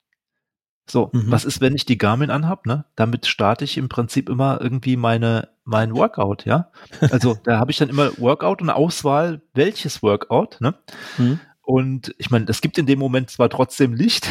[0.88, 1.32] So, mhm.
[1.32, 2.84] was ist, wenn ich die Garmin anhab, ne?
[2.98, 6.72] Damit starte ich im Prinzip immer irgendwie meine, mein Workout, ja?
[7.00, 10.76] Also, da habe ich dann immer Workout und Auswahl, welches Workout, ne?
[11.18, 11.40] Mhm.
[11.66, 14.30] Und ich meine, es gibt in dem Moment zwar trotzdem Licht.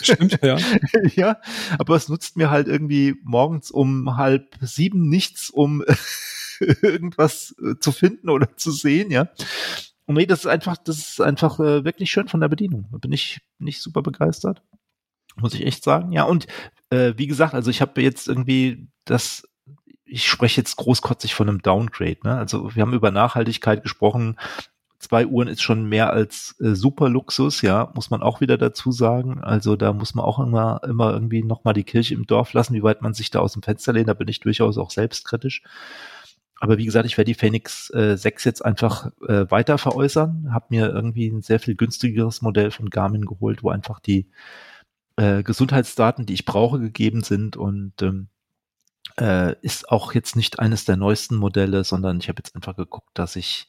[0.00, 0.56] Stimmt, ja.
[1.14, 1.36] ja,
[1.78, 5.84] aber es nutzt mir halt irgendwie morgens um halb sieben nichts, um
[6.82, 9.28] irgendwas äh, zu finden oder zu sehen, ja.
[10.06, 12.88] Und nee, das ist einfach, das ist einfach äh, wirklich schön von der Bedienung.
[12.92, 14.62] Da bin ich nicht super begeistert.
[15.36, 16.12] Muss ich echt sagen.
[16.12, 16.46] Ja, und
[16.88, 19.46] äh, wie gesagt, also ich habe jetzt irgendwie das
[20.10, 22.20] ich spreche jetzt großkotzig von einem Downgrade.
[22.24, 22.34] Ne?
[22.36, 24.38] Also wir haben über Nachhaltigkeit gesprochen
[24.98, 28.92] zwei Uhren ist schon mehr als äh, super Luxus, ja, muss man auch wieder dazu
[28.92, 29.42] sagen.
[29.42, 32.82] Also da muss man auch immer, immer irgendwie nochmal die Kirche im Dorf lassen, wie
[32.82, 34.08] weit man sich da aus dem Fenster lehnt.
[34.08, 35.62] Da bin ich durchaus auch selbstkritisch.
[36.60, 40.52] aber wie gesagt, ich werde die Phoenix äh, 6 jetzt einfach äh, weiter veräußern.
[40.52, 44.28] Habe mir irgendwie ein sehr viel günstigeres Modell von Garmin geholt, wo einfach die
[45.16, 48.28] äh, Gesundheitsdaten, die ich brauche, gegeben sind und ähm,
[49.20, 53.10] äh, ist auch jetzt nicht eines der neuesten Modelle, sondern ich habe jetzt einfach geguckt,
[53.14, 53.66] dass ich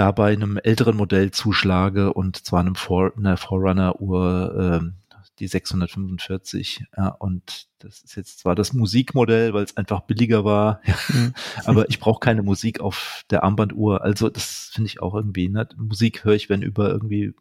[0.00, 4.94] da bei einem älteren Modell zuschlage und zwar einem For einer Forerunner-Uhr, ähm,
[5.40, 6.84] die 645.
[6.96, 11.32] Ja, und das ist jetzt zwar das Musikmodell, weil es einfach billiger war, ja, mhm.
[11.64, 14.02] aber ich brauche keine Musik auf der Armbanduhr.
[14.02, 15.48] Also das finde ich auch irgendwie.
[15.48, 15.66] Ne?
[15.76, 17.32] Musik höre ich, wenn über irgendwie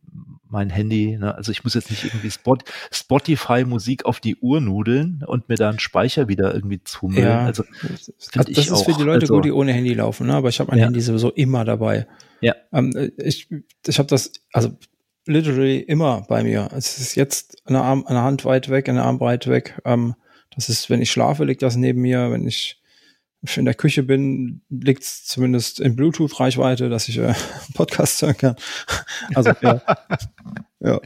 [0.48, 1.18] mein Handy.
[1.18, 1.36] Ne?
[1.36, 2.58] Also ich muss jetzt nicht irgendwie Spot
[2.92, 7.28] Spotify Musik auf die Uhr nudeln und mir da einen Speicher wieder irgendwie zumüllen.
[7.28, 8.86] Ja, also das, das ist auch.
[8.86, 10.28] für die Leute also, gut, die ohne Handy laufen.
[10.28, 10.36] Ne?
[10.36, 10.86] Aber ich habe mein ja.
[10.86, 12.08] Handy sowieso immer dabei.
[12.42, 12.56] Ja.
[12.72, 13.50] Ähm, ich
[13.86, 14.78] ich habe das, also
[15.30, 16.70] literally immer bei mir.
[16.74, 19.80] Es ist jetzt eine, Arm, eine Hand weit weg, eine Armbreit weg.
[19.86, 20.16] Ähm,
[20.56, 22.32] das ist, wenn ich schlafe, liegt das neben mir.
[22.32, 22.82] Wenn ich
[23.56, 27.34] in der Küche bin, liegt es zumindest in Bluetooth-Reichweite, dass ich äh,
[27.74, 28.56] Podcast hören kann.
[29.36, 29.82] Also ja.
[30.80, 31.00] ja.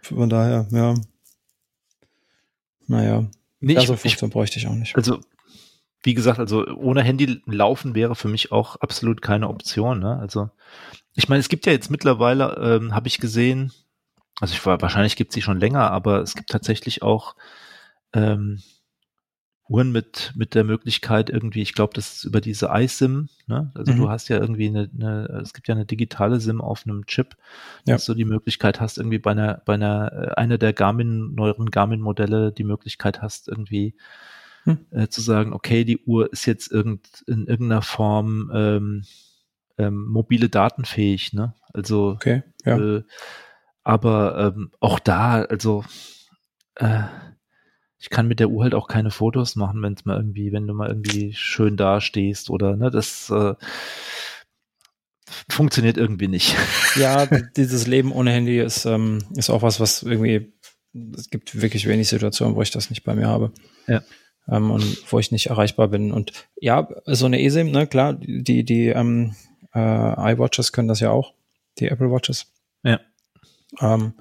[0.00, 0.94] Von daher, ja.
[2.86, 3.26] Naja.
[3.60, 4.96] Nee, also ich, ich, bräuchte ich auch nicht.
[4.96, 5.20] Also
[6.02, 10.00] wie gesagt, also ohne Handy laufen wäre für mich auch absolut keine Option.
[10.00, 10.18] Ne?
[10.18, 10.50] Also
[11.14, 13.72] ich meine, es gibt ja jetzt mittlerweile, ähm, habe ich gesehen,
[14.40, 17.36] also ich war, wahrscheinlich gibt es sie schon länger, aber es gibt tatsächlich auch
[18.12, 18.60] ähm,
[19.68, 23.70] Uhren mit mit der Möglichkeit irgendwie, ich glaube, das ist über diese iSIM, ne?
[23.74, 23.96] Also mhm.
[23.96, 27.36] du hast ja irgendwie eine, eine, es gibt ja eine digitale SIM auf einem Chip,
[27.86, 27.94] ja.
[27.94, 31.70] dass du die Möglichkeit hast, irgendwie bei einer, bei einer, äh, einer der Garmin, neueren
[31.70, 33.94] Garmin-Modelle die Möglichkeit hast, irgendwie
[34.64, 34.86] hm.
[34.90, 39.04] äh, zu sagen, okay, die Uhr ist jetzt irgend, in irgendeiner Form ähm,
[39.78, 41.54] ähm, mobile Daten fähig, ne?
[41.72, 42.78] Also okay, ja.
[42.78, 43.02] äh,
[43.82, 45.84] aber ähm, auch da, also
[46.76, 47.02] äh,
[47.98, 50.66] ich kann mit der Uhr halt auch keine Fotos machen, wenn es mal irgendwie, wenn
[50.66, 53.54] du mal irgendwie schön dastehst oder ne, das äh,
[55.48, 56.56] funktioniert irgendwie nicht.
[56.94, 60.52] Ja, dieses Leben ohne Handy ist, ähm, ist auch was, was irgendwie,
[61.16, 63.50] es gibt wirklich wenig Situationen, wo ich das nicht bei mir habe.
[63.86, 64.02] Ja.
[64.48, 66.12] Ähm, und wo ich nicht erreichbar bin.
[66.12, 69.34] Und ja, so eine eSIM, ne, klar, die, die ähm,
[69.74, 69.78] äh,
[70.32, 71.34] iWatches können das ja auch,
[71.78, 72.52] die Apple Watches.
[72.82, 73.00] Ja.
[73.80, 74.14] Ähm,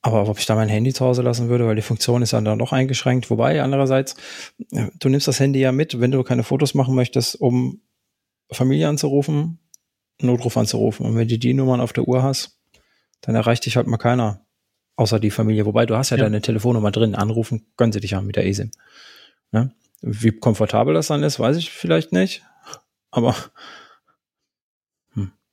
[0.00, 2.40] aber ob ich da mein Handy zu Hause lassen würde, weil die Funktion ist ja
[2.40, 3.30] dann doch eingeschränkt.
[3.30, 4.14] Wobei, andererseits,
[4.98, 7.80] du nimmst das Handy ja mit, wenn du keine Fotos machen möchtest, um
[8.50, 9.58] Familie anzurufen,
[10.20, 11.04] Notruf anzurufen.
[11.04, 12.58] Und wenn du die Nummern auf der Uhr hast,
[13.20, 14.46] dann erreicht dich halt mal keiner,
[14.98, 15.64] außer die Familie.
[15.64, 16.24] Wobei, du hast ja, ja.
[16.24, 17.14] deine Telefonnummer drin.
[17.14, 18.70] Anrufen können sie dich ja mit der eSIM.
[19.52, 19.72] Ne?
[20.02, 22.42] Wie komfortabel das dann ist, weiß ich vielleicht nicht.
[23.10, 23.34] Aber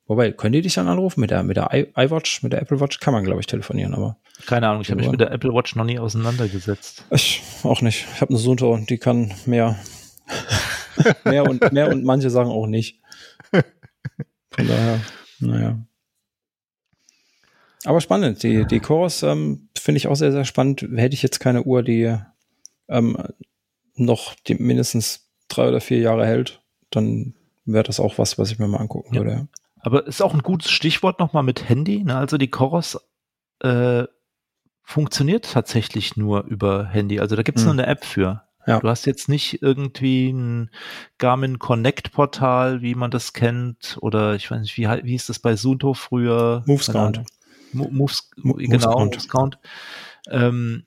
[0.08, 1.20] Wobei, können die dich dann anrufen?
[1.20, 4.16] Mit der, mit der iWatch, mit der Apple Watch kann man, glaube ich, telefonieren, aber.
[4.46, 7.04] Keine Ahnung, ich habe mich mit der Apple Watch noch nie auseinandergesetzt.
[7.10, 8.06] Ich auch nicht.
[8.14, 9.76] Ich habe eine Sunto, die kann mehr.
[11.24, 13.00] mehr und mehr und manche sagen auch nicht.
[13.50, 15.00] Von daher,
[15.40, 15.78] naja.
[17.86, 18.42] Aber spannend.
[18.42, 20.82] Die, die Chorus ähm, finde ich auch sehr, sehr spannend.
[20.96, 22.16] Hätte ich jetzt keine Uhr, die
[22.88, 23.16] ähm,
[23.94, 26.60] noch die mindestens drei oder vier Jahre hält,
[26.90, 27.34] dann
[27.64, 29.20] wäre das auch was, was ich mir mal angucken ja.
[29.22, 29.48] würde.
[29.80, 32.02] Aber ist auch ein gutes Stichwort nochmal mit Handy.
[32.02, 32.16] Ne?
[32.16, 32.98] Also die Chorus
[33.60, 34.04] äh,
[34.82, 37.20] funktioniert tatsächlich nur über Handy.
[37.20, 37.76] Also da gibt es mhm.
[37.76, 38.42] nur eine App für.
[38.66, 38.80] Ja.
[38.80, 40.70] Du hast jetzt nicht irgendwie ein
[41.18, 45.38] Garmin Connect Portal, wie man das kennt, oder ich weiß nicht, wie, wie hieß das
[45.38, 46.64] bei Sunto früher?
[46.66, 47.22] Movescount.
[47.76, 49.58] Moves, genau, Movescount.
[50.28, 50.84] Ähm,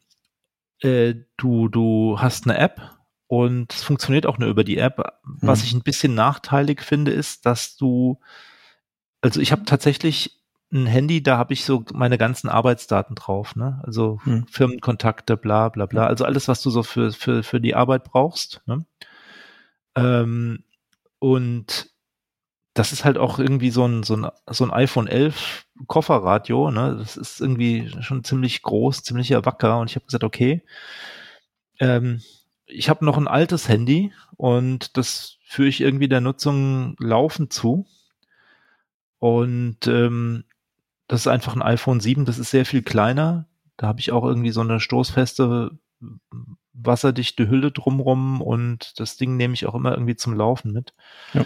[0.82, 2.82] äh, du, du hast eine App
[3.28, 5.02] und es funktioniert auch nur über die App.
[5.24, 5.66] Was mhm.
[5.66, 8.20] ich ein bisschen nachteilig finde, ist, dass du
[9.22, 10.40] also ich habe tatsächlich
[10.72, 13.82] ein Handy, da habe ich so meine ganzen Arbeitsdaten drauf, ne?
[13.84, 14.46] Also hm.
[14.48, 16.06] Firmenkontakte, bla bla bla.
[16.06, 18.62] Also alles, was du so für, für, für die Arbeit brauchst.
[18.68, 18.86] Ne?
[19.96, 20.64] Ähm,
[21.18, 21.89] und
[22.74, 26.96] das ist halt auch irgendwie so ein, so ein, so ein iPhone 11 Kofferradio, ne?
[26.98, 29.80] Das ist irgendwie schon ziemlich groß, ziemlich wacker.
[29.80, 30.64] Und ich habe gesagt, okay,
[31.80, 32.22] ähm,
[32.66, 37.88] ich habe noch ein altes Handy und das führe ich irgendwie der Nutzung laufend zu.
[39.18, 40.46] Und ähm,
[41.08, 43.48] das ist einfach ein iPhone 7, das ist sehr viel kleiner.
[43.78, 45.72] Da habe ich auch irgendwie so eine stoßfeste,
[46.74, 50.94] wasserdichte Hülle drumrum und das Ding nehme ich auch immer irgendwie zum Laufen mit.
[51.34, 51.46] Ja.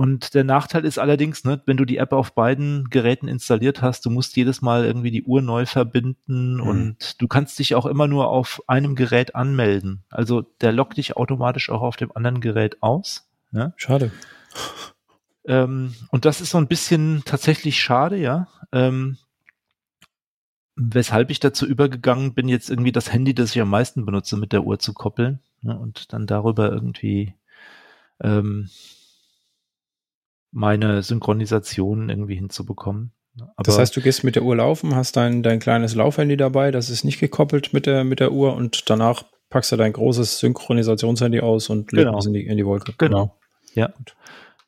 [0.00, 4.06] Und der Nachteil ist allerdings, ne, wenn du die App auf beiden Geräten installiert hast,
[4.06, 6.62] du musst jedes Mal irgendwie die Uhr neu verbinden mhm.
[6.62, 10.04] und du kannst dich auch immer nur auf einem Gerät anmelden.
[10.08, 13.28] Also der lockt dich automatisch auch auf dem anderen Gerät aus.
[13.52, 13.74] Ja?
[13.76, 14.10] Schade.
[15.44, 18.48] Ähm, und das ist so ein bisschen tatsächlich schade, ja.
[18.72, 19.18] Ähm,
[20.76, 24.54] weshalb ich dazu übergegangen bin, jetzt irgendwie das Handy, das ich am meisten benutze, mit
[24.54, 27.34] der Uhr zu koppeln ne, und dann darüber irgendwie
[28.22, 28.70] ähm,
[30.52, 33.12] meine Synchronisation irgendwie hinzubekommen.
[33.38, 36.70] Aber das heißt, du gehst mit der Uhr laufen, hast dein, dein kleines Laufhandy dabei,
[36.70, 40.38] das ist nicht gekoppelt mit der, mit der Uhr und danach packst du dein großes
[40.40, 42.18] Synchronisationshandy aus und legst genau.
[42.18, 42.94] es in die, in die Wolke.
[42.98, 43.36] Genau.
[43.74, 43.92] Ja.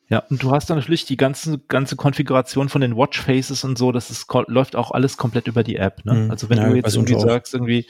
[0.09, 3.91] Ja, und du hast dann natürlich die ganze, ganze Konfiguration von den Watchfaces und so,
[3.91, 6.05] das ist, läuft auch alles komplett über die App.
[6.05, 6.13] Ne?
[6.13, 6.31] Mhm.
[6.31, 7.87] Also wenn ja, du jetzt irgendwie sagst, irgendwie,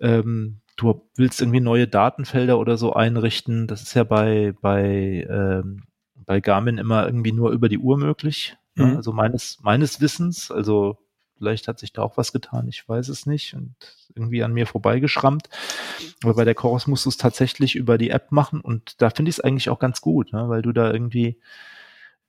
[0.00, 5.84] ähm, du willst irgendwie neue Datenfelder oder so einrichten, das ist ja bei, bei, ähm,
[6.26, 8.56] bei Garmin immer irgendwie nur über die Uhr möglich.
[8.74, 8.86] Ne?
[8.86, 8.96] Mhm.
[8.96, 10.98] Also meines, meines Wissens, also
[11.36, 13.74] vielleicht hat sich da auch was getan, ich weiß es nicht und
[14.14, 15.48] irgendwie an mir vorbeigeschrammt.
[16.22, 19.30] Aber bei der Chorus musst du es tatsächlich über die App machen und da finde
[19.30, 20.48] ich es eigentlich auch ganz gut, ne?
[20.48, 21.38] weil du da irgendwie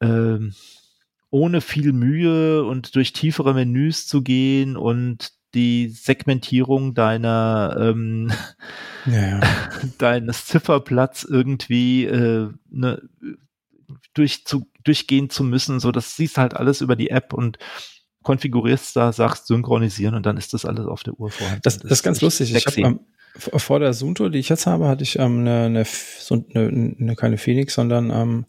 [0.02, 0.54] ähm,
[1.30, 8.32] ohne viel Mühe und durch tiefere Menüs zu gehen und die Segmentierung deiner ähm,
[9.06, 9.42] ja, ja.
[9.98, 13.02] deines Zifferplatz irgendwie äh, ne,
[14.16, 15.80] durch zu, durchgehen zu müssen.
[15.80, 17.60] So, das siehst halt alles über die App und
[18.24, 21.62] konfigurierst da, sagst synchronisieren und dann ist das alles auf der Uhr vorhanden.
[21.64, 22.52] Das, das, ist ganz lustig.
[22.52, 22.80] Sexy.
[22.80, 23.00] Ich hab, ähm,
[23.38, 27.16] vor der Zoom-Tour, die ich jetzt habe, hatte ich ähm, eine, eine, so eine, eine,
[27.16, 28.46] keine Phoenix, sondern ähm,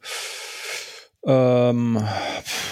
[1.26, 2.02] ähm,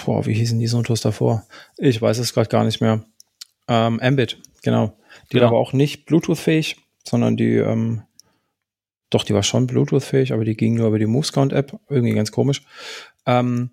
[0.04, 1.46] boah, wie hießen die Zoom-Tours davor?
[1.76, 3.04] Ich weiß es gerade gar nicht mehr.
[3.68, 4.96] Ähm, Ambit, genau.
[5.30, 5.42] Die genau.
[5.42, 8.02] war aber auch nicht Bluetooth-fähig, sondern die, ähm,
[9.14, 11.78] doch, die war schon Bluetooth-fähig, aber die ging nur über die MoveScount-App.
[11.88, 12.62] Irgendwie ganz komisch.
[13.26, 13.70] Ähm,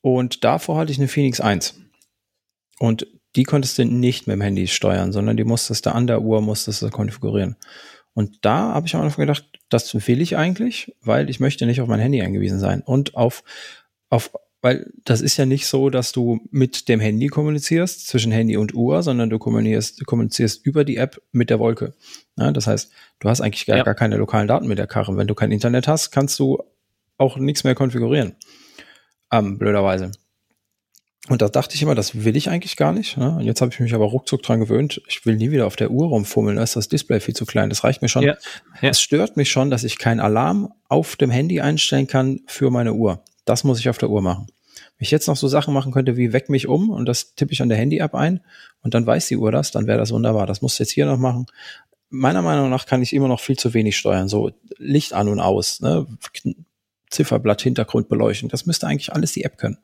[0.00, 1.80] und davor hatte ich eine Phoenix 1.
[2.78, 3.06] Und
[3.36, 6.40] die konntest du nicht mit dem Handy steuern, sondern die musstest du an der Uhr,
[6.40, 7.56] musstest du konfigurieren.
[8.12, 11.80] Und da habe ich am Anfang gedacht, das will ich eigentlich, weil ich möchte nicht
[11.80, 12.80] auf mein Handy angewiesen sein.
[12.80, 13.42] Und auf,
[14.08, 14.30] auf,
[14.64, 18.72] weil das ist ja nicht so, dass du mit dem Handy kommunizierst, zwischen Handy und
[18.72, 21.92] Uhr, sondern du kommunizierst, du kommunizierst über die App mit der Wolke.
[22.38, 22.90] Ja, das heißt,
[23.20, 23.82] du hast eigentlich gar, ja.
[23.82, 25.18] gar keine lokalen Daten mit der Karre.
[25.18, 26.62] Wenn du kein Internet hast, kannst du
[27.18, 28.36] auch nichts mehr konfigurieren.
[29.30, 30.12] Ähm, blöderweise.
[31.28, 33.18] Und da dachte ich immer, das will ich eigentlich gar nicht.
[33.18, 33.36] Ne?
[33.36, 35.02] Und jetzt habe ich mich aber ruckzuck dran gewöhnt.
[35.08, 36.56] Ich will nie wieder auf der Uhr rumfummeln.
[36.56, 37.68] Da ist das Display viel zu klein.
[37.68, 38.22] Das reicht mir schon.
[38.22, 38.36] Ja,
[38.80, 38.88] ja.
[38.88, 42.94] Es stört mich schon, dass ich keinen Alarm auf dem Handy einstellen kann für meine
[42.94, 43.22] Uhr.
[43.44, 44.46] Das muss ich auf der Uhr machen.
[44.98, 47.52] Wenn ich jetzt noch so Sachen machen könnte wie weck mich um und das tippe
[47.52, 48.40] ich an der Handy-App ein
[48.82, 50.46] und dann weiß die Uhr das, dann wäre das wunderbar.
[50.46, 51.46] Das muss jetzt hier noch machen.
[52.10, 54.28] Meiner Meinung nach kann ich immer noch viel zu wenig steuern.
[54.28, 56.06] So Licht an und aus, ne?
[57.10, 58.48] Zifferblatt, Hintergrund beleuchten.
[58.48, 59.78] Das müsste eigentlich alles die App können.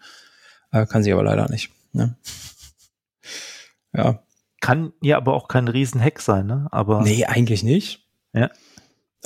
[0.73, 1.71] Äh, kann sie aber leider nicht.
[1.93, 2.17] Ne?
[3.93, 4.23] Ja.
[4.61, 6.69] Kann ja aber auch kein Riesenhack sein, ne?
[6.71, 8.07] Aber nee, eigentlich nicht.
[8.33, 8.51] Ja.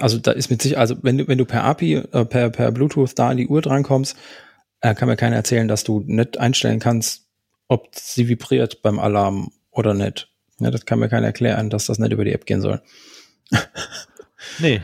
[0.00, 2.72] Also da ist mit sich, also wenn du wenn du per API äh, per per
[2.72, 4.16] Bluetooth da an die Uhr drankommst,
[4.80, 7.28] äh, kann mir keiner erzählen, dass du nicht einstellen kannst,
[7.68, 10.30] ob sie vibriert beim Alarm oder nicht.
[10.58, 12.82] Ja, das kann mir keiner erklären, dass das nicht über die App gehen soll.
[14.58, 14.80] Nee.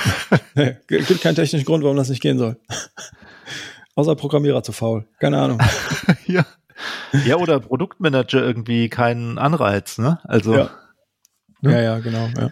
[0.54, 0.76] nee.
[0.86, 2.56] Gibt keinen technischen Grund, warum das nicht gehen soll.
[3.94, 5.06] Außer Programmierer zu faul.
[5.20, 5.60] Keine Ahnung.
[6.26, 6.44] ja.
[7.24, 10.18] Ja, oder Produktmanager irgendwie keinen Anreiz, ne?
[10.24, 10.54] Also.
[10.54, 10.70] Ja,
[11.60, 11.72] ne?
[11.72, 12.50] ja, ja, genau, ja.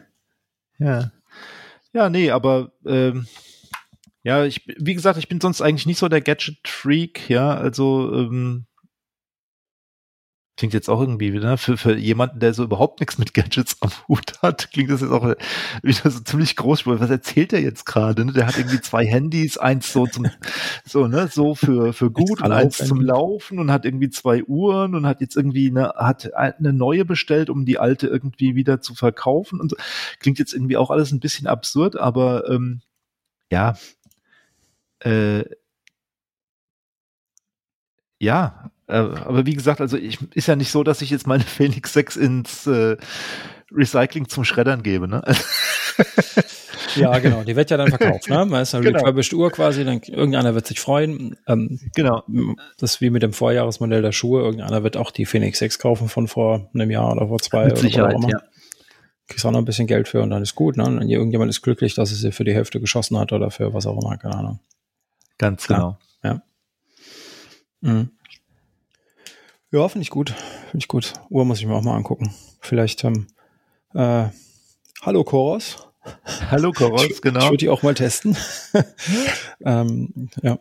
[0.78, 1.10] Ja.
[1.92, 3.26] Ja, nee, aber ähm,
[4.22, 8.66] ja, ich, wie gesagt, ich bin sonst eigentlich nicht so der Gadget-Freak, ja, also ähm,
[10.58, 11.56] Klingt jetzt auch irgendwie wieder, ne?
[11.56, 15.10] für, für jemanden, der so überhaupt nichts mit Gadgets am Hut hat, klingt das jetzt
[15.10, 15.34] auch
[15.82, 16.86] wieder so ziemlich groß.
[16.86, 18.26] Was erzählt er jetzt gerade?
[18.26, 18.32] Ne?
[18.32, 20.28] Der hat irgendwie zwei Handys, eins so zum,
[20.84, 24.94] so, ne, so für, für gut und eins zum Laufen und hat irgendwie zwei Uhren
[24.94, 28.94] und hat jetzt irgendwie eine, hat eine neue bestellt, um die alte irgendwie wieder zu
[28.94, 29.76] verkaufen und so.
[30.18, 32.82] Klingt jetzt irgendwie auch alles ein bisschen absurd, aber ähm,
[33.50, 33.74] ja,
[35.00, 35.44] äh,
[38.18, 41.92] ja, aber wie gesagt, also ich, ist ja nicht so, dass ich jetzt meine Phoenix
[41.92, 42.96] 6 ins äh,
[43.72, 45.22] Recycling zum Schreddern gebe, ne?
[46.96, 47.42] ja, genau.
[47.42, 48.44] Die wird ja dann verkauft, ne?
[48.44, 48.98] Man ist eine genau.
[48.98, 51.36] refurbished Uhr quasi, dann irgendeiner wird sich freuen.
[51.46, 52.22] Ähm, genau.
[52.78, 54.42] Das ist wie mit dem Vorjahresmodell der Schuhe.
[54.42, 57.78] Irgendeiner wird auch die Phoenix 6 kaufen von vor einem Jahr oder vor zwei mit
[57.78, 58.42] Sicherheit, oder ja.
[59.28, 60.84] Kriegst auch noch ein bisschen Geld für und dann ist gut, ne?
[60.84, 63.86] Und irgendjemand ist glücklich, dass es sie für die Hälfte geschossen hat oder für was
[63.86, 64.60] auch immer, keine Ahnung.
[65.38, 65.96] Ganz genau.
[66.22, 66.30] Ja.
[66.30, 66.42] ja.
[67.80, 68.10] Mhm.
[69.72, 70.34] Ja, finde ich gut.
[70.70, 71.14] Finde ich gut.
[71.30, 72.34] Uhr muss ich mir auch mal angucken.
[72.60, 73.26] Vielleicht, ähm,
[73.94, 74.26] äh,
[75.00, 75.88] hallo Koros.
[76.50, 77.40] Hallo Koros, genau.
[77.40, 78.36] Ich würde die auch mal testen.
[79.64, 80.58] ähm, ja.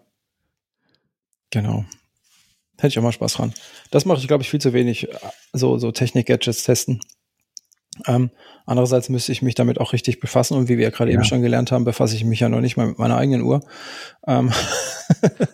[1.49, 1.83] Genau.
[2.77, 3.53] Hätte ich auch mal Spaß dran.
[3.89, 5.09] Das mache ich, glaube ich, viel zu wenig.
[5.51, 7.01] So, so Technik-Gadgets testen.
[8.07, 8.29] Ähm,
[8.65, 11.15] andererseits müsste ich mich damit auch richtig befassen und wie wir ja gerade ja.
[11.15, 13.61] eben schon gelernt haben, befasse ich mich ja noch nicht mal mit meiner eigenen Uhr.
[14.27, 14.51] Ähm.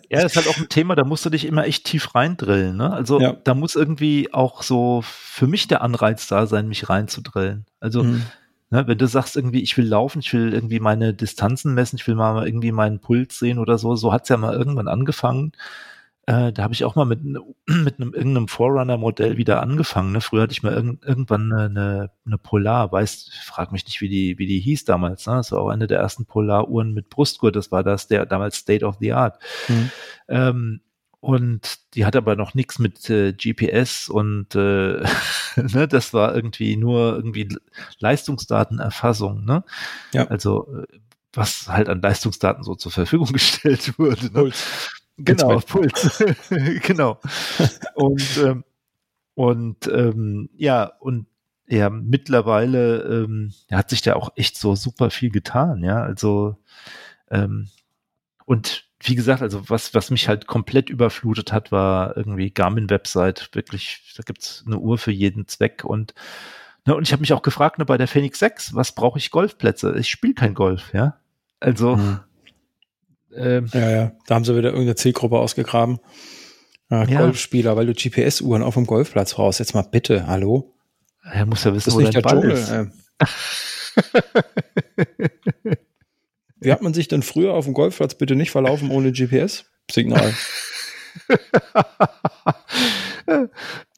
[0.08, 2.76] Ja, das ist halt auch ein Thema, da musst du dich immer echt tief reindrillen.
[2.76, 2.92] Ne?
[2.92, 3.32] Also ja.
[3.32, 7.66] da muss irgendwie auch so für mich der Anreiz da sein, mich reinzudrillen.
[7.80, 8.22] Also mhm.
[8.70, 12.06] Ne, wenn du sagst irgendwie, ich will laufen, ich will irgendwie meine Distanzen messen, ich
[12.06, 15.52] will mal irgendwie meinen Puls sehen oder so, so hat's ja mal irgendwann angefangen.
[16.28, 17.24] Äh, da habe ich auch mal mit,
[17.66, 20.12] mit einem irgendeinem Forerunner-Modell wieder angefangen.
[20.12, 20.20] Ne?
[20.20, 24.38] Früher hatte ich mal irg irgendwann eine, eine Polar, weiß, frag mich nicht, wie die,
[24.38, 25.26] wie die hieß damals.
[25.26, 25.36] Ne?
[25.36, 27.56] Das war auch eine der ersten Polaruhren mit Brustgurt.
[27.56, 29.42] Das war das, der damals State of the Art.
[29.68, 29.90] Mhm.
[30.28, 30.80] Ähm,
[31.20, 35.02] und die hat aber noch nichts mit äh, GPS und äh,
[35.56, 37.48] ne, das war irgendwie nur irgendwie
[38.00, 39.64] Leistungsdatenerfassung, ne?
[40.12, 40.26] Ja.
[40.26, 40.98] Also äh,
[41.32, 44.26] was halt an Leistungsdaten so zur Verfügung gestellt wurde.
[44.26, 44.30] Ne?
[44.30, 44.97] Puls.
[45.18, 46.22] Genau, Puls.
[46.82, 47.20] genau.
[47.94, 48.64] und ähm,
[49.34, 51.26] und ähm, ja, und
[51.68, 56.02] ja, mittlerweile ähm, hat sich da auch echt so super viel getan, ja.
[56.02, 56.56] Also
[57.30, 57.68] ähm,
[58.46, 63.50] und wie gesagt, also was, was mich halt komplett überflutet hat, war irgendwie Garmin-Website.
[63.52, 66.14] Wirklich, da gibt's eine Uhr für jeden Zweck und
[66.86, 69.30] ne, und ich habe mich auch gefragt, ne, bei der Phoenix 6, was brauche ich
[69.30, 69.94] Golfplätze?
[69.98, 71.16] Ich spiele kein Golf, ja.
[71.60, 72.20] Also mhm.
[73.38, 75.98] Ähm, ja, ja, da haben sie wieder irgendeine Zielgruppe ausgegraben.
[76.90, 77.20] Äh, ja.
[77.20, 79.60] Golfspieler, weil du GPS-Uhren auf dem Golfplatz brauchst.
[79.60, 80.74] Jetzt mal bitte, hallo?
[81.22, 82.70] Er muss ja wissen, wo dein Ball Dschungel, ist.
[82.70, 82.86] Äh.
[86.60, 90.34] Wie hat man sich denn früher auf dem Golfplatz bitte nicht verlaufen ohne GPS-Signal?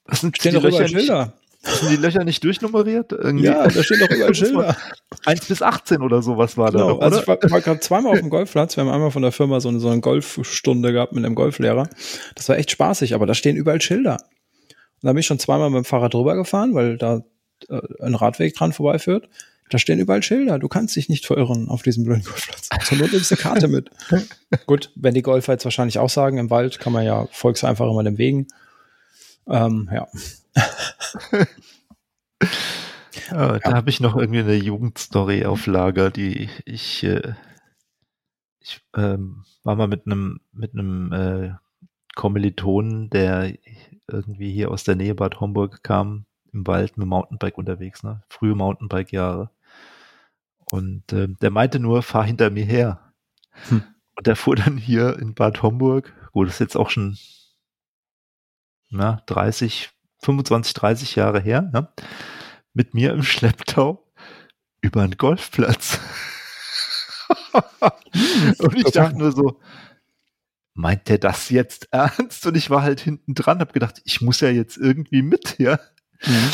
[0.04, 1.32] Was sind stehen doch überall Schilder.
[1.62, 3.12] Sind die Löcher nicht durchnummeriert?
[3.12, 3.44] Irgendwie?
[3.44, 4.76] Ja, da stehen doch überall Schilder.
[5.26, 8.12] 1 bis 18 oder sowas war genau, da noch, Also ich war, war gerade zweimal
[8.12, 8.76] auf dem Golfplatz.
[8.76, 11.88] Wir haben einmal von der Firma so eine, so eine Golfstunde gehabt mit einem Golflehrer.
[12.34, 14.14] Das war echt spaßig, aber da stehen überall Schilder.
[14.14, 17.22] Und da bin ich schon zweimal mit dem Fahrrad drüber gefahren, weil da
[17.68, 19.28] äh, ein Radweg dran vorbeiführt.
[19.68, 20.58] Da stehen überall Schilder.
[20.58, 22.70] Du kannst dich nicht verirren auf diesem blöden Golfplatz.
[22.84, 23.90] Zur Not nimmst du eine Karte mit.
[24.66, 27.88] Gut, wenn die Golfer jetzt wahrscheinlich auch sagen, im Wald kann man ja, folgst einfach
[27.88, 28.48] immer den Wegen.
[29.46, 30.08] Ähm, ja.
[30.56, 30.64] Ja.
[33.30, 37.34] Da habe ich noch irgendwie eine Jugendstory auf Lager, die ich, äh,
[38.58, 41.54] ich ähm, war mal mit einem mit einem äh,
[42.14, 43.56] Kommilitonen, der
[44.08, 48.22] irgendwie hier aus der Nähe Bad Homburg kam, im Wald mit Mountainbike unterwegs, ne?
[48.28, 49.50] Frühe Mountainbike-Jahre.
[50.70, 53.12] Und äh, der meinte nur, fahr hinter mir her.
[53.68, 53.82] Hm.
[54.16, 57.16] Und der fuhr dann hier in Bad Homburg, gut, das ist jetzt auch schon
[58.90, 59.90] na, 30,
[60.22, 61.88] 25, 30 Jahre her, ne?
[62.72, 64.06] mit mir im Schlepptau
[64.80, 65.98] über einen Golfplatz.
[68.58, 69.60] Und ich dachte nur so,
[70.74, 72.46] meint der das jetzt ernst?
[72.46, 75.78] Und ich war halt hinten dran, hab gedacht, ich muss ja jetzt irgendwie mit, ja.
[76.24, 76.50] Mhm.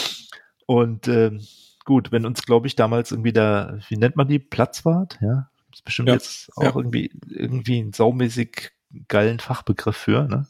[0.66, 1.46] Und ähm,
[1.84, 5.84] gut, wenn uns, glaube ich, damals irgendwie der, wie nennt man die, Platzwart, ja, ist
[5.84, 6.14] bestimmt ja.
[6.14, 6.74] jetzt auch ja.
[6.74, 8.72] irgendwie, irgendwie ein saumäßig
[9.08, 10.46] geilen Fachbegriff für, ne?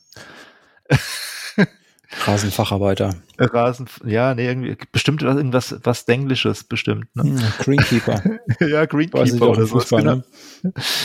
[2.24, 3.14] Rasenfacharbeiter.
[3.38, 7.24] Rasen, ja, nee, irgendwie, bestimmt irgendwas, was Englisches, bestimmt, ne?
[7.24, 8.22] Hm, Greenkeeper.
[8.66, 9.78] ja, Greenkeeper oder so.
[9.78, 10.24] Fußball, ne?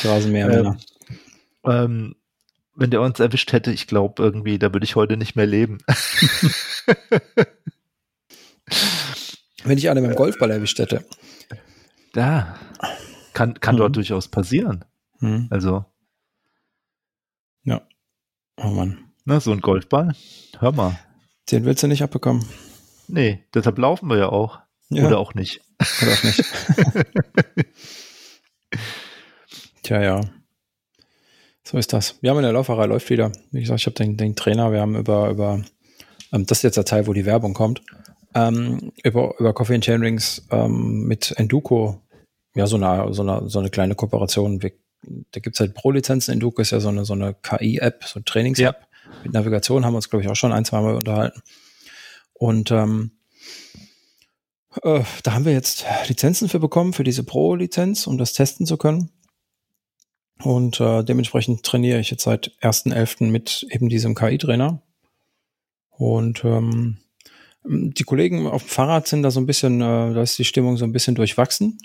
[0.03, 0.77] Rasenmähermänner.
[1.65, 2.15] Ähm, ähm,
[2.75, 5.79] wenn der uns erwischt hätte, ich glaube irgendwie, da würde ich heute nicht mehr leben.
[9.63, 11.05] Wenn ich alle mit dem Golfball erwischt hätte.
[12.13, 12.57] Da.
[13.33, 13.79] Kann, kann mhm.
[13.79, 14.85] dort durchaus passieren.
[15.19, 15.47] Mhm.
[15.49, 15.85] Also.
[17.63, 17.81] Ja.
[18.57, 19.10] Oh Mann.
[19.25, 20.13] Na, so ein Golfball.
[20.59, 20.99] Hör mal.
[21.51, 22.45] Den willst du nicht abbekommen.
[23.07, 24.59] Nee, deshalb laufen wir ja auch.
[24.89, 25.05] Ja.
[25.07, 25.61] Oder auch nicht.
[26.01, 26.43] Oder auch nicht.
[29.83, 30.21] Tja, ja.
[31.63, 32.17] So ist das.
[32.21, 33.31] Wir haben in der Lauferei läuft wieder.
[33.51, 35.61] Wie gesagt, ich habe den, den Trainer, wir haben über, über
[36.31, 37.81] ähm, das ist jetzt der Teil, wo die Werbung kommt
[38.33, 42.01] ähm, über, über Coffee and Chain Rings ähm, mit Enduko,
[42.55, 44.61] ja, so eine, so eine, so eine kleine Kooperation.
[44.61, 44.71] Wir,
[45.31, 46.33] da gibt's halt Pro-Lizenzen.
[46.33, 48.79] Enduko ist ja so eine, so eine KI-App, so eine Trainings-App.
[48.79, 48.87] Ja.
[49.23, 51.41] Mit Navigation haben wir uns, glaube ich, auch schon ein, zwei Mal unterhalten.
[52.33, 53.11] Und ähm,
[54.83, 58.77] äh, da haben wir jetzt Lizenzen für bekommen, für diese Pro-Lizenz, um das testen zu
[58.77, 59.11] können.
[60.43, 63.29] Und äh, dementsprechend trainiere ich jetzt seit 1.11.
[63.29, 64.81] mit eben diesem KI-Trainer.
[65.89, 66.97] Und ähm,
[67.63, 70.77] die Kollegen auf dem Fahrrad sind da so ein bisschen, äh, da ist die Stimmung
[70.77, 71.77] so ein bisschen durchwachsen.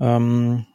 [0.00, 0.66] Ähm,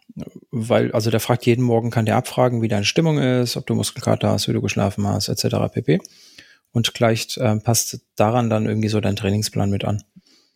[0.52, 3.76] weil, also der fragt jeden Morgen, kann der abfragen, wie deine Stimmung ist, ob du
[3.76, 5.56] Muskelkater hast, wie du geschlafen hast, etc.
[5.72, 6.00] pp.
[6.72, 10.04] Und gleich äh, passt daran dann irgendwie so dein Trainingsplan mit an.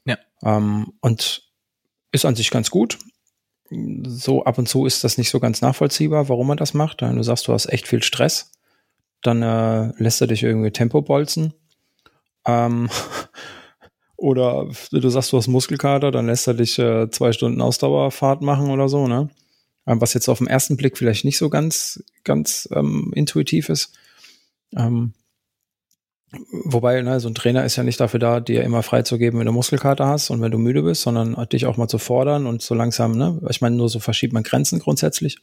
[0.06, 0.18] Ja.
[0.44, 1.44] Ähm, und
[2.12, 3.00] ist an sich ganz gut.
[3.70, 7.02] So ab und zu ist das nicht so ganz nachvollziehbar, warum man das macht.
[7.02, 8.52] Wenn du sagst, du hast echt viel Stress,
[9.22, 11.54] dann äh, lässt er dich irgendwie Tempo bolzen
[12.46, 12.90] ähm,
[14.18, 18.70] oder du sagst, du hast Muskelkater, dann lässt er dich äh, zwei Stunden Ausdauerfahrt machen
[18.70, 19.30] oder so, ne?
[19.88, 23.94] Ähm, was jetzt auf den ersten Blick vielleicht nicht so ganz, ganz ähm, intuitiv ist.
[24.76, 25.14] Ähm,
[26.52, 29.52] Wobei, ne, so ein Trainer ist ja nicht dafür da, dir immer freizugeben, wenn du
[29.52, 32.76] Muskelkater hast und wenn du müde bist, sondern dich auch mal zu fordern und so
[32.76, 35.38] langsam, ne, ich meine, nur so verschiebt man Grenzen grundsätzlich.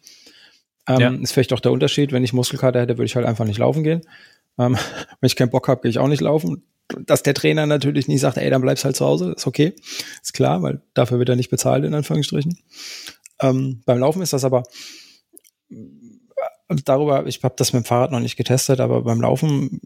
[0.89, 1.11] Ähm, ja.
[1.11, 3.85] Ist vielleicht auch der Unterschied, wenn ich Muskelkater hätte, würde ich halt einfach nicht laufen
[3.85, 4.03] gehen.
[4.59, 4.77] Ähm,
[5.21, 6.65] wenn ich keinen Bock habe, gehe ich auch nicht laufen.
[7.01, 9.75] Dass der Trainer natürlich nicht sagt, ey, dann bleibst halt zu Hause, ist okay.
[10.23, 12.59] Ist klar, weil dafür wird er nicht bezahlt, in Anführungsstrichen.
[13.41, 14.63] Ähm, beim Laufen ist das aber
[16.69, 19.81] darüber, ich habe das mit dem Fahrrad noch nicht getestet, aber beim Laufen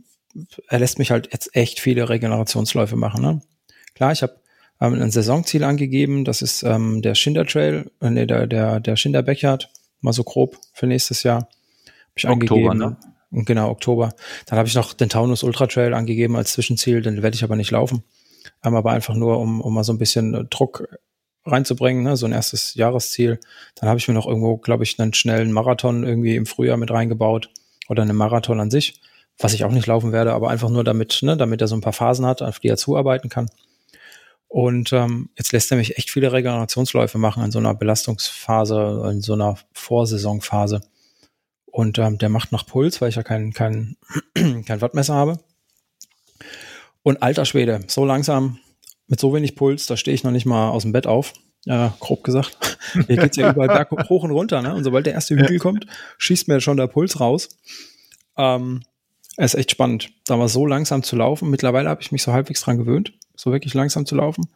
[0.69, 3.23] er lässt mich halt jetzt echt viele Regenerationsläufe machen.
[3.23, 3.43] Ne?
[3.95, 4.37] Klar, ich habe
[4.81, 8.97] ähm, ein Saisonziel angegeben, das ist ähm, der Schinder Trail, äh, nee, der, der, der
[8.97, 11.43] Schinder Backyard, mal so grob für nächstes Jahr.
[11.43, 12.97] Hab ich Oktober, angegeben.
[13.01, 13.16] ne?
[13.31, 14.15] Genau, Oktober.
[14.47, 17.57] Dann habe ich noch den Taunus Ultra Trail angegeben als Zwischenziel, den werde ich aber
[17.57, 18.05] nicht laufen.
[18.65, 20.89] Ähm, aber einfach nur, um, um mal so ein bisschen äh, Druck
[21.45, 22.17] reinzubringen, ne?
[22.17, 23.39] so ein erstes Jahresziel.
[23.75, 26.91] Dann habe ich mir noch irgendwo, glaube ich, einen schnellen Marathon irgendwie im Frühjahr mit
[26.91, 27.51] reingebaut
[27.89, 29.01] oder einen Marathon an sich
[29.39, 31.81] was ich auch nicht laufen werde, aber einfach nur damit, ne, damit er so ein
[31.81, 33.49] paar Phasen hat, auf die er zuarbeiten kann.
[34.49, 39.21] Und ähm, jetzt lässt er mich echt viele Regenerationsläufe machen in so einer Belastungsphase, in
[39.21, 40.81] so einer Vorsaisonphase.
[41.77, 43.99] Und ähm, der macht nach Puls, weil ich ja kein, kein,
[44.35, 45.41] kein Wattmesser habe.
[47.03, 48.59] Und alter Schwede, so langsam,
[49.09, 51.35] mit so wenig Puls, da stehe ich noch nicht mal aus dem Bett auf.
[51.67, 52.79] Ja, grob gesagt.
[53.07, 54.75] Hier geht's ja überall berg hoch und runter, ne?
[54.75, 57.51] Und sobald der erste Hügel kommt, schießt mir schon der Puls raus.
[58.39, 58.81] Ähm,
[59.37, 61.51] es ist echt spannend, da mal so langsam zu laufen.
[61.51, 64.49] Mittlerweile habe ich mich so halbwegs dran gewöhnt, so wirklich langsam zu laufen.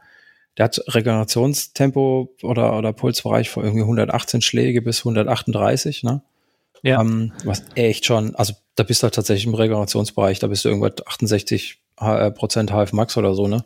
[0.57, 6.23] Der hat Regenerationstempo oder, oder Pulsbereich von irgendwie 118 Schläge bis 138, ne?
[6.83, 7.01] Ja.
[7.01, 10.69] Ähm, was echt schon, also da bist du halt tatsächlich im Regenerationsbereich, da bist du
[10.69, 13.65] irgendwas 68 äh, Prozent HF Max oder so, ne?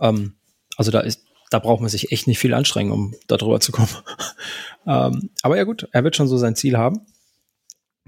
[0.00, 0.34] Ähm,
[0.76, 3.72] also da ist, da braucht man sich echt nicht viel anstrengen, um da drüber zu
[3.72, 3.88] kommen.
[4.86, 7.00] ähm, aber ja gut, er wird schon so sein Ziel haben.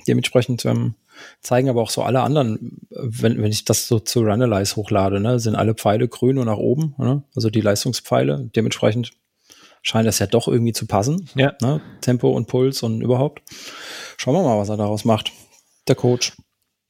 [0.06, 0.94] Dementsprechend ähm,
[1.40, 5.38] zeigen aber auch so alle anderen, wenn, wenn ich das so zu Runalyze hochlade, ne,
[5.38, 7.22] sind alle Pfeile grün und nach oben, ne?
[7.34, 8.50] also die Leistungspfeile.
[8.54, 9.12] Dementsprechend
[9.82, 11.28] scheint das ja doch irgendwie zu passen.
[11.34, 11.54] Ja.
[11.60, 11.80] Ne?
[12.00, 13.42] Tempo und Puls und überhaupt.
[14.16, 15.32] Schauen wir mal, was er daraus macht.
[15.88, 16.36] Der Coach.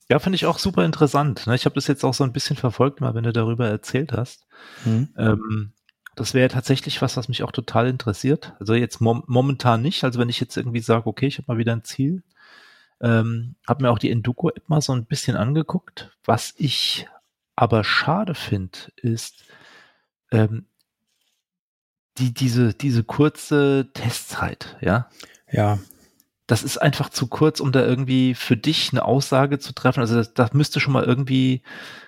[0.09, 1.47] Ja, finde ich auch super interessant.
[1.47, 1.55] Ne?
[1.55, 4.47] Ich habe das jetzt auch so ein bisschen verfolgt, mal wenn du darüber erzählt hast.
[4.84, 5.09] Mhm.
[5.16, 5.72] Ähm,
[6.16, 8.55] das wäre tatsächlich was, was mich auch total interessiert.
[8.59, 10.03] Also jetzt mom momentan nicht.
[10.03, 12.24] Also wenn ich jetzt irgendwie sage, okay, ich habe mal wieder ein Ziel,
[13.01, 16.11] ähm, habe mir auch die Enduko-App mal so ein bisschen angeguckt.
[16.24, 17.07] Was ich
[17.55, 19.45] aber schade finde, ist
[20.32, 20.66] ähm,
[22.19, 25.09] die, diese, diese kurze Testzeit, ja.
[25.51, 25.79] Ja.
[26.47, 30.01] Das ist einfach zu kurz, um da irgendwie für dich eine Aussage zu treffen.
[30.01, 31.63] Also das, das müsste schon mal irgendwie,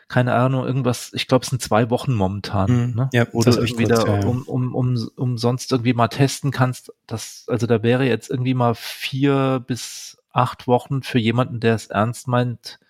[0.08, 2.94] keine Ahnung, irgendwas, ich glaube, es sind zwei Wochen momentan, mhm.
[2.94, 3.10] ne?
[3.12, 4.26] Ja, du irgendwie kurz, da ja.
[4.26, 6.92] um, um, um, um sonst irgendwie mal testen kannst.
[7.06, 11.86] Das, also da wäre jetzt irgendwie mal vier bis acht Wochen für jemanden, der es
[11.86, 12.80] ernst meint,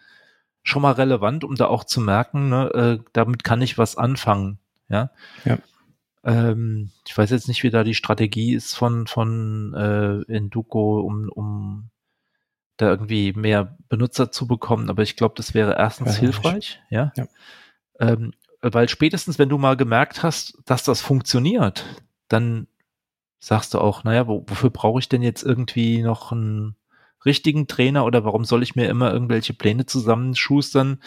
[0.62, 4.58] schon mal relevant, um da auch zu merken, ne, äh, damit kann ich was anfangen.
[4.88, 5.10] Ja.
[5.44, 5.58] ja.
[6.24, 11.28] Ähm, ich weiß jetzt nicht, wie da die Strategie ist von, von äh, Induco, um,
[11.28, 11.90] um
[12.76, 17.12] da irgendwie mehr Benutzer zu bekommen, aber ich glaube, das wäre erstens hilfreich, ja.
[17.16, 17.26] ja.
[18.00, 21.84] Ähm, weil spätestens, wenn du mal gemerkt hast, dass das funktioniert,
[22.28, 22.66] dann
[23.38, 26.76] sagst du auch, naja, wo, wofür brauche ich denn jetzt irgendwie noch ein
[27.24, 31.02] richtigen Trainer oder warum soll ich mir immer irgendwelche Pläne zusammenschustern,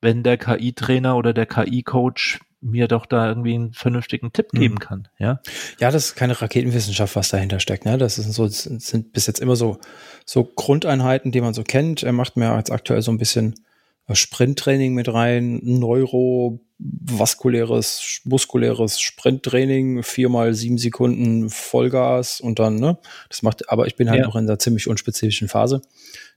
[0.00, 4.60] wenn der KI-Trainer oder der KI-Coach mir doch da irgendwie einen vernünftigen Tipp hm.
[4.60, 5.40] geben kann, ja?
[5.80, 7.98] Ja, das ist keine Raketenwissenschaft, was dahinter steckt, ne?
[7.98, 9.78] Das ist so, das sind bis jetzt immer so,
[10.24, 12.02] so Grundeinheiten, die man so kennt.
[12.02, 13.54] Er macht mir jetzt aktuell so ein bisschen
[14.10, 22.98] Sprinttraining mit rein, neurovaskuläres, muskuläres Sprinttraining, viermal sieben Sekunden Vollgas und dann, ne?
[23.28, 24.26] Das macht, aber ich bin halt ja.
[24.26, 25.82] noch in einer ziemlich unspezifischen Phase.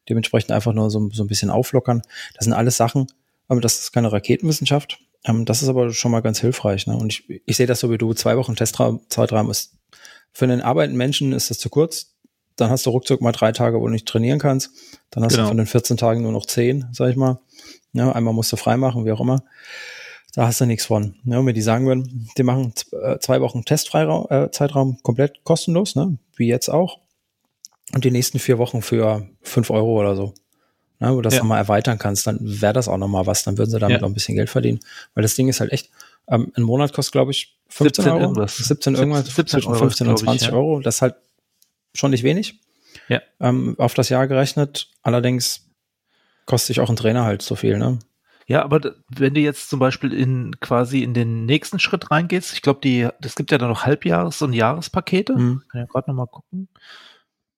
[0.10, 2.02] Dementsprechend einfach nur so, so ein bisschen auflockern.
[2.36, 3.08] Das sind alles Sachen,
[3.48, 5.00] aber das ist keine Raketenwissenschaft.
[5.26, 6.88] Ähm, das ist aber schon mal ganz hilfreich.
[6.88, 6.96] Ne?
[6.96, 9.74] Und ich, ich sehe das so wie du, zwei Wochen Testzeitraum ist
[10.32, 12.16] für einen arbeitenden Menschen ist das zu kurz
[12.56, 14.72] dann hast du ruckzuck mal drei Tage, wo du nicht trainieren kannst.
[15.12, 15.44] Dann hast genau.
[15.44, 17.40] du von den 14 Tagen nur noch 10, sag ich mal.
[17.94, 19.44] Ja, einmal musst du freimachen, wie auch immer.
[20.34, 21.16] Da hast du nichts von.
[21.26, 26.18] Ja, wenn die sagen würden, die machen äh, zwei Wochen Testfreiraum, äh, komplett kostenlos, ne?
[26.36, 27.00] wie jetzt auch.
[27.94, 30.34] Und die nächsten vier Wochen für fünf Euro oder so.
[31.00, 31.40] Ne, wo du das ja.
[31.42, 33.44] nochmal erweitern kannst, dann wäre das auch nochmal was.
[33.44, 34.02] Dann würden sie damit ja.
[34.02, 34.80] noch ein bisschen Geld verdienen.
[35.14, 35.90] Weil das Ding ist halt echt,
[36.28, 38.22] ähm, ein Monat kostet, glaube ich, 15 17 Euro.
[38.22, 38.58] Irgendwas.
[38.58, 39.36] 17 irgendwas.
[39.36, 40.58] 17 Euro, 15 und 20 ich, ja.
[40.58, 40.80] Euro.
[40.80, 41.16] Das ist halt
[41.94, 42.60] schon nicht wenig.
[43.10, 43.22] Ja.
[43.40, 44.90] Ähm, auf das Jahr gerechnet.
[45.04, 45.70] Allerdings
[46.46, 48.00] kostet sich auch ein Trainer halt so viel, ne?
[48.48, 52.62] Ja, aber wenn du jetzt zum Beispiel in quasi in den nächsten Schritt reingehst, ich
[52.62, 55.34] glaube, die, das gibt ja dann noch Halbjahres- und Jahrespakete.
[55.34, 55.64] Mhm.
[55.68, 56.70] Kann ja gerade nochmal gucken.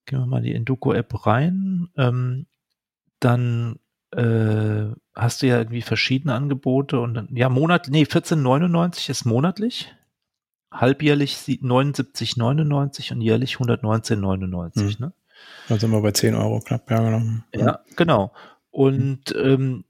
[0.05, 1.89] Gehen wir mal die Induco-App rein.
[1.97, 2.45] Ähm,
[3.19, 3.79] dann
[4.11, 9.93] äh, hast du ja irgendwie verschiedene Angebote und dann, ja, Monat, nee, 14,99 ist monatlich,
[10.71, 14.95] halbjährlich 79,99 und jährlich 119,99, hm.
[14.99, 15.13] ne?
[15.67, 17.21] Da sind wir bei 10 Euro knapp, ja, genau.
[17.53, 18.31] Ja, genau.
[18.71, 19.83] Und ähm,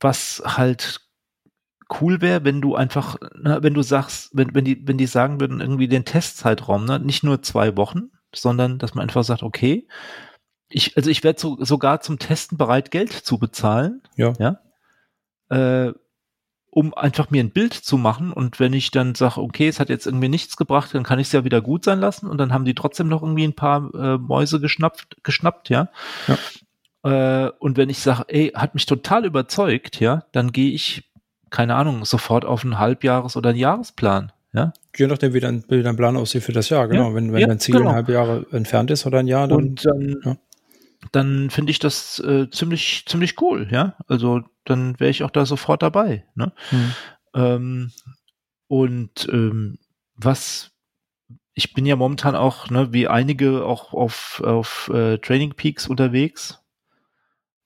[0.00, 1.00] was halt
[2.00, 5.40] cool wäre, wenn du einfach, na, wenn du sagst, wenn, wenn die, wenn die sagen
[5.40, 9.86] würden, irgendwie den Testzeitraum, ne, nicht nur zwei Wochen, sondern dass man einfach sagt, okay,
[10.74, 14.02] ich, also ich werde so, sogar zum Testen bereit, Geld zu bezahlen.
[14.16, 14.32] Ja.
[14.38, 14.58] ja
[15.50, 15.92] äh,
[16.70, 19.90] um einfach mir ein Bild zu machen und wenn ich dann sage, okay, es hat
[19.90, 22.52] jetzt irgendwie nichts gebracht, dann kann ich es ja wieder gut sein lassen und dann
[22.52, 25.88] haben die trotzdem noch irgendwie ein paar äh, Mäuse geschnappt, geschnappt, ja.
[26.26, 27.46] ja.
[27.46, 31.12] Äh, und wenn ich sage, ey, hat mich total überzeugt, ja, dann gehe ich,
[31.50, 34.32] keine Ahnung, sofort auf einen Halbjahres- oder einen Jahresplan.
[34.52, 34.72] Ja?
[34.96, 37.10] Je nachdem, wie dein, wie dein Plan aussieht für das Jahr, genau.
[37.10, 37.90] Ja, wenn wenn ja, dein Ziel genau.
[37.90, 39.58] ein halb Jahre entfernt ist oder ein Jahr, dann.
[39.58, 40.36] Und dann, ja
[41.12, 43.96] dann finde ich das äh, ziemlich, ziemlich cool, ja.
[44.06, 46.24] Also dann wäre ich auch da sofort dabei.
[46.34, 46.52] Ne?
[46.70, 46.94] Hm.
[47.34, 47.92] Ähm,
[48.68, 49.78] und ähm,
[50.16, 50.74] was
[51.54, 56.60] ich bin ja momentan auch, ne, wie einige auch auf, auf äh, Training Peaks unterwegs,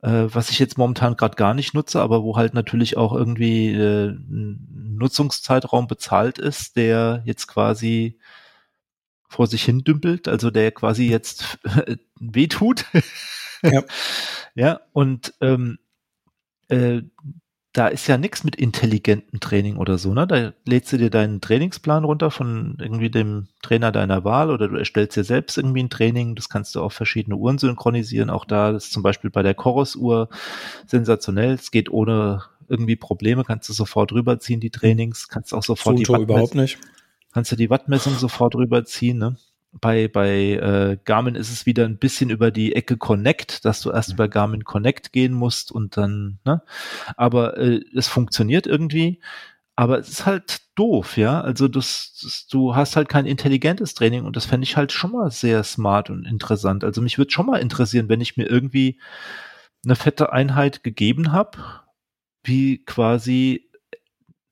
[0.03, 3.73] äh, was ich jetzt momentan gerade gar nicht nutze, aber wo halt natürlich auch irgendwie
[3.73, 8.19] äh, ein Nutzungszeitraum bezahlt ist, der jetzt quasi
[9.29, 11.59] vor sich hin dümpelt, also der quasi jetzt
[12.21, 12.85] wehtut.
[13.63, 13.83] ja.
[14.55, 15.79] ja, und ähm,
[16.69, 17.03] äh,
[17.73, 20.27] da ist ja nichts mit intelligentem Training oder so, ne?
[20.27, 24.77] Da lädst du dir deinen Trainingsplan runter von irgendwie dem Trainer deiner Wahl oder du
[24.77, 26.35] erstellst dir selbst irgendwie ein Training.
[26.35, 28.31] Das kannst du auf verschiedene Uhren synchronisieren.
[28.31, 30.29] Auch da ist zum Beispiel bei der Chorus-Uhr
[30.87, 31.53] sensationell.
[31.53, 36.17] Es geht ohne irgendwie Probleme, kannst du sofort rüberziehen, die Trainings, kannst auch sofort Foto
[36.17, 36.79] die überhaupt nicht
[37.39, 39.17] kannst du die Wattmessung sofort rüberziehen.
[39.17, 39.37] Ne?
[39.71, 43.93] Bei, bei äh, Garmin ist es wieder ein bisschen über die Ecke Connect, dass du
[43.93, 44.17] erst mhm.
[44.17, 46.63] bei Garmin Connect gehen musst und dann, ne?
[47.17, 49.21] Aber äh, es funktioniert irgendwie.
[49.77, 51.41] Aber es ist halt doof, ja.
[51.41, 55.13] Also das, das, du hast halt kein intelligentes Training und das fände ich halt schon
[55.13, 56.83] mal sehr smart und interessant.
[56.83, 58.99] Also mich würde schon mal interessieren, wenn ich mir irgendwie
[59.85, 61.57] eine fette Einheit gegeben habe,
[62.43, 63.68] wie quasi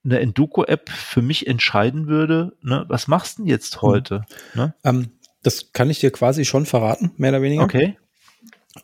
[0.07, 4.25] eine Enduko-App für mich entscheiden würde, ne, was machst du denn jetzt heute?
[4.55, 4.61] Mhm.
[4.61, 4.75] Ne?
[4.85, 5.09] Ähm,
[5.43, 7.65] das kann ich dir quasi schon verraten, mehr oder weniger.
[7.65, 7.97] Okay.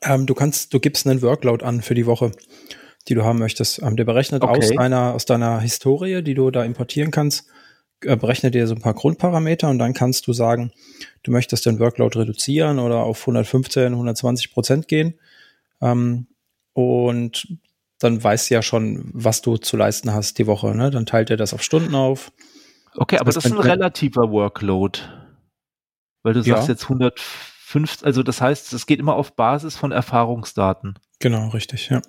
[0.02, 2.32] Ähm, du kannst, du gibst einen Workload an für die Woche,
[3.08, 3.80] die du haben möchtest.
[3.82, 4.58] Ähm, der berechnet okay.
[4.58, 7.46] aus deiner, aus deiner Historie, die du da importieren kannst,
[8.02, 10.72] äh, berechnet dir so ein paar Grundparameter und dann kannst du sagen,
[11.22, 15.14] du möchtest den Workload reduzieren oder auf 115, 120 Prozent gehen.
[15.80, 16.26] Ähm,
[16.74, 17.46] und
[18.02, 20.74] dann weißt du ja schon, was du zu leisten hast die Woche.
[20.76, 20.90] Ne?
[20.90, 22.32] Dann teilt er das auf Stunden auf.
[22.94, 25.00] Okay, aber das ist ein relativer Workload.
[26.22, 26.56] Weil du ja.
[26.56, 30.98] sagst jetzt 105, also das heißt, es geht immer auf Basis von Erfahrungsdaten.
[31.18, 32.02] Genau, richtig, ja.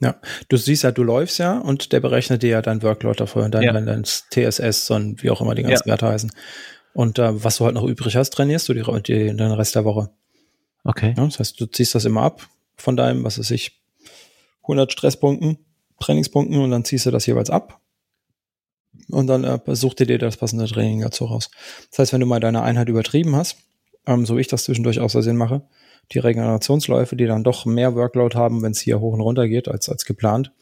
[0.00, 0.14] Ja,
[0.48, 3.62] du siehst ja, du läufst ja und der berechnet dir ja dein Workload dafür, dein,
[3.62, 3.72] ja.
[3.72, 5.92] dein TSS und wie auch immer die ganzen ja.
[5.92, 6.30] Werte heißen.
[6.92, 9.84] Und äh, was du halt noch übrig hast, trainierst du die, die, den Rest der
[9.84, 10.10] Woche.
[10.84, 11.14] Okay.
[11.16, 12.46] Ja, das heißt, du ziehst das immer ab
[12.76, 13.77] von deinem, was weiß ich,
[14.68, 15.58] 100 Stresspunkten,
[16.00, 17.80] Trainingspunkten und dann ziehst du das jeweils ab.
[19.10, 21.50] Und dann äh, such dir das passende Training dazu raus.
[21.90, 23.56] Das heißt, wenn du mal deine Einheit übertrieben hast,
[24.06, 25.62] ähm, so wie ich das zwischendurch aus Versehen mache,
[26.12, 29.68] die Regenerationsläufe, die dann doch mehr Workload haben, wenn es hier hoch und runter geht
[29.68, 30.52] als, als geplant,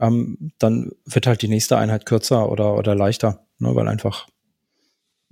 [0.00, 4.26] ähm, dann wird halt die nächste Einheit kürzer oder, oder leichter, ne, weil einfach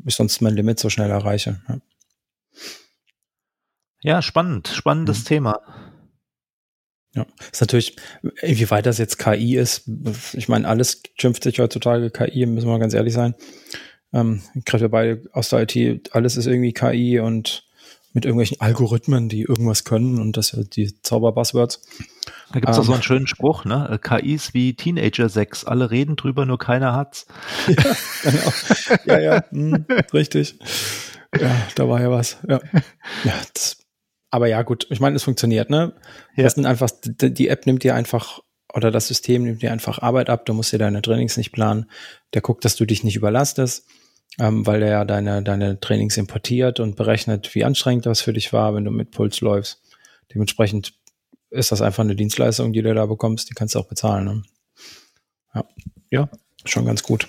[0.04, 1.60] ich sonst mein Limit so schnell erreiche.
[1.68, 1.78] Ja,
[4.00, 5.26] ja spannend, spannendes mhm.
[5.26, 5.61] Thema.
[7.14, 7.97] Ja, ist natürlich,
[8.41, 9.83] inwieweit das jetzt KI ist,
[10.33, 13.34] ich meine, alles schimpft sich heutzutage KI, müssen wir ganz ehrlich sein.
[14.14, 17.67] Ähm, gerade beide aus der IT, alles ist irgendwie KI und
[18.14, 21.83] mit irgendwelchen Algorithmen, die irgendwas können und das sind die Zauberbuzzwords.
[22.53, 23.89] Da gibt es ähm, so einen schönen Spruch, ne?
[23.91, 27.26] Äh, KIs wie Teenager 6, alle reden drüber, nur keiner hat's.
[27.67, 27.75] Ja,
[28.22, 28.53] genau.
[29.07, 30.59] ja, ja, mh, hm, richtig.
[31.39, 32.39] Ja, da war ja was.
[32.47, 32.61] Ja,
[33.25, 33.82] ja das
[34.33, 35.92] aber ja, gut, ich meine, es funktioniert, ne?
[36.34, 36.45] Ja.
[36.45, 38.41] Das sind einfach, die App nimmt dir einfach
[38.72, 41.91] oder das System nimmt dir einfach Arbeit ab, du musst dir deine Trainings nicht planen.
[42.33, 43.87] Der guckt, dass du dich nicht überlastest,
[44.41, 48.54] ähm, weil der ja deine, deine Trainings importiert und berechnet, wie anstrengend das für dich
[48.54, 49.83] war, wenn du mit Puls läufst.
[50.33, 50.95] Dementsprechend
[51.50, 54.25] ist das einfach eine Dienstleistung, die du da bekommst, die kannst du auch bezahlen.
[54.25, 54.42] Ne?
[55.54, 55.64] Ja.
[56.11, 56.29] ja,
[56.64, 57.29] schon ganz gut.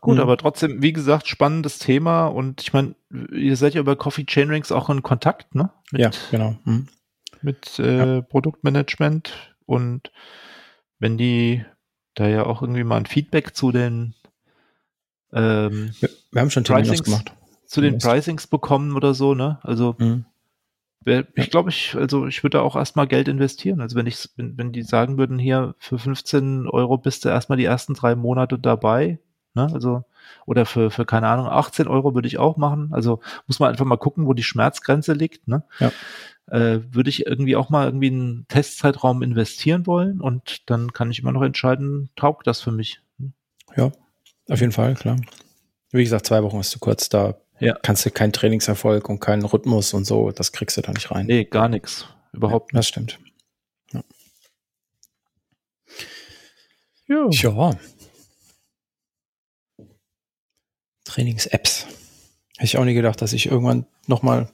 [0.00, 0.20] Gut, mhm.
[0.20, 2.94] aber trotzdem, wie gesagt, spannendes Thema und ich meine,
[3.32, 5.70] ihr seid ja über Coffee Chain Rings auch in Kontakt, ne?
[5.90, 6.56] Mit, ja, genau.
[6.64, 6.86] Mhm.
[7.42, 8.20] Mit äh, ja.
[8.20, 10.12] Produktmanagement und
[10.98, 11.64] wenn die
[12.14, 14.14] da ja auch irgendwie mal ein Feedback zu den
[15.32, 17.32] ähm, wir, wir, haben schon Terminus gemacht.
[17.66, 19.58] Zu den Pricings bekommen oder so, ne?
[19.62, 20.24] Also mhm.
[21.34, 23.80] ich glaube, ich, also ich würde da auch erstmal Geld investieren.
[23.80, 27.58] Also wenn ich, wenn, wenn die sagen würden, hier für 15 Euro bist du erstmal
[27.58, 29.18] die ersten drei Monate dabei,
[29.58, 29.74] ne?
[29.74, 30.04] Also,
[30.46, 32.90] oder für, für, keine Ahnung, 18 Euro würde ich auch machen.
[32.92, 35.64] Also muss man einfach mal gucken, wo die Schmerzgrenze liegt, ne?
[35.80, 35.92] Ja.
[36.46, 41.18] Äh, würde ich irgendwie auch mal irgendwie einen Testzeitraum investieren wollen und dann kann ich
[41.18, 43.02] immer noch entscheiden, taugt das für mich.
[43.76, 43.92] Ja,
[44.48, 45.16] auf jeden Fall, klar.
[45.90, 47.74] Wie gesagt, zwei Wochen ist zu kurz, da ja.
[47.82, 51.26] kannst du keinen Trainingserfolg und keinen Rhythmus und so, das kriegst du da nicht rein.
[51.26, 52.06] Nee, gar nichts.
[52.32, 53.18] Überhaupt ja, Das stimmt.
[53.92, 54.02] Ja.
[57.08, 57.26] ja.
[57.30, 57.70] ja.
[61.08, 61.86] Trainings-Apps.
[62.56, 64.50] Hätte ich auch nie gedacht, dass ich irgendwann nochmal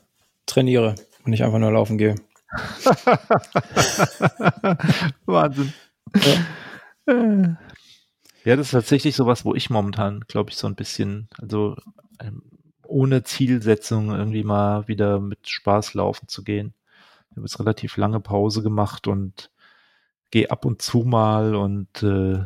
[0.47, 0.95] trainiere
[1.25, 2.15] und nicht einfach nur laufen gehe.
[5.27, 5.73] Wahnsinn.
[7.07, 7.57] Ja.
[8.45, 11.77] ja, das ist tatsächlich sowas, wo ich momentan, glaube ich, so ein bisschen, also
[12.21, 12.43] ähm,
[12.87, 16.75] ohne Zielsetzung irgendwie mal wieder mit Spaß laufen zu gehen.
[17.31, 19.51] Ich habe jetzt relativ lange Pause gemacht und
[20.31, 22.45] gehe ab und zu mal und äh,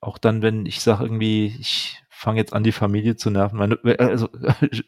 [0.00, 3.78] auch dann, wenn ich sage irgendwie, ich fange jetzt an, die Familie zu nerven, meine,
[3.98, 4.28] also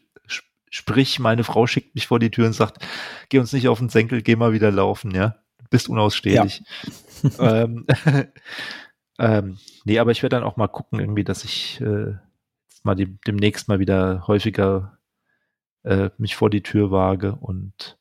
[0.69, 2.85] sprich, meine Frau schickt mich vor die Tür und sagt,
[3.29, 6.63] geh uns nicht auf den Senkel, geh mal wieder laufen, ja, du bist unausstehlich.
[7.21, 7.29] Ja.
[7.63, 7.85] ähm,
[9.19, 12.15] ähm, nee, aber ich werde dann auch mal gucken, irgendwie, dass ich äh,
[12.83, 14.97] mal die, demnächst mal wieder häufiger
[15.83, 17.35] äh, mich vor die Tür wage.
[17.35, 17.97] Und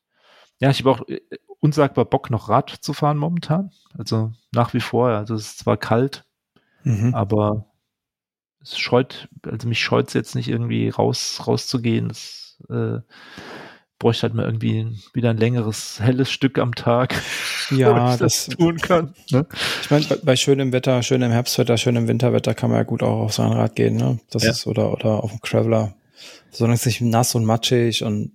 [0.58, 1.20] ja, ich habe auch äh,
[1.60, 3.70] unsagbar Bock, noch Rad zu fahren momentan.
[3.96, 5.08] Also nach wie vor.
[5.08, 6.26] Also es ist zwar kalt,
[6.84, 7.14] mhm.
[7.14, 7.66] aber
[8.62, 12.10] es scheut, also mich scheut es jetzt nicht irgendwie raus, rauszugehen.
[12.10, 12.98] Es äh,
[13.98, 17.14] bräuchte halt mal irgendwie wieder ein längeres, helles Stück am Tag,
[17.70, 19.14] ja, ich das, das, tun kann.
[19.30, 19.46] Ne?
[19.82, 23.22] Ich meine, bei, bei, schönem Wetter, schönem Herbstwetter, schönem Winterwetter kann man ja gut auch
[23.22, 24.18] auf sein Rad gehen, ne?
[24.30, 24.50] Das ja.
[24.50, 25.94] ist, oder, oder auf dem Traveler.
[26.50, 28.32] Solange es nicht nass und matschig und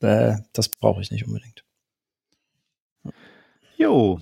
[0.00, 1.64] äh, das brauche ich nicht unbedingt.
[3.76, 4.20] Jo.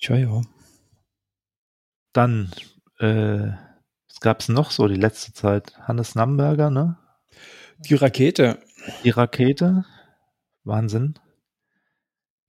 [0.00, 0.42] Tja, jo.
[2.12, 2.50] Dann,
[3.00, 3.52] äh,
[4.08, 5.78] was gab's noch so die letzte Zeit?
[5.80, 6.96] Hannes Namberger, ne?
[7.78, 8.58] Die Rakete.
[9.04, 9.84] Die Rakete.
[10.64, 11.18] Wahnsinn.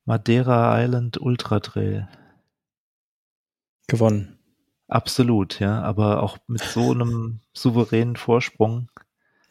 [0.06, 2.10] Madeira Island Ultra Trail.
[3.88, 4.40] Gewonnen.
[4.88, 8.90] Absolut, ja, aber auch mit so einem souveränen Vorsprung.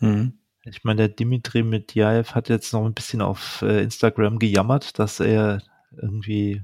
[0.00, 0.38] Mhm.
[0.64, 5.20] Ich meine, der Dimitri Medjaev hat jetzt noch ein bisschen auf äh, Instagram gejammert, dass
[5.20, 5.62] er
[5.96, 6.62] irgendwie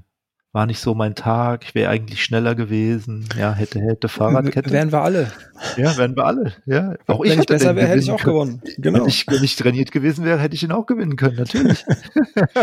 [0.57, 4.71] war nicht so mein Tag, ich wäre eigentlich schneller gewesen, ja, hätte, hätte Fahrradkette.
[4.71, 5.31] Wären wir alle.
[5.77, 6.95] Ja, wären wir alle, ja.
[7.05, 8.63] Auch wenn ich, ich besser wäre, hätte ich auch gewonnen.
[8.79, 9.01] Genau.
[9.01, 11.85] Wenn ich, wenn ich trainiert gewesen wäre, hätte ich ihn auch gewinnen können, natürlich.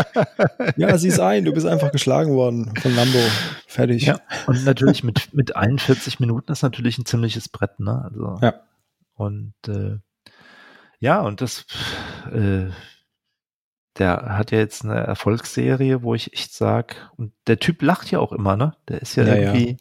[0.76, 3.20] ja, sieh's ein, du bist einfach geschlagen worden von Lambo.
[3.68, 4.06] Fertig.
[4.06, 4.18] Ja,
[4.48, 8.02] und natürlich mit, mit 41 Minuten ist natürlich ein ziemliches Brett, ne?
[8.10, 8.38] Also.
[8.42, 8.54] Ja.
[9.14, 9.98] Und, äh,
[10.98, 11.64] ja, und das,
[12.32, 12.70] äh,
[13.98, 18.18] der hat ja jetzt eine Erfolgsserie, wo ich echt sag, und der Typ lacht ja
[18.18, 18.74] auch immer, ne?
[18.88, 19.70] Der ist ja, ja irgendwie.
[19.70, 19.76] Ja.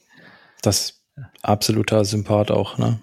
[0.62, 1.04] Das
[1.42, 3.00] absoluter Sympath auch, ne?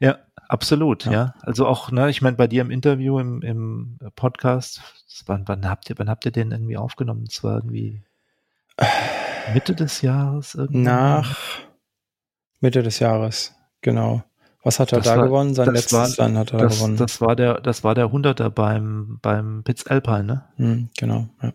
[0.00, 0.18] Ja,
[0.48, 1.12] absolut, ja.
[1.12, 1.34] ja.
[1.40, 4.80] Also auch, ne, ich meine, bei dir im Interview, im, im Podcast,
[5.26, 7.24] wann, wann habt ihr, wann habt ihr den irgendwie aufgenommen?
[7.24, 8.02] Das war irgendwie
[9.52, 10.82] Mitte des Jahres irgendwie.
[10.82, 11.36] Nach
[12.60, 14.22] Mitte des Jahres, genau.
[14.62, 15.54] Was hat er das da war, gewonnen?
[15.54, 16.96] Sein letztes war, hat er das, gewonnen.
[16.96, 20.44] Das war der, das war der Hunderter beim, beim Pitz Alpine, ne?
[20.56, 21.54] Hm, genau, ja.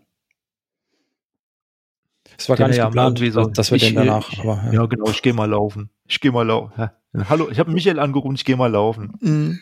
[2.38, 4.74] Es war den gar nicht geplant, so, dass wir ich, den danach, ich, aber, ja.
[4.74, 4.86] ja.
[4.88, 5.90] genau, ich gehe mal laufen.
[6.08, 6.74] Ich gehe mal laufen.
[6.78, 6.94] Ja.
[7.30, 9.14] Hallo, ich habe Michael angerufen, ich gehe mal laufen.
[9.22, 9.60] Mhm.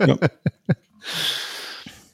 [0.00, 0.16] Ja.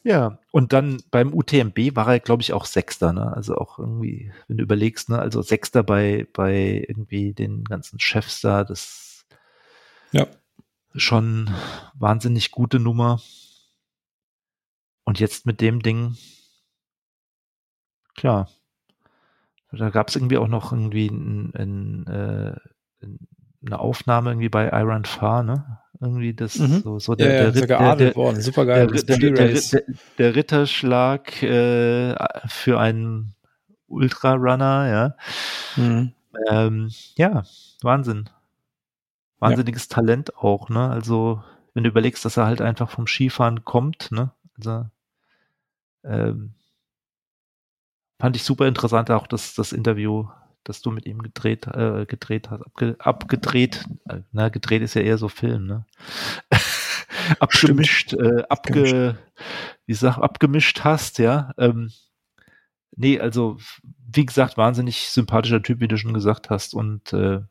[0.05, 3.35] ja, und dann beim UTMB war er, glaube ich, auch Sechster, ne?
[3.35, 8.43] Also auch irgendwie, wenn du überlegst, ne, also Sechster bei, bei irgendwie den ganzen Chefs
[8.43, 9.24] da, das
[10.12, 10.27] ja
[10.97, 11.51] schon
[11.94, 13.20] wahnsinnig gute Nummer.
[15.05, 16.16] Und jetzt mit dem Ding,
[18.14, 18.48] klar,
[19.70, 23.06] da gab es irgendwie auch noch irgendwie ein, ein, äh,
[23.64, 25.78] eine Aufnahme irgendwie bei Iron Far, ne?
[26.01, 26.82] Irgendwie das mhm.
[26.82, 28.40] so, so der, ja, der, der, der, worden.
[28.43, 28.86] Super geil.
[28.89, 29.82] Der, der, der,
[30.18, 32.14] der, Ritterschlag äh,
[32.48, 33.35] für einen
[33.86, 35.14] Ultrarunner,
[35.77, 35.82] ja.
[35.82, 36.12] Mhm.
[36.51, 37.44] Ähm, ja,
[37.82, 38.28] Wahnsinn
[39.38, 39.94] wahnsinniges ja.
[39.96, 40.88] Talent auch, ne?
[40.88, 41.42] Also,
[41.74, 44.32] wenn du überlegst, dass er halt einfach vom Skifahren kommt, ne?
[44.56, 44.86] Also,
[46.04, 46.54] ähm,
[48.20, 50.28] fand ich super interessant auch das, das Interview,
[50.64, 55.02] das du mit ihm gedreht, äh, gedreht hast, abge, abgedreht, äh, na, gedreht ist ja
[55.02, 55.86] eher so Film, ne?
[57.40, 59.18] abgemischt, äh, abge,
[59.86, 61.52] wie sag, abgemischt hast, ja.
[61.58, 61.92] Ähm,
[62.96, 63.58] nee, also,
[64.12, 67.42] wie gesagt, wahnsinnig sympathischer Typ, wie du schon gesagt hast, und äh,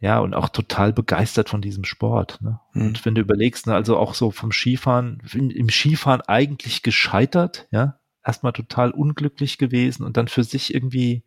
[0.00, 2.40] ja, und auch total begeistert von diesem Sport.
[2.40, 2.60] Ne?
[2.72, 2.86] Mhm.
[2.86, 7.66] Und wenn du überlegst, ne, also auch so vom Skifahren, im, im Skifahren eigentlich gescheitert,
[7.70, 11.24] ja, erstmal total unglücklich gewesen und dann für sich irgendwie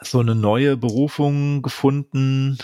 [0.00, 2.58] so eine neue Berufung gefunden.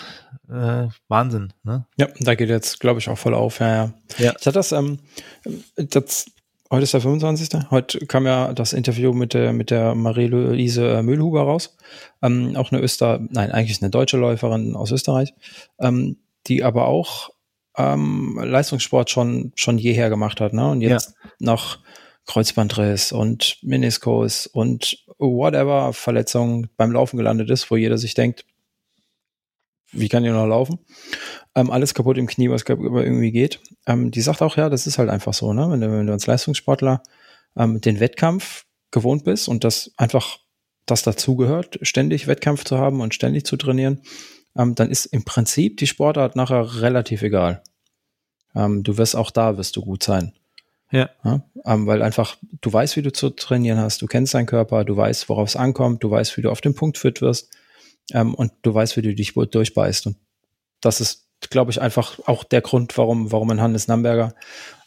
[0.49, 1.85] Äh, Wahnsinn, ne?
[1.97, 3.59] Ja, da geht jetzt, glaube ich, auch voll auf.
[3.59, 3.93] Ja, ja.
[4.17, 4.33] ja.
[4.39, 4.99] Ich hatte das, ähm,
[5.75, 6.25] das,
[6.71, 7.69] heute ist der 25.
[7.71, 11.77] Heute kam ja das Interview mit der, mit der Marie-Louise Mühlhuber raus.
[12.21, 15.33] Ähm, auch eine Öster, nein, eigentlich eine deutsche Läuferin aus Österreich,
[15.79, 16.17] ähm,
[16.47, 17.31] die aber auch
[17.77, 20.69] ähm, Leistungssport schon, schon jeher gemacht hat, ne?
[20.69, 21.29] Und jetzt ja.
[21.39, 21.79] noch
[22.25, 28.45] Kreuzbandriss und Meniskus und whatever Verletzung beim Laufen gelandet ist, wo jeder sich denkt,
[29.91, 30.79] wie kann ihr noch laufen?
[31.55, 33.59] Ähm, alles kaputt im Knie, was irgendwie geht.
[33.85, 35.69] Ähm, die sagt auch, ja, das ist halt einfach so, ne?
[35.69, 37.01] Wenn du, wenn du als Leistungssportler
[37.55, 40.39] ähm, den Wettkampf gewohnt bist und das einfach
[40.85, 44.01] das dazugehört, ständig Wettkampf zu haben und ständig zu trainieren,
[44.57, 47.63] ähm, dann ist im Prinzip die Sportart nachher relativ egal.
[48.55, 50.33] Ähm, du wirst auch da, wirst du gut sein.
[50.91, 51.09] Ja.
[51.23, 54.85] ja ähm, weil einfach, du weißt, wie du zu trainieren hast, du kennst deinen Körper,
[54.85, 57.51] du weißt, worauf es ankommt, du weißt, wie du auf den Punkt fit wirst
[58.13, 60.07] ähm, und du weißt, wie du dich durchbeißt.
[60.07, 60.17] Und
[60.81, 64.33] das ist, glaube ich, einfach auch der Grund, warum, warum ein Hannes Namberger,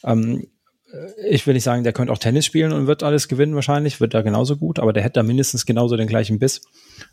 [0.05, 0.47] ähm,
[0.93, 4.01] äh, ich will nicht sagen, der könnte auch Tennis spielen und wird alles gewinnen wahrscheinlich,
[4.01, 6.63] wird da genauso gut, aber der hätte da mindestens genauso den gleichen Biss,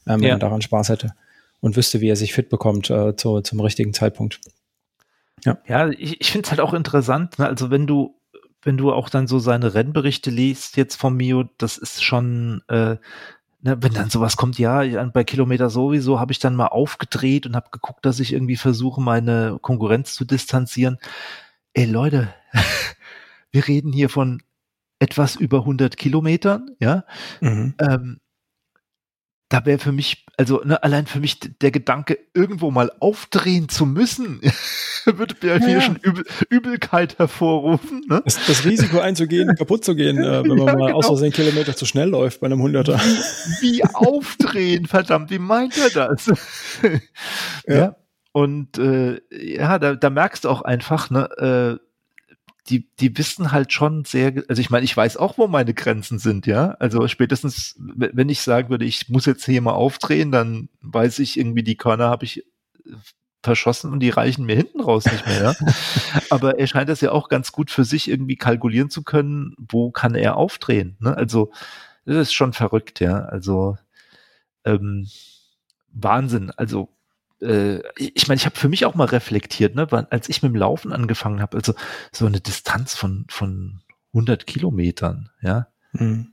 [0.08, 1.14] ähm, wenn er daran Spaß hätte
[1.62, 4.40] und wüsste, wie er sich fit bekommt äh, zu, zum richtigen Zeitpunkt.
[5.46, 7.48] Ja, ja ich, ich finde es halt auch interessant, ne?
[7.48, 8.16] also wenn du
[8.62, 12.98] wenn du auch dann so seine Rennberichte liest jetzt vom Mio, das ist schon, äh,
[13.62, 17.56] ne, wenn dann sowas kommt, ja, bei Kilometer sowieso habe ich dann mal aufgedreht und
[17.56, 20.98] habe geguckt, dass ich irgendwie versuche, meine Konkurrenz zu distanzieren.
[21.74, 22.34] Ey Leute,
[23.52, 24.42] wir reden hier von
[25.00, 27.06] etwas über 100 Kilometern, ja.
[27.42, 27.76] Mhm.
[27.80, 28.20] Ähm,
[29.50, 33.88] da wäre für mich, also ne, allein für mich der Gedanke, irgendwo mal aufdrehen zu
[33.88, 34.42] müssen,
[35.06, 35.82] würde ja, mir ja.
[35.82, 38.04] schon Übel, Übelkeit hervorrufen.
[38.08, 38.22] Ne?
[38.24, 40.98] Das, das Risiko einzugehen, kaputt zu gehen, äh, wenn man ja, mal genau.
[41.00, 43.00] aus Versehen Kilometer zu schnell läuft bei einem Hunderter.
[43.60, 46.32] Wie aufdrehen, verdammt, wie meint er das?
[47.68, 47.96] ja.
[48.32, 51.89] Und äh, ja, da, da merkst du auch einfach, ne, äh,
[52.70, 56.20] die, die wissen halt schon sehr, also ich meine, ich weiß auch, wo meine Grenzen
[56.20, 56.72] sind, ja.
[56.80, 61.38] Also spätestens, wenn ich sagen würde, ich muss jetzt hier mal aufdrehen, dann weiß ich
[61.38, 62.44] irgendwie, die Körner habe ich äh,
[63.42, 65.54] verschossen und die reichen mir hinten raus nicht mehr, ja.
[66.30, 69.92] Aber er scheint das ja auch ganz gut für sich irgendwie kalkulieren zu können, wo
[69.92, 71.16] kann er aufdrehen, ne?
[71.16, 71.52] Also,
[72.06, 73.26] das ist schon verrückt, ja.
[73.26, 73.78] Also,
[74.66, 75.08] ähm,
[75.92, 76.52] Wahnsinn.
[76.52, 76.90] Also,
[77.42, 80.56] äh, ich meine, ich habe für mich auch mal reflektiert, ne, als ich mit dem
[80.56, 81.74] Laufen angefangen habe, also
[82.12, 83.82] so eine Distanz von von
[84.14, 86.32] 100 Kilometern, ja, mhm.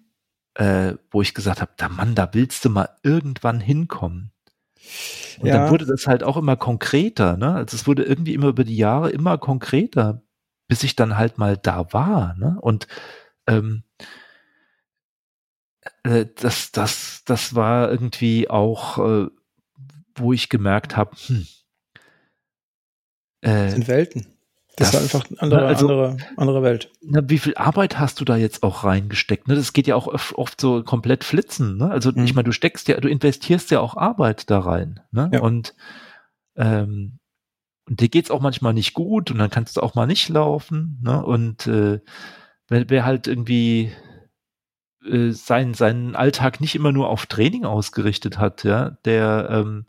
[0.54, 4.32] äh, wo ich gesagt habe, da Mann, da willst du mal irgendwann hinkommen.
[5.40, 5.58] Und ja.
[5.58, 7.54] dann wurde das halt auch immer konkreter, ne?
[7.54, 10.22] Also es wurde irgendwie immer über die Jahre immer konkreter,
[10.68, 12.56] bis ich dann halt mal da war, ne?
[12.60, 12.86] Und
[13.46, 13.82] ähm,
[16.04, 19.26] äh, das, das, das war irgendwie auch äh,
[20.16, 21.46] wo ich gemerkt habe, hm,
[23.42, 24.26] äh, das sind Welten.
[24.76, 26.90] Das, das ist einfach eine andere, also, andere, andere Welt.
[27.00, 29.48] Na, wie viel Arbeit hast du da jetzt auch reingesteckt?
[29.48, 29.54] Ne?
[29.54, 31.78] Das geht ja auch oft, so komplett flitzen.
[31.78, 31.90] Ne?
[31.90, 32.24] Also mhm.
[32.24, 35.00] ich meine, du steckst ja, du investierst ja auch Arbeit da rein.
[35.12, 35.30] Ne?
[35.32, 35.40] Ja.
[35.40, 35.74] Und
[36.56, 37.18] ähm,
[37.88, 40.98] und dir geht's auch manchmal nicht gut und dann kannst du auch mal nicht laufen.
[41.02, 41.24] Ne?
[41.24, 42.00] Und äh,
[42.68, 43.92] wer, wer halt irgendwie
[45.06, 49.86] äh, sein, seinen Alltag nicht immer nur auf Training ausgerichtet hat, ja, der ähm,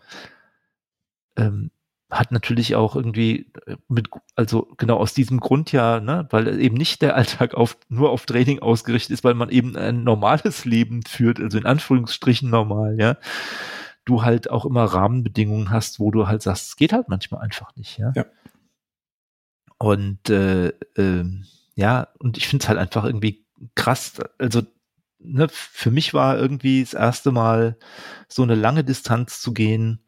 [1.37, 1.71] ähm,
[2.09, 3.51] hat natürlich auch irgendwie
[3.89, 8.11] mit, also genau aus diesem Grund ja, ne, weil eben nicht der Alltag auf, nur
[8.11, 12.97] auf Training ausgerichtet ist, weil man eben ein normales Leben führt, also in Anführungsstrichen normal,
[12.97, 13.17] ja,
[14.05, 17.75] du halt auch immer Rahmenbedingungen hast, wo du halt sagst, es geht halt manchmal einfach
[17.75, 18.13] nicht, ja.
[18.15, 18.25] ja.
[19.77, 21.25] Und äh, äh,
[21.75, 23.45] ja, und ich finde es halt einfach irgendwie
[23.75, 24.61] krass, also
[25.19, 27.77] ne, für mich war irgendwie das erste Mal
[28.27, 30.03] so eine lange Distanz zu gehen,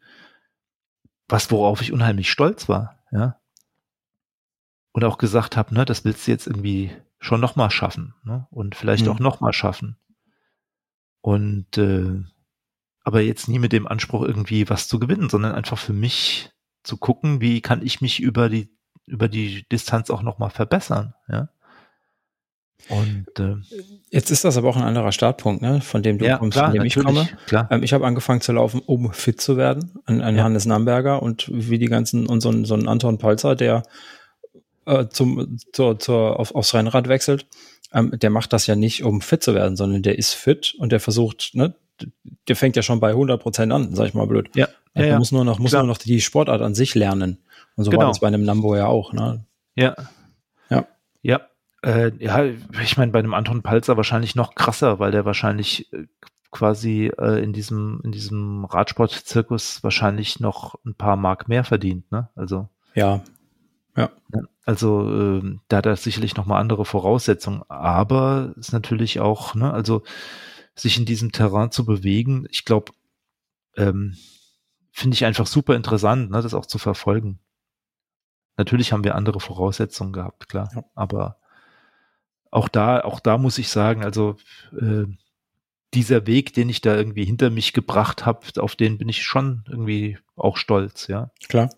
[1.28, 3.36] was worauf ich unheimlich stolz war, ja.
[4.92, 8.46] Und auch gesagt habe, ne, das willst du jetzt irgendwie schon nochmal schaffen, ne?
[8.50, 9.12] Und vielleicht mhm.
[9.12, 9.96] auch nochmal schaffen.
[11.20, 12.22] Und äh,
[13.02, 16.50] aber jetzt nie mit dem Anspruch, irgendwie was zu gewinnen, sondern einfach für mich
[16.82, 18.74] zu gucken, wie kann ich mich über die,
[19.06, 21.48] über die Distanz auch nochmal verbessern, ja.
[22.88, 23.56] Und äh,
[24.10, 26.70] jetzt ist das aber auch ein anderer Startpunkt, ne, von dem du ja, kommst, klar,
[26.70, 27.28] von dem ich komme.
[27.46, 27.68] Klar.
[27.70, 30.44] Ähm, ich habe angefangen zu laufen, um fit zu werden, ein, ein ja.
[30.44, 33.82] Hannes Namberger und wie die ganzen und so ein, so ein Anton Palzer, der
[34.86, 37.46] äh, zum zur, zur auf, aufs Rennrad wechselt,
[37.92, 40.92] ähm, der macht das ja nicht, um fit zu werden, sondern der ist fit und
[40.92, 41.74] der versucht, ne,
[42.48, 44.48] der fängt ja schon bei 100 Prozent an, sag ich mal blöd.
[44.54, 44.68] Ja.
[44.94, 47.38] Also ja, muss nur noch, muss nur noch die Sportart an sich lernen.
[47.76, 48.02] Und so genau.
[48.02, 49.44] war das bei einem Lambo ja auch, ne?
[49.76, 49.94] Ja.
[51.84, 51.90] Ja.
[51.90, 52.44] Äh, ja,
[52.82, 56.06] ich meine, bei einem Anton Palzer wahrscheinlich noch krasser, weil der wahrscheinlich äh,
[56.50, 62.28] quasi äh, in diesem, in diesem Radsportzirkus wahrscheinlich noch ein paar Mark mehr verdient, ne?
[62.34, 62.68] Also.
[62.94, 63.22] Ja.
[63.96, 64.10] Ja.
[64.64, 70.02] Also äh, da hat er sicherlich nochmal andere Voraussetzungen, aber ist natürlich auch, ne, also
[70.74, 72.92] sich in diesem Terrain zu bewegen, ich glaube,
[73.76, 74.16] ähm,
[74.92, 77.40] finde ich einfach super interessant, ne, das auch zu verfolgen.
[78.56, 80.84] Natürlich haben wir andere Voraussetzungen gehabt, klar, Ja.
[80.94, 81.39] aber
[82.50, 84.36] auch da, auch da muss ich sagen, also
[84.78, 85.04] äh,
[85.94, 89.64] dieser Weg, den ich da irgendwie hinter mich gebracht habe, auf den bin ich schon
[89.68, 91.30] irgendwie auch stolz, ja.
[91.48, 91.70] Klar.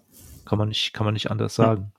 [0.44, 1.92] Kann man nicht, kann man nicht anders sagen.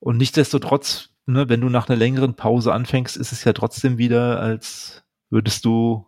[0.00, 4.40] Und nichtsdestotrotz, ne, wenn du nach einer längeren Pause anfängst, ist es ja trotzdem wieder,
[4.40, 6.06] als würdest du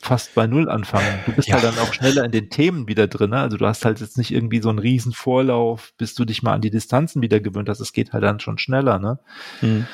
[0.00, 1.20] fast bei Null anfangen.
[1.26, 1.54] Du bist Ja.
[1.54, 3.30] halt dann auch schneller in den Themen wieder drin.
[3.30, 3.38] Ne?
[3.40, 6.54] Also du hast halt jetzt nicht irgendwie so einen riesen Vorlauf, bis du dich mal
[6.54, 7.78] an die Distanzen wieder gewöhnt hast.
[7.80, 8.98] Es geht halt dann schon schneller.
[8.98, 9.20] Ne?
[9.60, 9.86] Hm.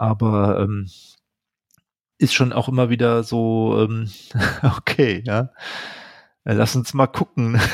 [0.00, 0.88] Aber ähm,
[2.16, 4.10] ist schon auch immer wieder so, ähm,
[4.78, 5.50] okay, ja.
[6.44, 7.60] Äh, Lass uns mal gucken.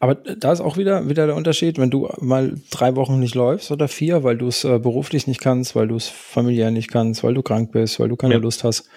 [0.00, 3.70] Aber da ist auch wieder, wieder der Unterschied, wenn du mal drei Wochen nicht läufst
[3.70, 7.22] oder vier, weil du es äh, beruflich nicht kannst, weil du es familiär nicht kannst,
[7.22, 8.40] weil du krank bist, weil du keine Ja.
[8.40, 8.88] Lust hast,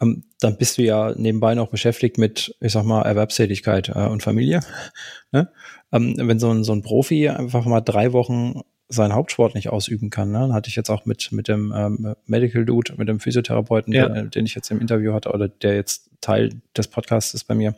[0.00, 4.22] ähm, dann bist du ja nebenbei noch beschäftigt mit, ich sag mal, Erwerbstätigkeit äh, und
[4.22, 4.60] Familie.
[5.32, 5.50] ne?
[5.90, 10.10] ähm, wenn so ein, so ein Profi einfach mal drei Wochen seinen Hauptsport nicht ausüben
[10.10, 10.52] kann, ne?
[10.52, 14.08] hatte ich jetzt auch mit, mit dem ähm, Medical Dude, mit dem Physiotherapeuten, Ja.
[14.08, 17.54] den, den ich jetzt im Interview hatte oder der jetzt Teil des Podcasts ist bei
[17.54, 17.74] mir,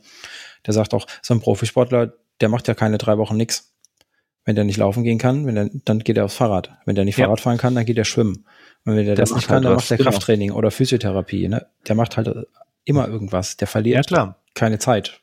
[0.66, 3.72] der sagt auch, so ein Profisportler, der macht ja keine drei Wochen nix.
[4.44, 6.72] Wenn der nicht laufen gehen kann, wenn der, dann geht er aufs Fahrrad.
[6.86, 7.24] Wenn der nicht Ja.
[7.26, 8.46] Fahrrad fahren kann, dann geht er schwimmen.
[8.84, 10.10] Und wenn der, Der das nicht kann, halt dann macht er genau.
[10.10, 11.48] Krafttraining oder Physiotherapie.
[11.48, 11.66] Ne?
[11.86, 12.46] Der macht halt
[12.84, 13.56] immer irgendwas.
[13.58, 14.36] Der Ja, verliert klar.
[14.54, 15.20] keine Zeit.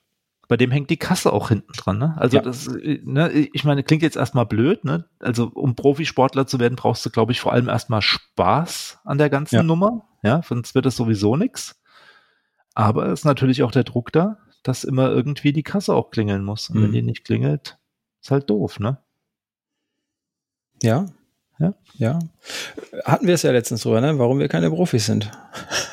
[0.48, 2.16] Bei dem hängt die Kasse auch hinten dran, ne?
[2.18, 2.44] Also Ja.
[2.44, 5.06] das, äh, ne, ich meine, klingt jetzt erstmal blöd, ne?
[5.20, 9.30] Also um Profisportler zu werden, brauchst du, glaube ich, vor allem erstmal Spaß an der
[9.30, 9.64] ganzen Ja.
[9.64, 11.80] Nummer, ja, sonst wird das sowieso nix.
[12.74, 16.44] Aber es ist natürlich auch der Druck da, dass immer irgendwie die Kasse auch klingeln
[16.44, 16.70] muss.
[16.70, 16.94] Und wenn Mhm.
[16.94, 17.78] die nicht klingelt,
[18.22, 18.98] ist halt doof, ne?
[20.84, 21.06] Ja.
[21.60, 21.74] Ja.
[21.98, 22.20] Ja.
[23.06, 24.20] Hatten wir es ja letztens drüber, ne?
[24.20, 25.32] warum wir keine Profis sind.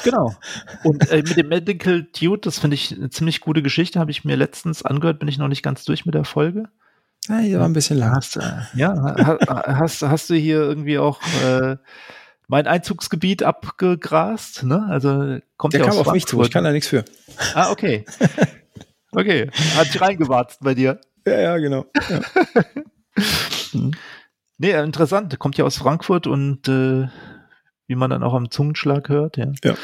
[0.02, 0.34] Genau.
[0.82, 4.24] Und äh, mit dem Medical Dude, das finde ich eine ziemlich gute Geschichte, habe ich
[4.24, 6.64] mir letztens angehört, bin ich noch nicht ganz durch mit der Folge.
[7.28, 8.16] Ja, die war ein bisschen lang.
[8.16, 8.40] Hast, äh,
[8.74, 11.76] ja, ha, ha- hast, hast du hier irgendwie auch äh,
[12.48, 14.64] mein Einzugsgebiet abgegrast?
[14.64, 14.84] Ne?
[14.88, 17.04] Also kommt Der ja kam auf mich zu, ich kann da nichts für.
[17.54, 18.04] Ah, okay.
[19.12, 21.00] Okay, hat sich reingewatzt bei dir.
[21.24, 21.84] Ja, ja, genau.
[22.08, 22.20] Ja.
[24.62, 27.08] Nee, äh, interessant, kommt ja aus Frankfurt und äh,
[27.88, 29.50] wie man dann auch am Zungenschlag hört, ja.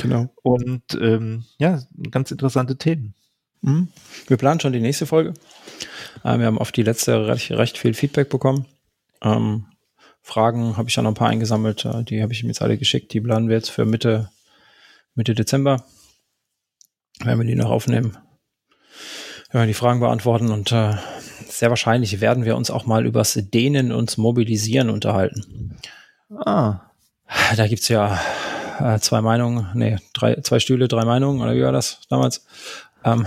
[0.00, 0.32] genau.
[0.42, 3.14] Und ähm, ja, ganz interessante Themen.
[3.60, 3.88] Mhm.
[4.28, 5.34] Wir planen schon die nächste Folge.
[6.24, 8.64] Ähm, wir haben auf die letzte recht, recht viel Feedback bekommen.
[9.20, 9.66] Ähm,
[10.22, 11.84] Fragen habe ich ja noch ein paar eingesammelt.
[11.84, 13.12] Äh, die habe ich ihm jetzt alle geschickt.
[13.12, 14.30] Die planen wir jetzt für Mitte,
[15.14, 15.84] Mitte Dezember.
[17.22, 18.16] Werden wir die noch aufnehmen.
[19.50, 20.94] Werden wir die Fragen beantworten und äh,
[21.58, 25.76] sehr wahrscheinlich werden wir uns auch mal übers Dehnen und Mobilisieren unterhalten.
[26.30, 26.80] Ah,
[27.56, 28.20] Da gibt's ja
[28.78, 32.46] äh, zwei Meinungen, nee, drei, zwei Stühle, drei Meinungen, oder wie war das damals?
[33.04, 33.26] Ähm,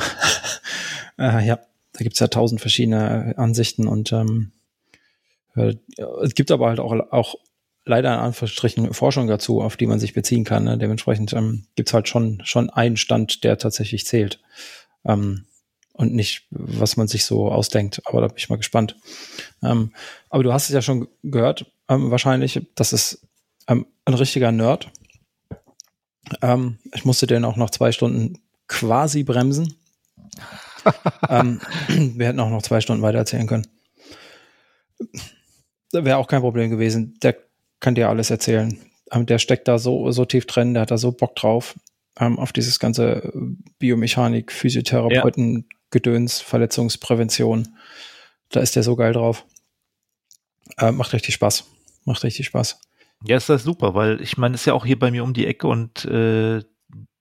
[1.18, 1.60] äh, ja,
[1.94, 4.52] da gibt's ja tausend verschiedene Ansichten und ähm,
[5.56, 5.76] äh,
[6.24, 7.36] es gibt aber halt auch, auch
[7.86, 10.66] leider in Anführungsstrichen Forschung dazu, auf die man sich beziehen kann.
[10.66, 10.78] Ne?
[10.78, 14.40] Dementsprechend ähm, gibt's halt schon, schon einen Stand, der tatsächlich zählt.
[15.04, 15.46] Ähm,
[16.00, 18.02] und nicht, was man sich so ausdenkt.
[18.06, 18.96] Aber da bin ich mal gespannt.
[19.62, 19.94] Ähm,
[20.30, 23.28] aber du hast es ja schon gehört, ähm, wahrscheinlich, das ist
[23.68, 24.92] ähm, ein richtiger Nerd.
[26.42, 28.40] Ähm, ich musste den auch nach zwei Stunden
[28.70, 29.76] quasi bremsen.
[31.30, 31.60] ähm,
[31.90, 33.68] wir hätten auch noch zwei Stunden weiter erzählen können.
[35.92, 37.20] Wäre auch kein Problem gewesen.
[37.22, 37.36] Der
[37.82, 38.80] kann dir alles erzählen.
[39.12, 41.76] Ähm, der steckt da so, so tief drin, der hat da so Bock drauf.
[42.16, 43.32] Auf dieses ganze
[43.78, 47.76] Biomechanik, Physiotherapeuten, Gedöns, Verletzungsprävention.
[48.50, 49.46] Da ist der so geil drauf.
[50.78, 51.66] Äh, macht richtig Spaß.
[52.06, 52.80] Macht richtig Spaß.
[53.26, 55.46] Ja, ist das super, weil ich meine, ist ja auch hier bei mir um die
[55.46, 56.64] Ecke und äh,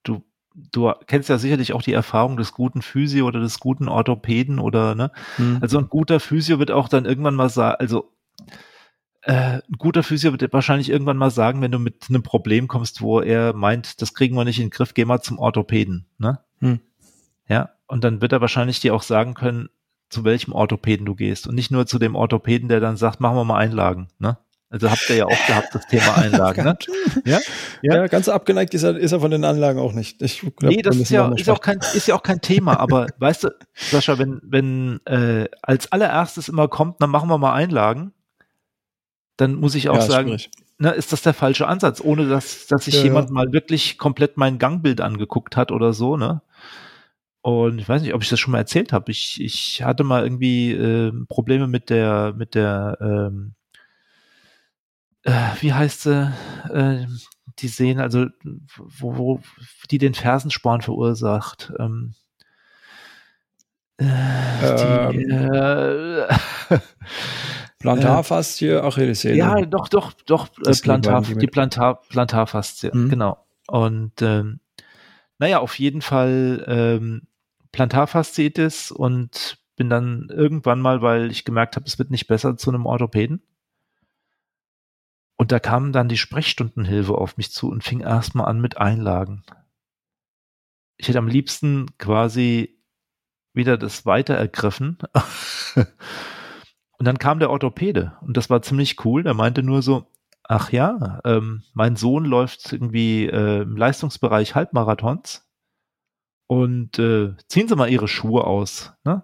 [0.05, 0.24] du,
[0.55, 4.95] du kennst ja sicherlich auch die Erfahrung des guten Physio oder des guten Orthopäden oder
[4.95, 5.11] ne?
[5.36, 5.59] Hm.
[5.61, 8.12] Also ein guter Physio wird auch dann irgendwann mal sagen, also
[9.23, 13.03] äh, ein guter Physio wird wahrscheinlich irgendwann mal sagen, wenn du mit einem Problem kommst,
[13.03, 16.40] wo er meint, das kriegen wir nicht in den Griff, geh mal zum Orthopäden, ne?
[16.61, 16.81] Hm.
[17.89, 19.69] Und dann wird er wahrscheinlich dir auch sagen können,
[20.10, 23.36] zu welchem Orthopäden du gehst und nicht nur zu dem Orthopäden, der dann sagt, machen
[23.36, 24.39] wir mal Einlagen, ne?
[24.70, 26.77] Also habt ihr ja auch gehabt, das Thema Einlagen, ne?
[27.24, 27.39] Ja?
[27.82, 27.97] ja?
[27.97, 30.20] Ja, ganz abgeneigt ist er, ist er von den Anlagen auch nicht.
[30.20, 33.06] Ich glaub, nee, das ist ja, ist, auch kein, ist ja auch kein Thema, aber
[33.19, 38.12] weißt du, Sascha, wenn, wenn äh, als allererstes immer kommt, dann machen wir mal Einlagen,
[39.39, 40.36] dann muss ich auch ja, sagen,
[40.78, 44.36] ne, ist das der falsche Ansatz, ohne dass, dass sich ja, jemand mal wirklich komplett
[44.36, 46.43] mein Gangbild angeguckt hat oder so, ne?
[47.49, 49.11] Und ich weiß nicht, ob ich das schon mal erzählt habe.
[49.11, 53.55] Ich, ich hatte mal irgendwie äh, Probleme mit der, mit der, ähm,
[55.23, 56.31] äh, wie heißt sie,
[56.70, 57.07] äh,
[57.59, 58.27] die Sehne, also
[58.77, 59.41] wo, wo
[59.91, 61.73] die den Fersensporn verursacht.
[61.79, 62.12] Ähm,
[63.97, 64.05] äh,
[65.11, 66.25] die, ähm.
[66.69, 66.79] äh,
[67.79, 69.37] Plantarfaszie, Achillessehne.
[69.37, 73.09] Ja, doch, doch, doch, äh, Plantar, die, die Plantar, Plantarfaszie, mhm.
[73.09, 73.43] genau.
[73.69, 74.61] Und ähm,
[75.39, 77.28] naja, auf jeden Fall ähm,
[77.73, 82.70] Plantarfasziitis und bin dann irgendwann mal, weil ich gemerkt habe, es wird nicht besser, zu
[82.70, 83.43] einem Orthopäden.
[85.36, 89.45] Und da kam dann die Sprechstundenhilfe auf mich zu und fing erstmal an mit Einlagen.
[90.97, 92.82] Ich hätte am liebsten quasi
[93.55, 94.99] wieder das weiter ergriffen.
[95.77, 99.23] und dann kam der Orthopäde und das war ziemlich cool.
[99.23, 100.11] Der meinte nur so,
[100.43, 105.48] ach ja, ähm, mein Sohn läuft irgendwie äh, im Leistungsbereich Halbmarathons
[106.49, 108.93] und äh, ziehen Sie mal Ihre Schuhe aus.
[109.05, 109.23] Ne?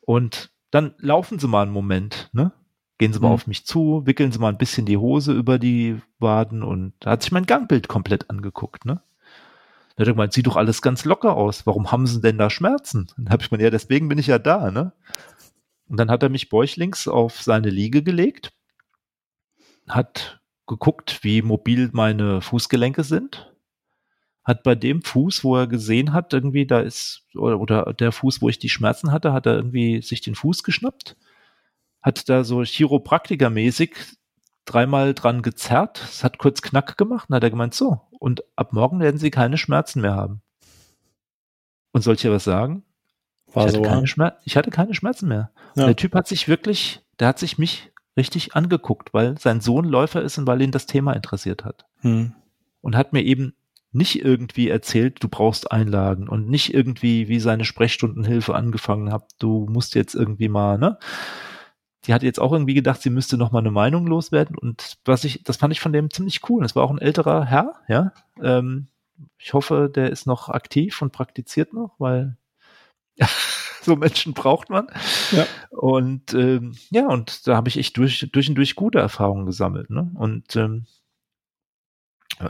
[0.00, 2.30] Und dann laufen Sie mal einen Moment.
[2.32, 2.52] Ne?
[2.96, 3.34] Gehen Sie mal mhm.
[3.34, 7.10] auf mich zu, wickeln Sie mal ein bisschen die Hose über die Waden und da
[7.10, 8.86] hat sich mein Gangbild komplett angeguckt.
[8.86, 9.02] Ne?
[9.96, 11.66] Da hat er gemeint, sieht doch alles ganz locker aus.
[11.66, 13.08] Warum haben Sie denn da Schmerzen?
[13.18, 14.70] Dann habe ich gemeint, ja, deswegen bin ich ja da.
[14.70, 14.92] Ne?
[15.88, 18.52] Und dann hat er mich bäuchlings auf seine Liege gelegt
[19.88, 23.51] hat geguckt, wie mobil meine Fußgelenke sind,
[24.44, 28.42] hat bei dem Fuß, wo er gesehen hat, irgendwie da ist, oder, oder der Fuß,
[28.42, 31.16] wo ich die Schmerzen hatte, hat er irgendwie sich den Fuß geschnappt,
[32.00, 33.94] hat da so Chiropraktikermäßig
[34.64, 38.72] dreimal dran gezerrt, es hat kurz Knack gemacht und hat er gemeint, so, und ab
[38.72, 40.42] morgen werden sie keine Schmerzen mehr haben.
[41.92, 42.84] Und soll ich dir was sagen?
[43.52, 45.50] War ich, hatte so, keine Schmer ich hatte keine Schmerzen mehr.
[45.76, 45.86] Ja.
[45.86, 50.22] Der Typ hat sich wirklich, der hat sich mich richtig angeguckt, weil sein Sohn Läufer
[50.22, 51.86] ist und weil ihn das Thema interessiert hat.
[52.00, 52.34] Hm.
[52.80, 53.54] Und hat mir eben
[53.92, 59.66] nicht irgendwie erzählt, du brauchst Einlagen und nicht irgendwie, wie seine Sprechstundenhilfe angefangen hat, du
[59.70, 60.98] musst jetzt irgendwie mal, ne?
[62.06, 65.24] Die hat jetzt auch irgendwie gedacht, sie müsste noch mal eine Meinung loswerden und was
[65.24, 66.62] ich, das fand ich von dem ziemlich cool.
[66.62, 68.12] Das war auch ein älterer Herr, ja.
[68.42, 68.88] Ähm,
[69.38, 72.36] ich hoffe, der ist noch aktiv und praktiziert noch, weil
[73.82, 74.86] so Menschen braucht man.
[75.32, 75.46] Ja.
[75.70, 79.90] Und ähm, ja, und da habe ich echt durch, durch und durch gute Erfahrungen gesammelt.
[79.90, 80.10] Ne?
[80.14, 80.86] Und ähm,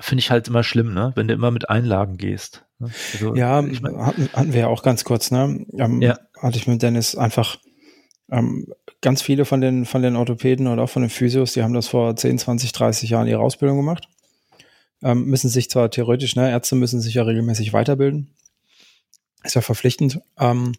[0.00, 1.12] finde ich halt immer schlimm, ne?
[1.14, 2.64] wenn du immer mit Einlagen gehst.
[2.78, 2.90] Ne?
[3.12, 5.64] Also, ja, ich mein, hatten, hatten wir ja auch ganz kurz, ne?
[5.78, 6.18] Ähm, ja.
[6.38, 7.58] Hatte ich mit Dennis einfach
[8.30, 8.66] ähm,
[9.00, 11.88] ganz viele von den, von den Orthopäden oder auch von den Physios, die haben das
[11.88, 14.08] vor 10, 20, 30 Jahren ihre Ausbildung gemacht.
[15.02, 18.34] Ähm, müssen sich zwar theoretisch, ne, Ärzte müssen sich ja regelmäßig weiterbilden.
[19.42, 20.20] Ist ja verpflichtend.
[20.38, 20.72] Ähm,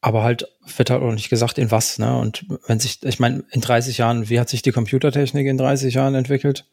[0.00, 2.18] aber halt wird halt auch nicht gesagt, in was, ne?
[2.18, 5.94] Und wenn sich, ich meine, in 30 Jahren, wie hat sich die Computertechnik in 30
[5.94, 6.66] Jahren entwickelt?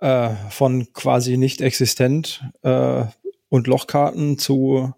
[0.00, 3.04] Äh, von quasi nicht existent äh,
[3.48, 4.92] und Lochkarten zu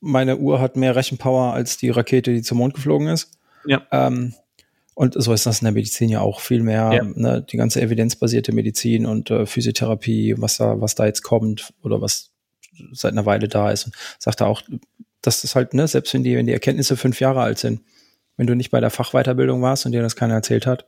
[0.00, 3.38] meine Uhr hat mehr Rechenpower als die Rakete, die zum Mond geflogen ist.
[3.64, 3.86] Ja.
[3.92, 4.34] Ähm,
[4.94, 7.04] und so ist das in der Medizin ja auch viel mehr, ja.
[7.04, 12.00] ne, die ganze evidenzbasierte Medizin und äh, Physiotherapie, was da, was da jetzt kommt oder
[12.00, 12.30] was
[12.90, 13.84] seit einer Weile da ist.
[13.86, 14.62] Und sagt er auch,
[15.22, 17.82] dass das halt, ne, selbst wenn die, wenn die Erkenntnisse fünf Jahre alt sind,
[18.36, 20.86] wenn du nicht bei der Fachweiterbildung warst und dir das keiner erzählt hat,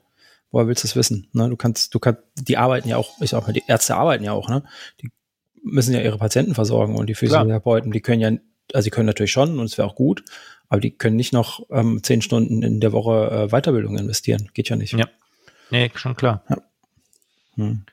[0.54, 1.28] woher willst du es wissen?
[1.32, 1.48] Ne?
[1.48, 4.32] Du kannst, du kannst, die arbeiten ja auch, ich sag mal, die Ärzte arbeiten ja
[4.32, 4.62] auch, ne?
[5.02, 5.10] Die
[5.62, 8.30] müssen ja ihre Patienten versorgen und die Physiotherapeuten, die können ja,
[8.72, 10.24] also die können natürlich schon und es wäre auch gut,
[10.68, 14.50] aber die können nicht noch ähm, zehn Stunden in der Woche äh, Weiterbildung investieren.
[14.54, 14.92] Geht ja nicht.
[14.92, 15.08] Ja.
[15.70, 16.44] Nee, schon klar.
[16.48, 16.56] Ja.
[17.56, 17.84] Hm.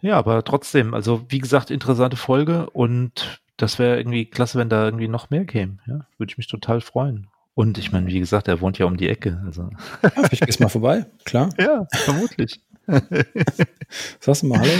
[0.00, 4.84] Ja, aber trotzdem, also wie gesagt, interessante Folge und das wäre irgendwie klasse, wenn da
[4.84, 5.78] irgendwie noch mehr käme.
[5.86, 7.28] Ja, würde ich mich total freuen.
[7.54, 9.40] Und ich meine, wie gesagt, er wohnt ja um die Ecke.
[9.46, 9.70] Also.
[10.02, 11.50] Ja, ich gehst mal vorbei, klar.
[11.58, 12.60] Ja, vermutlich.
[14.20, 14.72] Sagst du mal Hallo?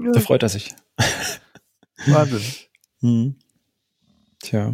[0.00, 0.12] Ja.
[0.12, 0.74] Da freut er sich.
[2.06, 2.42] Wahnsinn.
[3.00, 3.34] Hm.
[4.38, 4.72] Tja.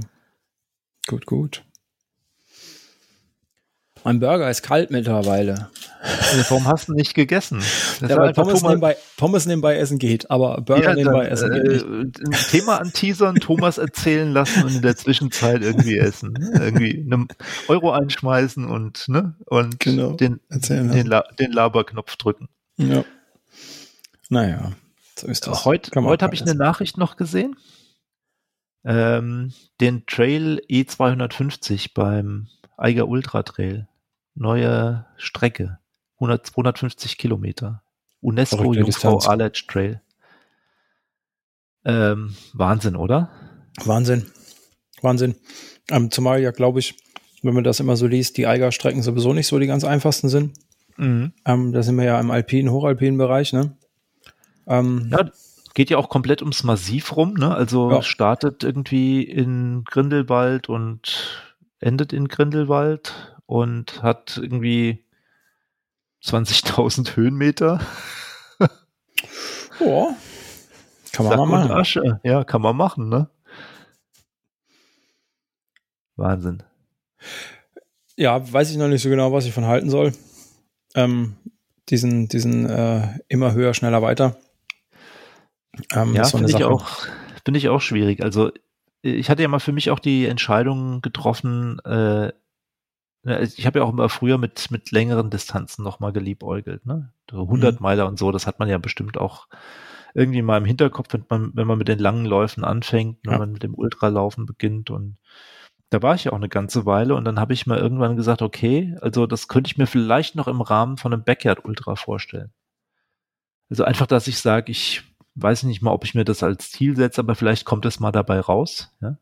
[1.06, 1.64] Gut, gut.
[4.08, 5.68] Mein Burger ist kalt mittlerweile.
[6.48, 7.62] Warum hast du nicht gegessen?
[8.00, 11.66] ja, weil Pommes nebenbei, Pommes nebenbei essen geht, aber Burger ja, nebenbei dann, essen geht
[11.66, 12.18] äh, nicht.
[12.26, 16.38] Ein Thema anteasern, Thomas erzählen lassen und in der Zwischenzeit irgendwie essen.
[16.54, 17.28] Irgendwie einen
[17.68, 22.48] Euro einschmeißen und, ne, und genau, den, den, La den Laberknopf drücken.
[22.78, 23.04] Ja.
[24.30, 24.72] Naja,
[25.16, 25.66] so ist das.
[25.66, 27.56] Heute, heute habe ich eine Nachricht noch gesehen.
[28.86, 29.52] Ähm,
[29.82, 32.48] den Trail E250 beim
[32.78, 33.86] Eiger Ultra Trail
[34.38, 35.78] neue Strecke.
[36.16, 37.82] 100, 250 Kilometer.
[38.20, 40.00] UNESCO Jungfrau Aletsch Trail.
[41.84, 43.30] Ähm, Wahnsinn, oder?
[43.84, 44.26] Wahnsinn.
[45.00, 45.36] Wahnsinn.
[45.90, 46.96] Ähm, zumal ja, glaube ich,
[47.42, 50.58] wenn man das immer so liest, die Eiger-Strecken sowieso nicht so die ganz einfachsten sind.
[50.96, 51.32] Mhm.
[51.44, 53.76] Ähm, da sind wir ja im alpinen, hochalpinen Bereich, ne?
[54.66, 55.30] Ähm, ja,
[55.74, 57.54] geht ja auch komplett ums Massiv rum, ne?
[57.54, 58.02] Also ja.
[58.02, 61.44] startet irgendwie in Grindelwald und
[61.78, 65.04] endet in Grindelwald und hat irgendwie
[66.22, 67.80] 20.000 Höhenmeter.
[69.78, 70.14] Boah.
[71.12, 71.70] Kann man Sack mal machen.
[71.72, 72.20] Asche.
[72.24, 73.30] Ja, kann man machen, ne?
[76.16, 76.62] Wahnsinn.
[78.16, 80.12] Ja, weiß ich noch nicht so genau, was ich von halten soll.
[80.94, 81.36] Ähm,
[81.88, 84.36] diesen, diesen äh, immer höher, schneller, weiter.
[85.94, 86.86] Ähm, ja, finde ich auch,
[87.46, 88.22] finde ich auch schwierig.
[88.22, 88.52] Also
[89.00, 92.32] ich hatte ja mal für mich auch die Entscheidung getroffen, äh,
[93.28, 97.12] ich habe ja auch immer früher mit, mit längeren Distanzen nochmal geliebäugelt, ne?
[97.30, 97.82] 100 mhm.
[97.82, 99.48] Meiler und so, das hat man ja bestimmt auch
[100.14, 103.52] irgendwie mal im Hinterkopf, wenn man, wenn man mit den langen Läufen anfängt, wenn man
[103.52, 105.16] mit dem Ultralaufen beginnt und
[105.90, 108.42] da war ich ja auch eine ganze Weile und dann habe ich mal irgendwann gesagt,
[108.42, 112.52] okay, also das könnte ich mir vielleicht noch im Rahmen von einem Backyard Ultra vorstellen.
[113.70, 115.02] Also einfach, dass ich sage, ich
[115.34, 118.12] weiß nicht mal, ob ich mir das als Ziel setze, aber vielleicht kommt es mal
[118.12, 118.94] dabei raus.
[119.00, 119.18] Ja?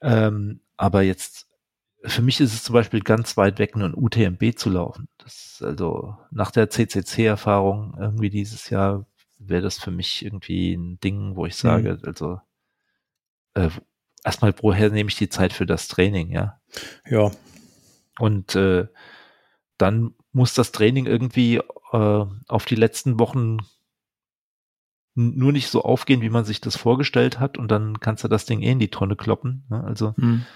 [0.00, 1.49] Ähm, aber jetzt,
[2.04, 5.08] für mich ist es zum Beispiel ganz weit weg, nur ein UTMB zu laufen.
[5.18, 9.06] Das, also nach der CCC-Erfahrung irgendwie dieses Jahr
[9.38, 12.08] wäre das für mich irgendwie ein Ding, wo ich sage, mhm.
[12.08, 12.40] also
[13.54, 13.70] äh,
[14.24, 16.60] erstmal, woher nehme ich die Zeit für das Training, ja?
[17.08, 17.30] Ja.
[18.18, 18.86] Und äh,
[19.78, 21.56] dann muss das Training irgendwie
[21.92, 23.58] äh, auf die letzten Wochen
[25.14, 28.46] nur nicht so aufgehen, wie man sich das vorgestellt hat, und dann kannst du das
[28.46, 29.64] Ding eh in die Tonne kloppen.
[29.68, 29.82] Ne?
[29.84, 30.46] Also mhm.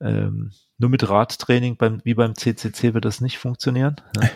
[0.00, 3.96] Ähm, nur mit Radtraining beim, wie beim CCC wird das nicht funktionieren.
[4.16, 4.30] Ne?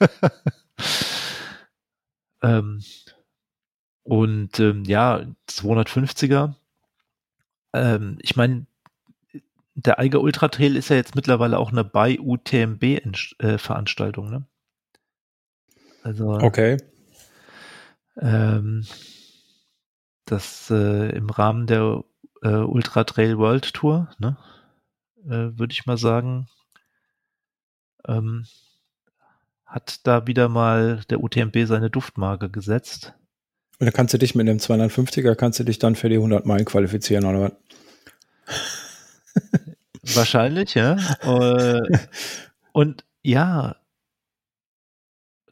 [2.42, 2.82] ähm,
[4.02, 6.54] und ähm, ja, 250er.
[7.72, 8.66] Ähm, ich meine,
[9.74, 14.46] der Eiger Ultra Trail ist ja jetzt mittlerweile auch eine bei UTMB äh, Veranstaltung, ne?
[16.02, 16.76] Also okay.
[18.18, 18.86] Ähm,
[20.24, 22.02] das äh, im Rahmen der
[22.42, 24.36] äh, Ultra Trail World Tour, ne?
[25.24, 26.48] Äh, Würde ich mal sagen,
[28.06, 28.46] ähm,
[29.66, 33.14] hat da wieder mal der UTMB seine Duftmarke gesetzt.
[33.78, 36.44] Und dann kannst du dich mit einem 250er, kannst du dich dann für die 100
[36.44, 37.52] Meilen qualifizieren, oder was?
[40.16, 40.96] Wahrscheinlich, ja.
[41.22, 41.98] Äh,
[42.72, 43.76] und ja,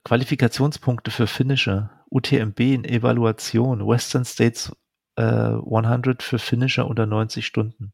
[0.04, 4.72] Qualifikationspunkte für Finisher, UTMB in Evaluation, Western States
[5.16, 7.92] äh, 100 für Finisher unter 90 Stunden.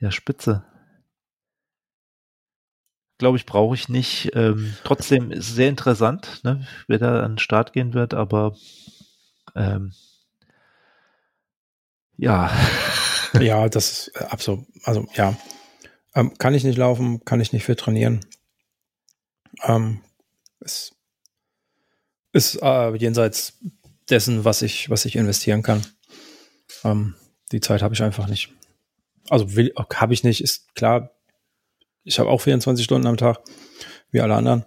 [0.00, 0.64] Ja, spitze
[3.20, 4.30] glaube ich, brauche ich nicht.
[4.34, 8.56] Ähm, trotzdem ist es sehr interessant, ne, wer da an den Start gehen wird, aber
[9.54, 9.92] ähm,
[12.16, 12.50] ja.
[13.40, 15.36] Ja, das ist äh, absolut, also ja.
[16.16, 18.26] Ähm, kann ich nicht laufen, kann ich nicht viel trainieren.
[19.62, 20.00] Ähm,
[20.58, 20.96] es
[22.32, 23.56] ist äh, jenseits
[24.08, 25.86] dessen, was ich, was ich investieren kann.
[26.82, 27.14] Ähm,
[27.52, 28.52] die Zeit habe ich einfach nicht.
[29.30, 31.10] Also will, habe ich nicht, ist klar,
[32.02, 33.38] ich habe auch 24 Stunden am Tag,
[34.10, 34.64] wie alle anderen.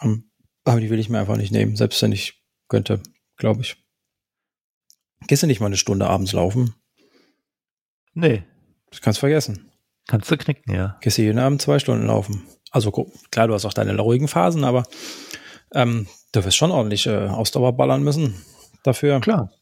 [0.00, 0.30] Um,
[0.64, 3.02] aber die will ich mir einfach nicht nehmen, selbst wenn ich könnte,
[3.36, 3.76] glaube ich.
[5.26, 6.74] Gehst du nicht mal eine Stunde abends laufen?
[8.14, 8.44] Nee.
[8.90, 9.70] Das kannst du vergessen.
[10.06, 10.96] Kannst du knicken, ja.
[11.00, 12.46] Gehst du jeden Abend zwei Stunden laufen.
[12.70, 12.90] Also
[13.30, 14.84] klar, du hast auch deine ruhigen Phasen, aber
[15.72, 18.34] ähm, du wirst schon ordentlich äh, Ausdauer ballern müssen
[18.82, 19.20] dafür.
[19.20, 19.52] Klar.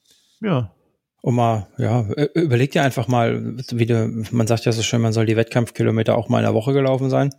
[0.41, 0.75] Ja.
[1.21, 5.13] Und mal, ja, überleg dir einfach mal, wie du, man sagt ja so schön, man
[5.13, 7.35] soll die Wettkampfkilometer auch mal in der Woche gelaufen sein.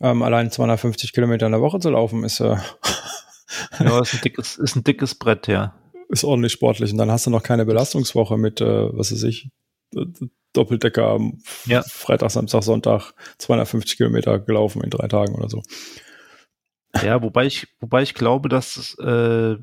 [0.00, 2.56] Ähm, allein 250 Kilometer in der Woche zu laufen, ist äh,
[3.80, 5.74] ja, ist ein dickes, ist ein dickes Brett, ja.
[6.08, 6.90] Ist ordentlich sportlich.
[6.90, 9.50] Und dann hast du noch keine Belastungswoche mit, äh, was weiß ich,
[10.52, 11.20] Doppeldecker
[11.66, 11.82] ja.
[11.82, 15.62] Freitag, Samstag, Sonntag 250 Kilometer gelaufen in drei Tagen oder so.
[17.02, 19.56] Ja, wobei ich, wobei ich glaube, dass äh,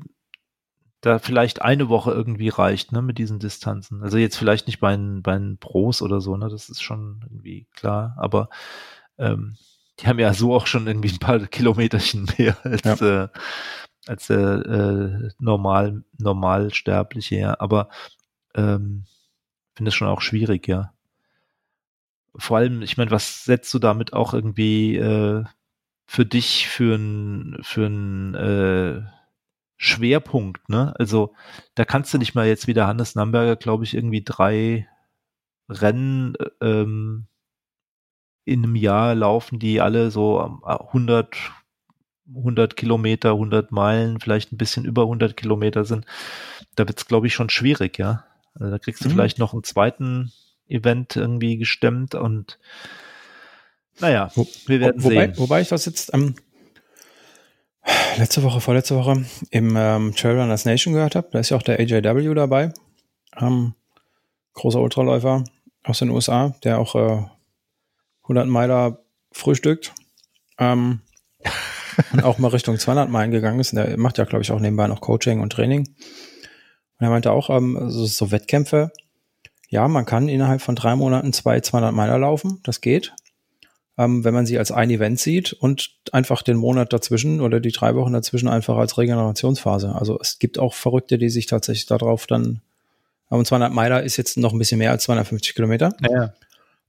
[1.00, 4.02] da vielleicht eine Woche irgendwie reicht, ne, mit diesen Distanzen.
[4.02, 7.20] Also jetzt vielleicht nicht bei den, bei den Pros oder so, ne, das ist schon
[7.24, 8.48] irgendwie klar, aber
[9.18, 9.56] ähm,
[10.00, 13.24] die haben ja so auch schon irgendwie ein paar Kilometerchen mehr als, ja.
[13.24, 13.28] äh,
[14.06, 17.56] als der äh, normal, normalsterbliche, ja.
[17.58, 17.88] Aber
[18.54, 19.04] ähm,
[19.74, 20.92] finde es schon auch schwierig, ja.
[22.36, 25.44] Vor allem, ich meine, was setzt du damit auch irgendwie äh,
[26.06, 29.02] für dich für ein, für ein äh,
[29.82, 30.94] Schwerpunkt, ne?
[30.98, 31.32] Also
[31.74, 34.86] da kannst du nicht mal jetzt wieder Hannes Namberger, glaube ich, irgendwie drei
[35.70, 37.28] Rennen ähm,
[38.44, 41.34] in einem Jahr laufen die alle so 100,
[42.28, 46.04] 100 Kilometer, 100 Meilen, vielleicht ein bisschen über 100 Kilometer sind.
[46.76, 48.26] Da wird es, glaube ich, schon schwierig, ja.
[48.52, 49.12] Also da kriegst du mhm.
[49.12, 50.30] vielleicht noch einen zweiten
[50.68, 52.58] Event irgendwie gestemmt und
[53.98, 54.30] naja,
[54.66, 55.38] wir werden wobei, sehen.
[55.38, 56.34] Wobei ich das jetzt ähm,
[58.16, 61.28] letzte Woche, vorletzte Woche im ähm, Trailrunners Nation gehört habe.
[61.32, 62.72] Da ist ja auch der AJW dabei.
[63.40, 63.74] Ähm,
[64.54, 65.44] großer Ultraläufer
[65.84, 67.24] aus den USA, der auch äh,
[68.24, 69.00] 100 Meiler
[69.32, 69.94] frühstückt.
[70.58, 71.00] Ähm,
[72.12, 73.72] und auch mal Richtung 200 Meilen gegangen ist.
[73.72, 75.80] Und der macht ja, glaube ich, auch nebenbei noch Coaching und Training.
[75.80, 78.92] Und er meinte auch, ähm, also so Wettkämpfe,
[79.68, 83.14] ja, man kann innerhalb von drei Monaten zwei 200 Meiler laufen, das geht.
[84.00, 87.70] Ähm, wenn man sie als ein Event sieht und einfach den Monat dazwischen oder die
[87.70, 89.94] drei Wochen dazwischen einfach als Regenerationsphase.
[89.94, 92.62] Also es gibt auch Verrückte, die sich tatsächlich darauf dann,
[93.28, 95.94] und 200 Meiler ist jetzt noch ein bisschen mehr als 250 Kilometer.
[96.00, 96.32] Ja.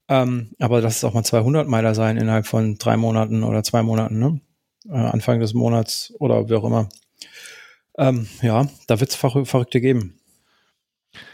[0.07, 3.83] Ähm, aber dass es auch mal 200 Meiler sein innerhalb von drei Monaten oder zwei
[3.83, 4.39] Monaten, ne?
[4.87, 6.87] Äh, Anfang des Monats oder wie auch immer.
[7.97, 10.20] Ähm, ja, da wird es Verrückte geben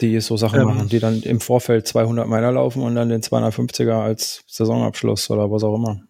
[0.00, 3.22] die so Sachen ähm, machen, die dann im Vorfeld 200 Meiler laufen und dann den
[3.22, 6.00] 250er als Saisonabschluss oder was auch immer.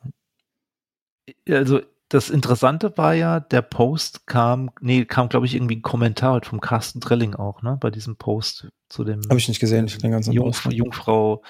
[1.49, 6.43] Also das Interessante war ja, der Post kam, nee, kam glaube ich irgendwie ein Kommentar
[6.43, 9.21] vom Carsten Drilling auch, ne, bei diesem Post zu dem.
[9.29, 10.75] Habe ich nicht gesehen, den ganzen Jungf Post.
[10.75, 11.43] Jungfrau.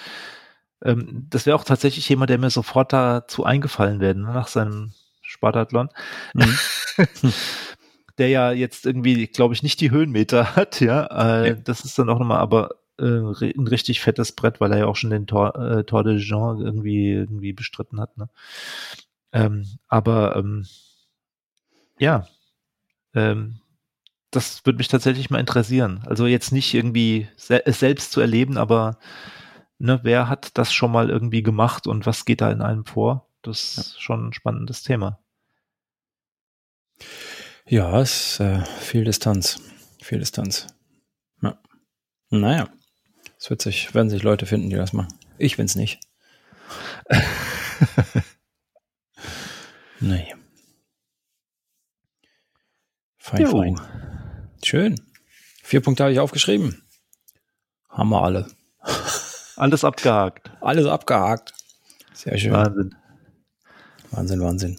[0.83, 4.93] Ähm, das wäre auch tatsächlich jemand, der mir sofort dazu eingefallen wäre, ne, nach seinem
[5.23, 5.91] Spartathlon.
[6.35, 6.59] Mhm.
[8.19, 11.07] der ja jetzt irgendwie, glaube ich, nicht die Höhenmeter hat, ja.
[11.07, 11.55] Äh, ja.
[11.55, 14.97] Das ist dann auch nochmal aber äh, ein richtig fettes Brett, weil er ja auch
[14.97, 18.29] schon den Tor, äh, Tor de Jean irgendwie, irgendwie bestritten hat, ne?
[19.33, 20.67] Ähm, aber ähm,
[21.99, 22.27] ja,
[23.15, 23.61] ähm,
[24.31, 26.03] das würde mich tatsächlich mal interessieren.
[26.07, 28.99] Also jetzt nicht irgendwie se es selbst zu erleben, aber
[29.79, 33.27] ne, wer hat das schon mal irgendwie gemacht und was geht da in einem vor?
[33.43, 35.19] Das ist schon ein spannendes Thema.
[37.71, 39.61] Ja, es ist äh, viel Distanz.
[40.01, 40.69] Viel Distanz.
[41.43, 41.59] Ja.
[42.31, 42.71] Naja,
[43.39, 45.13] es wird sich, werden sich Leute finden, die das machen.
[45.37, 46.01] Ich bin's nicht.
[50.01, 50.35] nee.
[53.19, 53.51] Fein, jo.
[53.51, 53.79] fein.
[54.65, 54.99] Schön.
[55.63, 56.83] Vier Punkte habe ich aufgeschrieben.
[57.91, 58.51] Haben wir alle.
[59.57, 60.51] Alles abgehakt.
[60.63, 61.53] Alles abgehakt.
[62.15, 62.53] Sehr schön.
[62.53, 62.95] Wahnsinn.
[64.11, 64.79] Wahnsinn, Wahnsinn.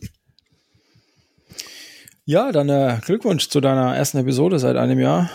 [2.30, 5.31] Ja, dann äh, Glückwunsch zu deiner ersten Episode seit einem Jahr.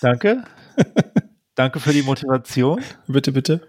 [0.00, 0.44] Danke.
[1.56, 2.80] Danke für die Motivation.
[3.08, 3.66] Bitte, bitte.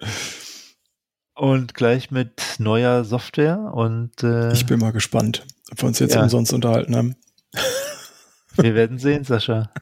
[1.33, 6.13] Und gleich mit neuer Software und äh, ich bin mal gespannt, ob wir uns jetzt
[6.13, 6.21] ja.
[6.21, 7.15] umsonst unterhalten haben.
[8.55, 9.71] Wir werden sehen, Sascha.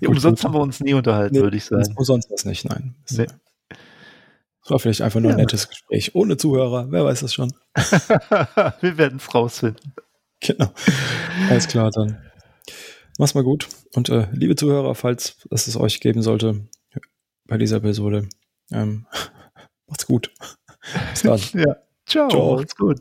[0.00, 1.94] Ja, umsonst haben wir uns nie unterhalten, nee, würde ich sagen.
[1.96, 2.96] Umsonst was nicht, nein.
[3.10, 3.26] Nee.
[4.62, 6.14] Das war vielleicht einfach nur ein nettes Gespräch.
[6.14, 7.52] Ohne Zuhörer, wer weiß das schon.
[8.80, 9.94] wir werden es rausfinden.
[10.46, 10.72] Genau.
[11.48, 12.20] Alles klar, dann.
[13.16, 13.68] Mach's mal gut.
[13.94, 16.68] Und äh, liebe Zuhörer, falls es es euch geben sollte
[17.46, 18.28] bei dieser Episode,
[18.72, 19.06] ähm,
[19.86, 20.32] macht's gut.
[21.10, 21.40] Bis dann.
[21.54, 21.76] Ja.
[22.06, 22.28] Ciao.
[22.28, 22.56] Ciao.
[22.56, 23.00] Macht's gut.